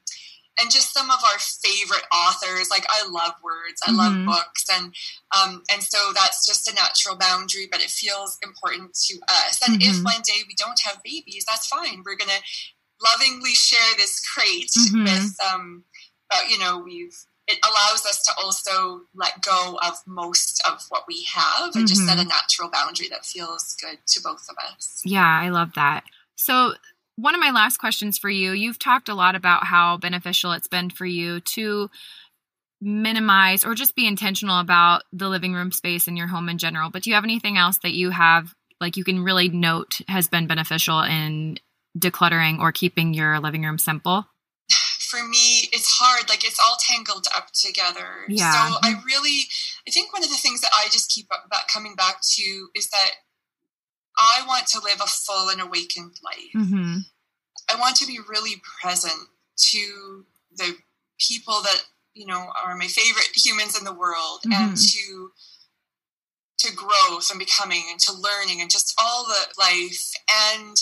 and 0.60 0.70
just 0.70 0.92
some 0.92 1.10
of 1.10 1.18
our 1.24 1.38
favorite 1.38 2.04
authors. 2.12 2.70
Like 2.70 2.84
I 2.88 3.06
love 3.08 3.34
words, 3.42 3.80
I 3.86 3.90
mm-hmm. 3.90 3.98
love 3.98 4.36
books, 4.36 4.66
and 4.72 4.94
um, 5.36 5.62
and 5.72 5.82
so 5.82 5.98
that's 6.14 6.46
just 6.46 6.70
a 6.70 6.74
natural 6.74 7.16
boundary, 7.16 7.66
but 7.70 7.80
it 7.80 7.90
feels 7.90 8.38
important 8.42 8.94
to 9.08 9.18
us. 9.28 9.60
And 9.66 9.80
mm-hmm. 9.80 9.90
if 9.90 10.04
one 10.04 10.22
day 10.24 10.42
we 10.46 10.54
don't 10.56 10.80
have 10.84 11.02
babies, 11.02 11.44
that's 11.48 11.66
fine. 11.66 12.02
We're 12.04 12.16
gonna 12.16 12.40
lovingly 13.02 13.54
share 13.54 13.96
this 13.96 14.20
crate 14.20 14.70
mm-hmm. 14.78 15.04
with, 15.04 15.36
um, 15.52 15.84
but 16.30 16.48
you 16.48 16.58
know, 16.58 16.78
we've 16.78 17.16
it 17.46 17.58
allows 17.62 18.06
us 18.06 18.22
to 18.24 18.32
also 18.42 19.02
let 19.14 19.42
go 19.42 19.78
of 19.86 19.94
most 20.06 20.62
of 20.66 20.80
what 20.88 21.04
we 21.06 21.26
have 21.34 21.76
and 21.76 21.86
just 21.86 22.06
set 22.06 22.16
a 22.16 22.20
mm-hmm. 22.20 22.30
natural 22.30 22.70
boundary 22.70 23.08
that 23.08 23.26
feels 23.26 23.76
good 23.80 23.98
to 24.06 24.22
both 24.22 24.46
of 24.48 24.56
us. 24.72 25.02
Yeah, 25.04 25.26
I 25.26 25.50
love 25.50 25.74
that. 25.74 26.04
So 26.36 26.72
one 27.16 27.34
of 27.34 27.40
my 27.40 27.50
last 27.50 27.78
questions 27.78 28.18
for 28.18 28.30
you 28.30 28.52
you've 28.52 28.78
talked 28.78 29.08
a 29.08 29.14
lot 29.14 29.34
about 29.34 29.64
how 29.64 29.96
beneficial 29.96 30.52
it's 30.52 30.68
been 30.68 30.90
for 30.90 31.06
you 31.06 31.40
to 31.40 31.88
minimize 32.80 33.64
or 33.64 33.74
just 33.74 33.96
be 33.96 34.06
intentional 34.06 34.60
about 34.60 35.02
the 35.12 35.28
living 35.28 35.54
room 35.54 35.72
space 35.72 36.06
in 36.06 36.16
your 36.16 36.26
home 36.26 36.48
in 36.48 36.58
general 36.58 36.90
but 36.90 37.02
do 37.02 37.10
you 37.10 37.14
have 37.14 37.24
anything 37.24 37.56
else 37.56 37.78
that 37.78 37.92
you 37.92 38.10
have 38.10 38.54
like 38.80 38.96
you 38.96 39.04
can 39.04 39.22
really 39.22 39.48
note 39.48 40.00
has 40.08 40.28
been 40.28 40.46
beneficial 40.46 41.00
in 41.00 41.58
decluttering 41.98 42.58
or 42.58 42.72
keeping 42.72 43.14
your 43.14 43.38
living 43.40 43.62
room 43.62 43.78
simple 43.78 44.26
for 44.98 45.22
me 45.28 45.68
it's 45.72 45.88
hard 45.98 46.28
like 46.28 46.44
it's 46.44 46.58
all 46.58 46.76
tangled 46.80 47.26
up 47.36 47.46
together 47.52 48.24
yeah. 48.28 48.68
so 48.68 48.76
i 48.82 49.00
really 49.06 49.42
i 49.86 49.90
think 49.90 50.12
one 50.12 50.24
of 50.24 50.28
the 50.28 50.36
things 50.36 50.60
that 50.60 50.70
i 50.74 50.86
just 50.90 51.10
keep 51.10 51.28
back, 51.28 51.68
coming 51.72 51.94
back 51.94 52.16
to 52.22 52.68
is 52.74 52.90
that 52.90 53.12
I 54.16 54.44
want 54.46 54.66
to 54.68 54.80
live 54.80 55.00
a 55.02 55.06
full 55.06 55.48
and 55.50 55.60
awakened 55.60 56.18
life. 56.22 56.66
Mm-hmm. 56.66 56.98
I 57.70 57.80
want 57.80 57.96
to 57.96 58.06
be 58.06 58.18
really 58.28 58.60
present 58.80 59.28
to 59.70 60.24
the 60.56 60.76
people 61.18 61.60
that 61.62 61.82
you 62.14 62.26
know 62.26 62.46
are 62.64 62.76
my 62.76 62.86
favorite 62.86 63.30
humans 63.34 63.78
in 63.78 63.84
the 63.84 63.94
world, 63.94 64.40
mm-hmm. 64.46 64.52
and 64.52 64.76
to 64.76 65.30
to 66.58 66.74
growth 66.74 67.30
and 67.30 67.38
becoming 67.38 67.84
and 67.90 68.00
to 68.00 68.12
learning 68.12 68.60
and 68.60 68.70
just 68.70 68.94
all 68.98 69.24
the 69.24 69.54
life 69.58 70.12
and 70.56 70.76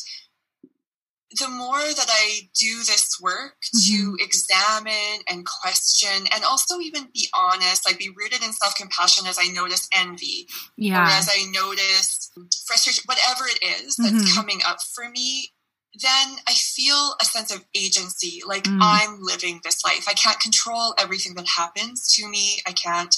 the 1.40 1.48
more 1.48 1.80
that 1.80 2.08
I 2.10 2.50
do 2.58 2.78
this 2.78 3.18
work 3.20 3.56
mm-hmm. 3.74 4.16
to 4.18 4.22
examine 4.22 5.22
and 5.28 5.46
question 5.46 6.26
and 6.32 6.44
also 6.44 6.78
even 6.80 7.08
be 7.12 7.28
honest, 7.34 7.86
like 7.86 7.98
be 7.98 8.10
rooted 8.10 8.42
in 8.42 8.52
self 8.52 8.74
compassion 8.76 9.26
as 9.26 9.38
I 9.40 9.48
notice 9.48 9.88
envy, 9.94 10.46
yeah. 10.76 11.02
or 11.02 11.06
as 11.06 11.28
I 11.30 11.50
notice 11.50 12.21
frustration, 12.66 13.04
whatever 13.06 13.44
it 13.46 13.62
is 13.62 13.96
that's 13.96 14.10
mm-hmm. 14.10 14.34
coming 14.34 14.60
up 14.66 14.78
for 14.94 15.08
me, 15.08 15.52
then 16.00 16.36
I 16.48 16.52
feel 16.52 17.14
a 17.20 17.24
sense 17.24 17.54
of 17.54 17.64
agency. 17.74 18.42
Like 18.46 18.64
mm. 18.64 18.78
I'm 18.80 19.22
living 19.22 19.60
this 19.62 19.84
life. 19.84 20.06
I 20.08 20.14
can't 20.14 20.40
control 20.40 20.94
everything 20.98 21.34
that 21.34 21.46
happens 21.56 22.12
to 22.14 22.28
me. 22.28 22.60
I 22.66 22.72
can't, 22.72 23.14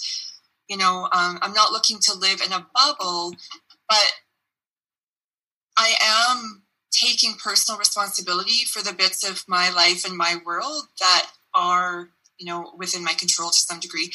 you 0.68 0.76
know, 0.76 1.08
um, 1.12 1.38
I'm 1.40 1.52
not 1.52 1.72
looking 1.72 1.98
to 2.02 2.18
live 2.18 2.40
in 2.44 2.52
a 2.52 2.66
bubble, 2.74 3.34
but 3.88 4.12
I 5.76 5.94
am 6.02 6.62
taking 6.90 7.34
personal 7.34 7.78
responsibility 7.78 8.64
for 8.64 8.82
the 8.82 8.92
bits 8.92 9.28
of 9.28 9.44
my 9.48 9.70
life 9.70 10.04
and 10.04 10.16
my 10.16 10.36
world 10.44 10.84
that 11.00 11.30
are 11.54 12.08
you 12.38 12.46
know 12.46 12.72
within 12.76 13.04
my 13.04 13.12
control 13.12 13.50
to 13.50 13.58
some 13.58 13.80
degree 13.80 14.10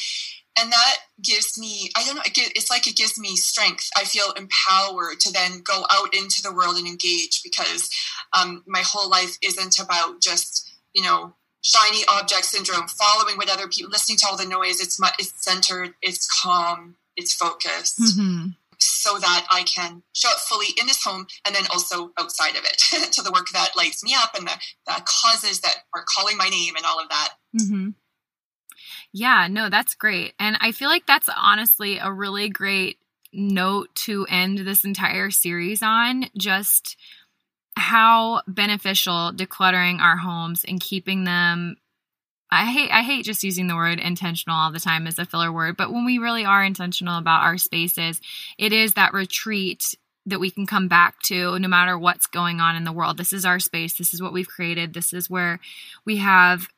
and 0.60 0.72
that 0.72 0.96
gives 1.22 1.58
me 1.58 1.90
i 1.96 2.04
don't 2.04 2.16
know 2.16 2.22
it's 2.26 2.70
like 2.70 2.86
it 2.86 2.96
gives 2.96 3.18
me 3.18 3.36
strength 3.36 3.88
i 3.96 4.04
feel 4.04 4.32
empowered 4.36 5.18
to 5.20 5.32
then 5.32 5.60
go 5.64 5.84
out 5.90 6.14
into 6.14 6.42
the 6.42 6.52
world 6.52 6.76
and 6.76 6.86
engage 6.86 7.42
because 7.42 7.88
um, 8.38 8.62
my 8.66 8.82
whole 8.84 9.10
life 9.10 9.36
isn't 9.42 9.78
about 9.78 10.20
just 10.20 10.72
you 10.94 11.02
know 11.02 11.34
shiny 11.62 12.04
object 12.08 12.44
syndrome, 12.44 12.88
following 12.88 13.36
what 13.36 13.50
other 13.50 13.68
people, 13.68 13.90
listening 13.90 14.18
to 14.18 14.26
all 14.28 14.36
the 14.36 14.46
noise. 14.46 14.80
It's 14.80 14.98
it's 15.18 15.32
centered, 15.36 15.94
it's 16.02 16.26
calm, 16.42 16.96
it's 17.16 17.34
focused. 17.34 18.00
Mm-hmm. 18.00 18.48
So 18.82 19.18
that 19.18 19.46
I 19.50 19.62
can 19.64 20.02
show 20.14 20.30
up 20.30 20.38
fully 20.38 20.68
in 20.80 20.86
this 20.86 21.04
home 21.04 21.26
and 21.44 21.54
then 21.54 21.64
also 21.70 22.12
outside 22.18 22.56
of 22.56 22.64
it 22.64 22.78
to 23.12 23.22
the 23.22 23.30
work 23.30 23.48
that 23.52 23.76
lights 23.76 24.02
me 24.02 24.14
up 24.16 24.34
and 24.34 24.46
the, 24.46 24.58
the 24.86 25.02
causes 25.04 25.60
that 25.60 25.74
are 25.94 26.04
calling 26.08 26.38
my 26.38 26.48
name 26.48 26.76
and 26.76 26.86
all 26.86 26.98
of 26.98 27.10
that. 27.10 27.28
Mm-hmm. 27.60 27.90
Yeah, 29.12 29.48
no, 29.50 29.68
that's 29.68 29.94
great. 29.94 30.34
And 30.38 30.56
I 30.60 30.72
feel 30.72 30.88
like 30.88 31.06
that's 31.06 31.28
honestly 31.36 31.98
a 31.98 32.12
really 32.12 32.48
great 32.48 32.98
note 33.32 33.94
to 33.94 34.26
end 34.28 34.58
this 34.58 34.84
entire 34.84 35.30
series 35.30 35.82
on. 35.82 36.26
Just 36.36 36.96
how 37.76 38.42
beneficial 38.46 39.32
decluttering 39.34 40.00
our 40.00 40.16
homes 40.16 40.64
and 40.66 40.80
keeping 40.80 41.24
them 41.24 41.76
I 42.50 42.66
hate 42.66 42.90
I 42.90 43.02
hate 43.02 43.24
just 43.24 43.44
using 43.44 43.68
the 43.68 43.76
word 43.76 44.00
intentional 44.00 44.56
all 44.56 44.72
the 44.72 44.80
time 44.80 45.06
as 45.06 45.18
a 45.18 45.24
filler 45.24 45.52
word, 45.52 45.76
but 45.76 45.92
when 45.92 46.04
we 46.04 46.18
really 46.18 46.44
are 46.44 46.64
intentional 46.64 47.16
about 47.18 47.42
our 47.42 47.58
spaces, 47.58 48.20
it 48.58 48.72
is 48.72 48.94
that 48.94 49.14
retreat 49.14 49.94
that 50.26 50.40
we 50.40 50.50
can 50.50 50.66
come 50.66 50.88
back 50.88 51.20
to 51.22 51.58
no 51.58 51.68
matter 51.68 51.98
what's 51.98 52.26
going 52.26 52.60
on 52.60 52.76
in 52.76 52.84
the 52.84 52.92
world. 52.92 53.16
This 53.16 53.32
is 53.32 53.44
our 53.44 53.60
space. 53.60 53.94
This 53.94 54.12
is 54.12 54.20
what 54.20 54.32
we've 54.32 54.48
created. 54.48 54.94
This 54.94 55.12
is 55.12 55.30
where 55.30 55.60
we 56.04 56.16
have 56.18 56.68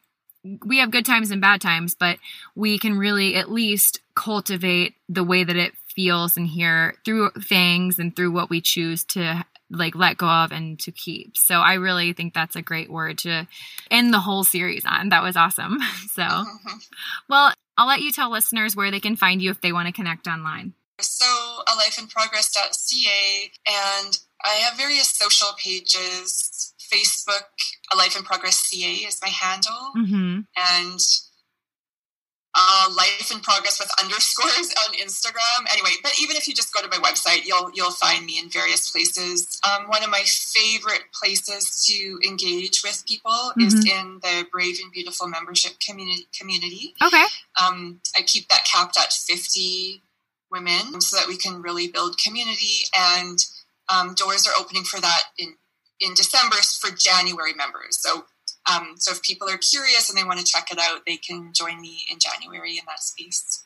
we 0.66 0.78
have 0.78 0.90
good 0.90 1.07
times 1.07 1.31
and 1.31 1.40
bad 1.40 1.61
times, 1.61 1.94
but 1.94 2.18
we 2.55 2.78
can 2.78 2.98
really 2.98 3.37
at 3.37 3.50
least 3.50 4.00
cultivate 4.14 4.94
the 5.09 5.24
way 5.24 5.44
that 5.44 5.57
it 5.57 5.74
feels 5.94 6.37
in 6.37 6.46
here 6.46 6.94
through 7.05 7.31
things 7.48 7.98
and 7.98 8.14
through 8.16 8.33
what 8.33 8.50
we 8.50 8.61
choose 8.61 9.05
to 9.05 9.44
like 9.70 9.94
let 9.94 10.18
go 10.18 10.28
of 10.28 10.52
and 10.52 10.78
to 10.81 10.92
keep. 10.92 11.37
So 11.37 11.57
I 11.57 11.74
really 11.74 12.12
think 12.12 12.35
that's 12.35 12.57
a 12.57 12.62
great 12.62 12.90
word 12.90 13.18
to 13.18 13.46
end 13.90 14.12
the 14.12 14.20
whole 14.20 14.44
series 14.44 14.85
on. 14.87 15.09
That 15.09 15.22
was 15.22 15.37
awesome. 15.37 15.78
So, 16.12 16.22
well, 17.31 17.55
I'll 17.78 17.87
let 17.87 18.02
you 18.02 18.12
tell 18.12 18.31
listeners 18.31 18.76
where 18.76 18.90
they 18.90 19.00
can 19.00 19.16
find 19.16 19.40
you 19.40 19.50
if 19.50 19.62
they 19.62 19.72
want 19.72 19.87
to 19.87 19.92
connect 19.92 20.26
online. 20.26 20.74
So, 21.00 21.24
a 21.24 21.70
lifeinprogress.ca, 21.70 23.50
and 23.66 24.18
I 24.44 24.50
have 24.57 24.76
various 24.76 25.11
social 25.11 25.48
pages. 25.57 26.72
Facebook, 26.92 27.44
a 27.92 27.96
life 27.96 28.16
in 28.16 28.22
progress 28.22 28.59
CA 28.59 28.92
is 28.92 29.18
my 29.22 29.28
handle, 29.28 29.92
mm-hmm. 29.96 30.40
and 30.57 31.00
uh, 32.55 32.90
life 32.94 33.33
in 33.33 33.40
progress 33.40 33.78
with 33.78 33.90
underscores 34.00 34.74
on 34.88 34.94
Instagram. 34.96 35.70
Anyway, 35.70 35.90
but 36.02 36.12
even 36.20 36.37
if 36.37 36.46
you 36.46 36.55
just 36.55 36.74
go 36.74 36.83
to 36.83 36.88
my 36.88 37.02
website, 37.02 37.46
you'll 37.46 37.70
you'll 37.74 37.90
find 37.90 38.26
me 38.26 38.38
in 38.38 38.50
various 38.50 38.90
places. 38.90 39.59
Um, 39.64 39.88
one 39.88 40.05
of 40.05 40.11
my 40.11 40.22
favorite 40.26 41.05
places 41.18 41.85
to 41.87 42.18
engage 42.26 42.83
with 42.85 43.05
people 43.07 43.31
mm-hmm. 43.31 43.62
is 43.62 43.74
in 43.74 44.20
the 44.22 44.46
Brave 44.52 44.78
and 44.83 44.92
Beautiful 44.92 45.28
membership 45.28 45.72
community. 45.87 46.26
Community. 46.38 46.94
Okay. 47.05 47.24
Um, 47.62 48.00
I 48.16 48.22
keep 48.22 48.48
that 48.48 48.66
capped 48.70 48.98
at 48.98 49.12
fifty 49.12 50.02
women, 50.50 51.00
so 51.00 51.16
that 51.16 51.28
we 51.28 51.37
can 51.37 51.62
really 51.62 51.88
build 51.88 52.18
community. 52.18 52.87
And 52.94 53.38
um, 53.88 54.14
doors 54.14 54.46
are 54.46 54.55
opening 54.61 54.85
for 54.85 55.00
that 55.00 55.22
in 55.38 55.55
in 56.03 56.15
December 56.15 56.57
for 56.81 56.91
January 56.91 57.55
members. 57.55 58.03
So 58.03 58.25
um, 58.71 58.95
so 58.97 59.12
if 59.12 59.23
people 59.23 59.49
are 59.49 59.59
curious 59.59 60.09
and 60.09 60.19
they 60.19 60.25
want 60.25 60.38
to 60.38 60.45
check 60.45 60.69
it 60.71 60.79
out, 60.79 61.03
they 61.07 61.17
can 61.17 61.53
join 61.53 61.81
me 61.81 62.05
in 62.11 62.19
January 62.19 62.73
in 62.73 62.85
that 62.87 63.01
space. 63.01 63.65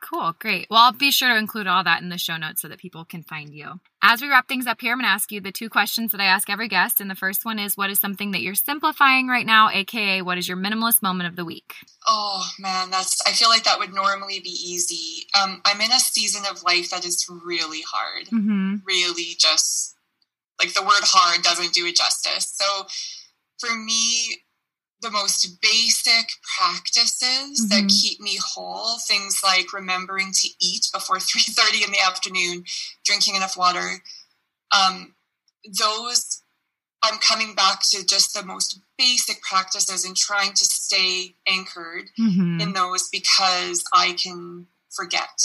Cool, 0.00 0.36
great. 0.38 0.68
Well, 0.70 0.80
I'll 0.80 0.92
be 0.92 1.10
sure 1.10 1.28
to 1.28 1.36
include 1.36 1.66
all 1.66 1.82
that 1.82 2.02
in 2.02 2.08
the 2.08 2.18
show 2.18 2.36
notes 2.36 2.62
so 2.62 2.68
that 2.68 2.78
people 2.78 3.04
can 3.04 3.24
find 3.24 3.52
you. 3.52 3.80
As 4.00 4.22
we 4.22 4.28
wrap 4.28 4.46
things 4.46 4.68
up 4.68 4.80
here, 4.80 4.92
I'm 4.92 4.98
going 4.98 5.06
to 5.06 5.10
ask 5.12 5.32
you 5.32 5.40
the 5.40 5.50
two 5.50 5.68
questions 5.68 6.12
that 6.12 6.20
I 6.20 6.26
ask 6.26 6.48
every 6.48 6.68
guest. 6.68 7.00
And 7.00 7.10
the 7.10 7.16
first 7.16 7.44
one 7.44 7.58
is 7.58 7.76
What 7.76 7.90
is 7.90 7.98
something 7.98 8.30
that 8.30 8.40
you're 8.40 8.54
simplifying 8.54 9.26
right 9.26 9.44
now? 9.44 9.70
AKA, 9.70 10.22
what 10.22 10.38
is 10.38 10.46
your 10.46 10.56
minimalist 10.56 11.02
moment 11.02 11.28
of 11.28 11.34
the 11.34 11.44
week? 11.44 11.74
Oh, 12.06 12.48
man, 12.60 12.90
that's, 12.90 13.20
I 13.26 13.32
feel 13.32 13.48
like 13.48 13.64
that 13.64 13.80
would 13.80 13.92
normally 13.92 14.38
be 14.38 14.50
easy. 14.50 15.26
Um, 15.40 15.60
I'm 15.64 15.80
in 15.80 15.90
a 15.90 15.98
season 15.98 16.44
of 16.48 16.62
life 16.62 16.90
that 16.90 17.04
is 17.04 17.26
really 17.44 17.82
hard, 17.82 18.26
mm-hmm. 18.26 18.76
really 18.86 19.34
just 19.36 19.97
like 20.60 20.74
the 20.74 20.82
word 20.82 21.04
hard 21.04 21.42
doesn't 21.42 21.72
do 21.72 21.86
it 21.86 21.96
justice. 21.96 22.54
So, 22.56 22.86
for 23.58 23.76
me, 23.76 24.42
the 25.00 25.10
most 25.10 25.60
basic 25.60 26.30
practices 26.58 27.22
mm-hmm. 27.22 27.68
that 27.68 27.88
keep 27.88 28.20
me 28.20 28.38
whole 28.44 28.98
things 28.98 29.40
like 29.44 29.72
remembering 29.72 30.32
to 30.32 30.48
eat 30.60 30.88
before 30.92 31.16
3.30 31.18 31.86
in 31.86 31.92
the 31.92 32.00
afternoon 32.00 32.64
drinking 33.04 33.36
enough 33.36 33.56
water 33.56 34.02
um, 34.76 35.14
those 35.78 36.42
i'm 37.02 37.18
coming 37.18 37.54
back 37.54 37.80
to 37.82 38.04
just 38.04 38.34
the 38.34 38.44
most 38.44 38.80
basic 38.96 39.40
practices 39.42 40.04
and 40.04 40.16
trying 40.16 40.50
to 40.50 40.64
stay 40.64 41.34
anchored 41.46 42.10
mm-hmm. 42.18 42.60
in 42.60 42.72
those 42.72 43.08
because 43.08 43.84
i 43.92 44.12
can 44.12 44.66
forget 44.90 45.40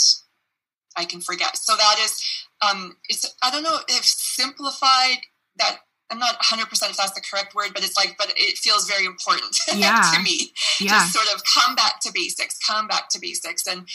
i 0.97 1.06
can 1.06 1.21
forget 1.21 1.58
so 1.58 1.76
that 1.76 1.97
is 1.99 2.19
um, 2.67 2.97
it's 3.10 3.36
i 3.41 3.52
don't 3.52 3.63
know 3.63 3.78
if 3.88 4.04
simplified 4.04 5.17
that 5.58 5.80
I'm 6.13 6.19
not 6.19 6.39
100% 6.41 6.62
if 6.69 6.97
that's 6.97 7.12
the 7.12 7.21
correct 7.21 7.56
word, 7.56 7.71
but 7.73 7.84
it's 7.84 7.97
like, 7.97 8.15
but 8.17 8.32
it 8.36 8.58
feels 8.58 8.88
very 8.88 9.06
important 9.06 9.58
yeah. 9.76 10.12
to 10.13 10.21
me 10.21 10.52
yeah. 10.80 10.99
to 10.99 11.08
sort 11.08 11.34
of 11.34 11.41
come 11.43 11.76
back 11.76 11.99
to 12.02 12.12
basics, 12.13 12.58
come 12.60 12.88
back 12.88 13.10
to 13.10 13.19
basics. 13.19 13.65
And, 13.65 13.88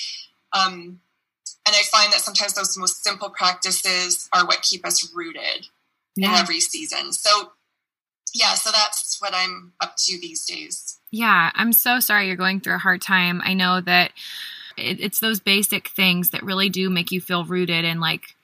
um, 0.53 1.01
and 1.67 1.77
I 1.77 1.83
find 1.93 2.13
that 2.13 2.21
sometimes 2.21 2.55
those 2.55 2.77
most 2.77 3.05
simple 3.05 3.31
practices 3.31 4.29
are 4.33 4.45
what 4.47 4.63
keep 4.63 4.85
us 4.85 5.13
rooted 5.15 5.69
yeah. 6.17 6.31
in 6.31 6.35
every 6.41 6.61
season. 6.61 7.13
So, 7.13 7.53
yeah, 8.35 8.55
so 8.55 8.71
that's 8.73 9.21
what 9.21 9.33
I'm 9.35 9.75
up 9.81 9.95
to 9.99 10.19
these 10.21 10.45
days. 10.45 10.99
Yeah, 11.11 11.51
I'm 11.55 11.73
so 11.73 12.01
sorry 12.01 12.27
you're 12.27 12.37
going 12.37 12.61
through 12.61 12.75
a 12.75 12.79
hard 12.79 13.01
time. 13.01 13.41
I 13.45 13.55
know 13.55 13.81
that 13.81 14.13
it, 14.77 15.01
it's 15.01 15.21
those 15.21 15.41
basic 15.41 15.89
things 15.89 16.31
that 16.31 16.43
really 16.43 16.69
do 16.69 16.91
make 16.91 17.13
you 17.13 17.21
feel 17.21 17.45
rooted 17.45 17.85
and 17.85 18.01
like 18.01 18.35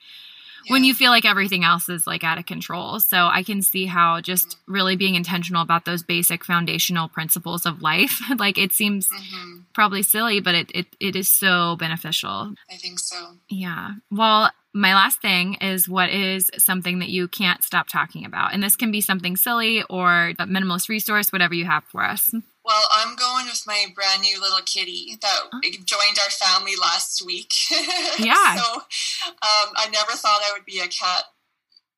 when 0.69 0.85
you 0.85 0.95
feel 0.95 1.11
like 1.11 1.25
everything 1.25 1.65
else 1.65 1.89
is 1.89 2.07
like 2.07 2.25
out 2.25 2.39
of 2.39 2.47
control. 2.47 3.01
So 3.01 3.27
I 3.27 3.43
can 3.43 3.63
see 3.63 3.87
how 3.87 4.21
just 4.21 4.57
really 4.67 4.97
being 4.97 5.15
intentional 5.15 5.63
about 5.63 5.85
those 5.85 6.03
basic 6.03 6.45
foundational 6.45 7.09
principles 7.09 7.67
of 7.67 7.83
life, 7.83 8.21
like 8.39 8.59
it 8.59 8.73
seems 8.73 9.09
mm-hmm. 9.09 9.61
probably 9.73 10.03
silly, 10.03 10.41
but 10.41 10.55
it, 10.55 10.71
it 10.75 10.87
it 11.01 11.17
is 11.17 11.29
so 11.29 11.77
beneficial. 11.77 12.55
I 12.71 12.77
think 12.77 12.99
so. 12.99 13.17
Yeah. 13.49 13.93
Well, 14.11 14.51
my 14.75 14.95
last 14.95 15.23
thing 15.23 15.55
is 15.55 15.89
what 15.89 16.11
is 16.11 16.51
something 16.59 16.99
that 16.99 17.09
you 17.09 17.29
can't 17.29 17.63
stop 17.63 17.89
talking 17.89 18.25
about? 18.25 18.53
And 18.53 18.63
this 18.63 18.75
can 18.75 18.91
be 18.91 19.01
something 19.01 19.37
silly 19.37 19.85
or 19.89 20.31
a 20.31 20.35
minimalist 20.47 20.89
resource, 20.89 21.33
whatever 21.33 21.55
you 21.55 21.65
have 21.65 21.85
for 21.85 22.03
us. 22.03 22.31
Well, 22.65 22.83
I'm 22.93 23.15
going 23.15 23.45
with 23.47 23.63
my 23.67 23.87
brand 23.95 24.23
new 24.23 24.41
little 24.41 24.63
kitty 24.65 25.19
that 25.21 25.41
oh. 25.53 25.61
joined 25.63 26.19
our 26.23 26.31
family 26.31 26.73
last 26.81 27.23
week. 27.25 27.53
Yeah. 28.19 28.55
so 28.55 28.75
um, 28.77 29.73
I 29.77 29.89
never 29.93 30.13
thought 30.13 30.41
I 30.43 30.53
would 30.55 30.65
be 30.65 30.79
a 30.79 30.87
cat 30.87 31.25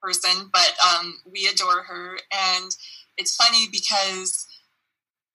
person, 0.03 0.51
but 0.53 0.75
um, 0.83 1.21
we 1.31 1.47
adore 1.47 1.83
her. 1.83 2.19
And 2.33 2.75
it's 3.17 3.37
funny 3.37 3.67
because 3.71 4.47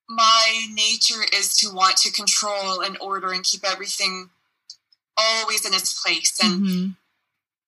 my 0.09 0.65
nature 0.73 1.23
is 1.33 1.55
to 1.57 1.73
want 1.73 1.97
to 1.97 2.11
control 2.11 2.81
and 2.81 2.97
order 2.99 3.31
and 3.31 3.43
keep 3.43 3.63
everything 3.63 4.29
always 5.17 5.65
in 5.65 5.73
its 5.73 6.01
place. 6.01 6.37
And 6.43 6.61
mm-hmm. 6.61 6.89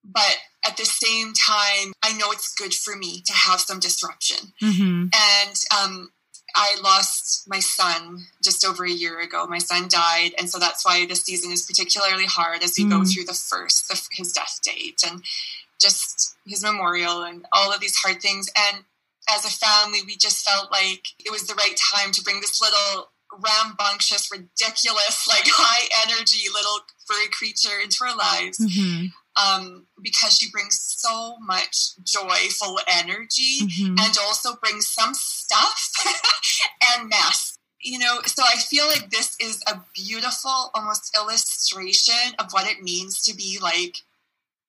but 0.04 0.38
at 0.66 0.78
the 0.78 0.86
same 0.86 1.34
time, 1.34 1.94
I 2.04 2.14
know 2.18 2.32
it's 2.32 2.54
good 2.54 2.74
for 2.74 2.96
me 2.96 3.22
to 3.26 3.34
have 3.34 3.62
some 3.62 3.80
disruption. 3.80 4.54
Mm-hmm. 4.62 5.08
And 5.14 5.56
um, 5.82 6.12
I 6.56 6.78
lost 6.84 7.48
my 7.48 7.60
son 7.60 8.28
just 8.44 8.66
over 8.66 8.86
a 8.86 8.92
year 8.92 9.20
ago. 9.20 9.48
My 9.48 9.58
son 9.58 9.88
died, 9.90 10.34
and 10.38 10.50
so 10.50 10.60
that's 10.60 10.86
why 10.86 11.06
this 11.06 11.24
season 11.24 11.52
is 11.52 11.64
particularly 11.64 12.26
hard 12.26 12.64
as 12.64 12.76
we 12.78 12.86
mm. 12.86 12.92
go 12.92 13.04
through 13.04 13.26
the 13.26 13.34
first, 13.34 13.88
the, 13.88 14.00
his 14.12 14.32
death 14.32 14.60
date, 14.64 15.02
and 15.08 15.24
just 15.82 16.36
his 16.46 16.64
memorial, 16.64 17.24
and 17.24 17.46
all 17.52 17.74
of 17.74 17.80
these 17.80 17.96
hard 17.98 18.22
things. 18.22 18.52
And 18.56 18.84
as 19.30 19.46
a 19.46 19.50
family, 19.50 20.00
we 20.06 20.16
just 20.16 20.48
felt 20.48 20.72
like 20.72 21.04
it 21.20 21.32
was 21.32 21.48
the 21.48 21.56
right 21.56 21.76
time 21.94 22.12
to 22.12 22.24
bring 22.24 22.40
this 22.40 22.62
little 22.62 23.10
rambunctious, 23.32 24.30
ridiculous, 24.32 25.28
like 25.28 25.44
high 25.48 26.08
energy 26.08 26.50
little 26.54 26.82
furry 27.08 27.30
creature 27.32 27.80
into 27.82 27.98
our 28.06 28.16
lives. 28.16 28.60
Mm-hmm 28.60 29.08
um, 29.36 29.88
because 30.02 30.38
she 30.38 30.52
brings 30.52 30.80
so 30.80 31.38
much 31.40 31.96
joyful 32.04 32.80
energy 32.88 33.60
mm-hmm. 33.62 33.96
and 34.00 34.18
also 34.22 34.56
brings 34.56 34.88
some 34.88 35.14
stuff 35.14 35.92
and 36.98 37.10
mess. 37.10 37.58
You 37.82 38.00
know, 38.00 38.20
so 38.26 38.44
I 38.44 38.56
feel 38.58 38.88
like 38.88 39.10
this 39.10 39.36
is 39.42 39.62
a 39.68 39.82
beautiful, 39.94 40.72
almost 40.74 41.16
illustration 41.18 42.34
of 42.40 42.52
what 42.52 42.70
it 42.70 42.82
means 42.82 43.24
to 43.24 43.36
be 43.36 43.60
like 43.62 43.98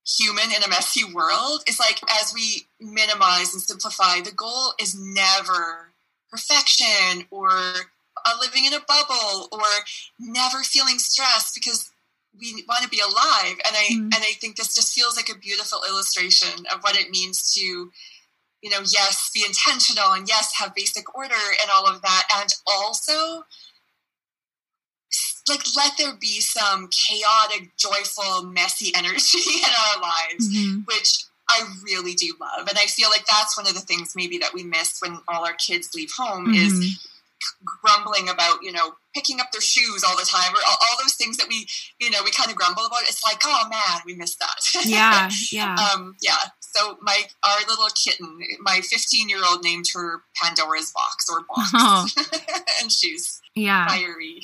human 0.05 0.51
in 0.55 0.63
a 0.63 0.69
messy 0.69 1.05
world. 1.05 1.63
It's 1.67 1.79
like 1.79 2.01
as 2.21 2.35
we 2.35 2.67
minimize 2.81 3.53
and 3.53 3.63
simplify, 3.63 4.21
the 4.21 4.33
goal 4.33 4.73
is 4.81 4.97
never 4.99 5.93
perfection 6.31 7.27
or 7.31 7.49
living 8.41 8.65
in 8.65 8.73
a 8.73 8.81
bubble 8.81 9.49
or 9.53 9.63
never 10.19 10.59
feeling 10.63 10.99
stressed 10.99 11.55
because 11.55 11.91
we 12.41 12.65
want 12.69 12.83
to 12.83 12.89
be 12.89 13.01
alive 13.01 13.57
and 13.67 13.77
i 13.77 13.89
mm. 13.93 14.05
and 14.05 14.17
i 14.17 14.33
think 14.41 14.57
this 14.57 14.75
just 14.75 14.93
feels 14.93 15.17
like 15.17 15.29
a 15.29 15.39
beautiful 15.39 15.81
illustration 15.89 16.65
of 16.73 16.81
what 16.83 16.97
it 16.99 17.11
means 17.11 17.53
to 17.53 17.91
you 18.65 18.71
know, 18.71 18.81
yes, 18.81 19.31
be 19.35 19.45
intentional 19.47 20.13
and 20.13 20.27
yes, 20.27 20.55
have 20.59 20.75
basic 20.75 21.15
order 21.15 21.35
and 21.61 21.71
all 21.71 21.87
of 21.87 22.01
that. 22.01 22.27
And 22.35 22.49
also, 22.67 23.45
like, 25.51 25.61
let 25.77 25.93
there 25.99 26.15
be 26.19 26.41
some 26.41 26.89
chaotic, 26.89 27.77
joyful, 27.77 28.45
messy 28.45 28.91
energy 28.97 29.39
in 29.59 29.69
our 29.69 30.01
lives, 30.01 30.49
mm-hmm. 30.49 30.81
which 30.87 31.25
I 31.51 31.61
really 31.85 32.15
do 32.15 32.35
love. 32.41 32.67
And 32.67 32.79
I 32.79 32.87
feel 32.87 33.11
like 33.11 33.27
that's 33.27 33.55
one 33.55 33.67
of 33.67 33.75
the 33.75 33.81
things 33.81 34.15
maybe 34.17 34.39
that 34.39 34.55
we 34.55 34.63
miss 34.63 34.99
when 35.03 35.19
all 35.29 35.45
our 35.45 35.53
kids 35.53 35.91
leave 35.95 36.13
home 36.17 36.47
mm-hmm. 36.47 36.55
is 36.55 37.07
grumbling 37.65 38.29
about, 38.29 38.63
you 38.63 38.73
know, 38.73 38.95
picking 39.15 39.41
up 39.41 39.53
their 39.53 39.61
shoes 39.61 40.03
all 40.05 40.17
the 40.17 40.25
time 40.25 40.53
or 40.53 40.59
all, 40.67 40.77
all, 40.81 40.99
those 41.03 41.15
things 41.15 41.37
that 41.37 41.49
we, 41.49 41.67
you 42.01 42.11
know, 42.11 42.19
we 42.25 42.31
kind 42.31 42.51
of 42.51 42.57
grumble 42.57 42.85
about. 42.85 43.03
It's 43.03 43.23
like, 43.23 43.41
oh 43.45 43.69
man, 43.71 44.01
we 44.05 44.15
missed 44.15 44.41
that. 44.41 44.85
Yeah. 44.85 45.31
Yeah. 45.51 45.77
um, 45.77 46.17
yeah. 46.21 46.37
So 46.61 46.99
my, 47.01 47.23
our 47.45 47.59
little 47.69 47.87
kitten, 47.95 48.39
my 48.61 48.81
15 48.81 49.29
year 49.29 49.41
old 49.49 49.63
named 49.63 49.87
her 49.95 50.23
Pandora's 50.43 50.93
box 50.93 51.27
or 51.31 51.41
box. 51.49 51.71
Oh. 51.77 52.07
and 52.83 52.91
she's 52.91 53.41
yeah. 53.55 53.87
fiery 53.89 54.43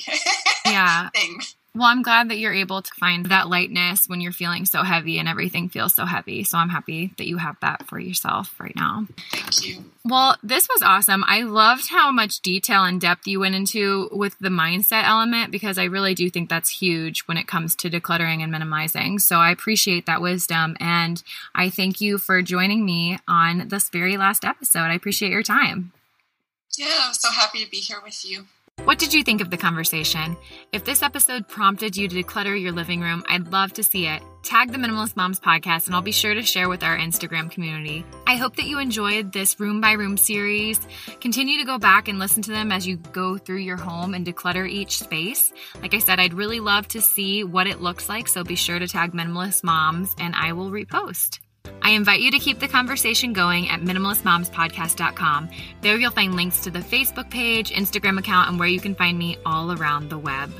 yeah. 0.65 1.09
thing. 1.09 1.39
Well, 1.73 1.87
I'm 1.87 2.01
glad 2.01 2.29
that 2.29 2.37
you're 2.37 2.53
able 2.53 2.81
to 2.81 2.91
find 2.99 3.27
that 3.27 3.49
lightness 3.49 4.07
when 4.09 4.19
you're 4.19 4.33
feeling 4.33 4.65
so 4.65 4.83
heavy 4.83 5.19
and 5.19 5.29
everything 5.29 5.69
feels 5.69 5.95
so 5.95 6.05
heavy. 6.05 6.43
So 6.43 6.57
I'm 6.57 6.69
happy 6.69 7.13
that 7.17 7.27
you 7.27 7.37
have 7.37 7.57
that 7.61 7.87
for 7.87 7.97
yourself 7.97 8.53
right 8.59 8.75
now. 8.75 9.07
Thank 9.31 9.65
you. 9.65 9.85
Well, 10.03 10.35
this 10.41 10.67
was 10.67 10.81
awesome. 10.81 11.23
I 11.27 11.43
loved 11.43 11.89
how 11.89 12.11
much 12.11 12.41
detail 12.41 12.83
and 12.83 12.99
depth 12.99 13.27
you 13.27 13.39
went 13.39 13.53
into 13.53 14.09
with 14.11 14.35
the 14.39 14.49
mindset 14.49 15.03
element 15.07 15.51
because 15.51 15.77
I 15.77 15.83
really 15.83 16.15
do 16.15 16.27
think 16.29 16.49
that's 16.49 16.81
huge 16.81 17.21
when 17.27 17.37
it 17.37 17.47
comes 17.47 17.75
to 17.75 17.89
decluttering 17.89 18.41
and 18.41 18.51
minimizing. 18.51 19.19
So 19.19 19.37
I 19.37 19.51
appreciate 19.51 20.07
that 20.07 20.21
wisdom. 20.21 20.75
And 20.79 21.21
I 21.53 21.69
thank 21.69 22.01
you 22.01 22.17
for 22.17 22.41
joining 22.41 22.83
me 22.83 23.19
on 23.27 23.67
this 23.67 23.89
very 23.89 24.17
last 24.17 24.43
episode. 24.43 24.85
I 24.85 24.95
appreciate 24.95 25.31
your 25.31 25.43
time. 25.43 25.91
Yeah, 26.77 26.97
I'm 27.03 27.13
so 27.13 27.29
happy 27.29 27.63
to 27.63 27.69
be 27.69 27.77
here 27.77 28.01
with 28.03 28.25
you. 28.27 28.47
What 28.83 28.97
did 28.97 29.13
you 29.13 29.23
think 29.23 29.41
of 29.41 29.51
the 29.51 29.57
conversation? 29.57 30.35
If 30.71 30.85
this 30.85 31.03
episode 31.03 31.47
prompted 31.47 31.95
you 31.95 32.07
to 32.07 32.15
declutter 32.15 32.59
your 32.59 32.71
living 32.71 32.99
room, 32.99 33.23
I'd 33.29 33.51
love 33.51 33.71
to 33.73 33.83
see 33.83 34.07
it. 34.07 34.23
Tag 34.41 34.71
the 34.71 34.79
Minimalist 34.79 35.15
Moms 35.15 35.39
podcast 35.39 35.85
and 35.85 35.95
I'll 35.95 36.01
be 36.01 36.11
sure 36.11 36.33
to 36.33 36.41
share 36.41 36.67
with 36.67 36.81
our 36.81 36.97
Instagram 36.97 37.51
community. 37.51 38.03
I 38.25 38.37
hope 38.37 38.55
that 38.55 38.65
you 38.65 38.79
enjoyed 38.79 39.33
this 39.33 39.59
room 39.59 39.81
by 39.81 39.91
room 39.91 40.17
series. 40.17 40.79
Continue 41.19 41.59
to 41.59 41.65
go 41.65 41.77
back 41.77 42.07
and 42.07 42.17
listen 42.17 42.41
to 42.41 42.51
them 42.51 42.71
as 42.71 42.87
you 42.87 42.97
go 42.97 43.37
through 43.37 43.57
your 43.57 43.77
home 43.77 44.15
and 44.15 44.25
declutter 44.25 44.67
each 44.67 44.97
space. 44.97 45.53
Like 45.79 45.93
I 45.93 45.99
said, 45.99 46.19
I'd 46.19 46.33
really 46.33 46.59
love 46.59 46.87
to 46.89 47.01
see 47.01 47.43
what 47.43 47.67
it 47.67 47.81
looks 47.81 48.09
like, 48.09 48.27
so 48.27 48.43
be 48.43 48.55
sure 48.55 48.79
to 48.79 48.87
tag 48.87 49.11
Minimalist 49.11 49.63
Moms 49.63 50.15
and 50.17 50.33
I 50.35 50.53
will 50.53 50.71
repost. 50.71 51.40
I 51.81 51.91
invite 51.91 52.21
you 52.21 52.31
to 52.31 52.39
keep 52.39 52.59
the 52.59 52.67
conversation 52.67 53.33
going 53.33 53.69
at 53.69 53.81
minimalistmomspodcast.com. 53.81 55.49
There 55.81 55.97
you'll 55.97 56.11
find 56.11 56.35
links 56.35 56.61
to 56.61 56.71
the 56.71 56.79
Facebook 56.79 57.29
page, 57.29 57.71
Instagram 57.71 58.19
account, 58.19 58.49
and 58.49 58.59
where 58.59 58.67
you 58.67 58.79
can 58.79 58.95
find 58.95 59.17
me 59.17 59.37
all 59.45 59.71
around 59.71 60.09
the 60.09 60.17
web. 60.17 60.51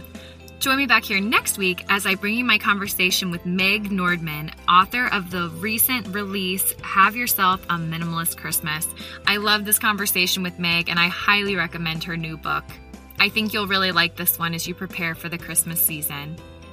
Join 0.61 0.77
me 0.77 0.85
back 0.85 1.03
here 1.03 1.19
next 1.19 1.57
week 1.57 1.83
as 1.89 2.05
I 2.05 2.13
bring 2.13 2.35
you 2.35 2.45
my 2.45 2.59
conversation 2.59 3.31
with 3.31 3.47
Meg 3.47 3.89
Nordmann, 3.89 4.53
author 4.69 5.07
of 5.07 5.31
the 5.31 5.49
recent 5.55 6.07
release 6.09 6.75
Have 6.83 7.15
Yourself 7.15 7.63
a 7.65 7.73
Minimalist 7.73 8.37
Christmas. 8.37 8.87
I 9.25 9.37
love 9.37 9.65
this 9.65 9.79
conversation 9.79 10.43
with 10.43 10.59
Meg 10.59 10.87
and 10.87 10.99
I 10.99 11.07
highly 11.07 11.55
recommend 11.55 12.03
her 12.03 12.15
new 12.15 12.37
book. 12.37 12.63
I 13.19 13.29
think 13.29 13.53
you'll 13.53 13.65
really 13.65 13.91
like 13.91 14.17
this 14.17 14.37
one 14.37 14.53
as 14.53 14.67
you 14.67 14.75
prepare 14.75 15.15
for 15.15 15.29
the 15.29 15.37
Christmas 15.39 15.83
season. 15.83 16.37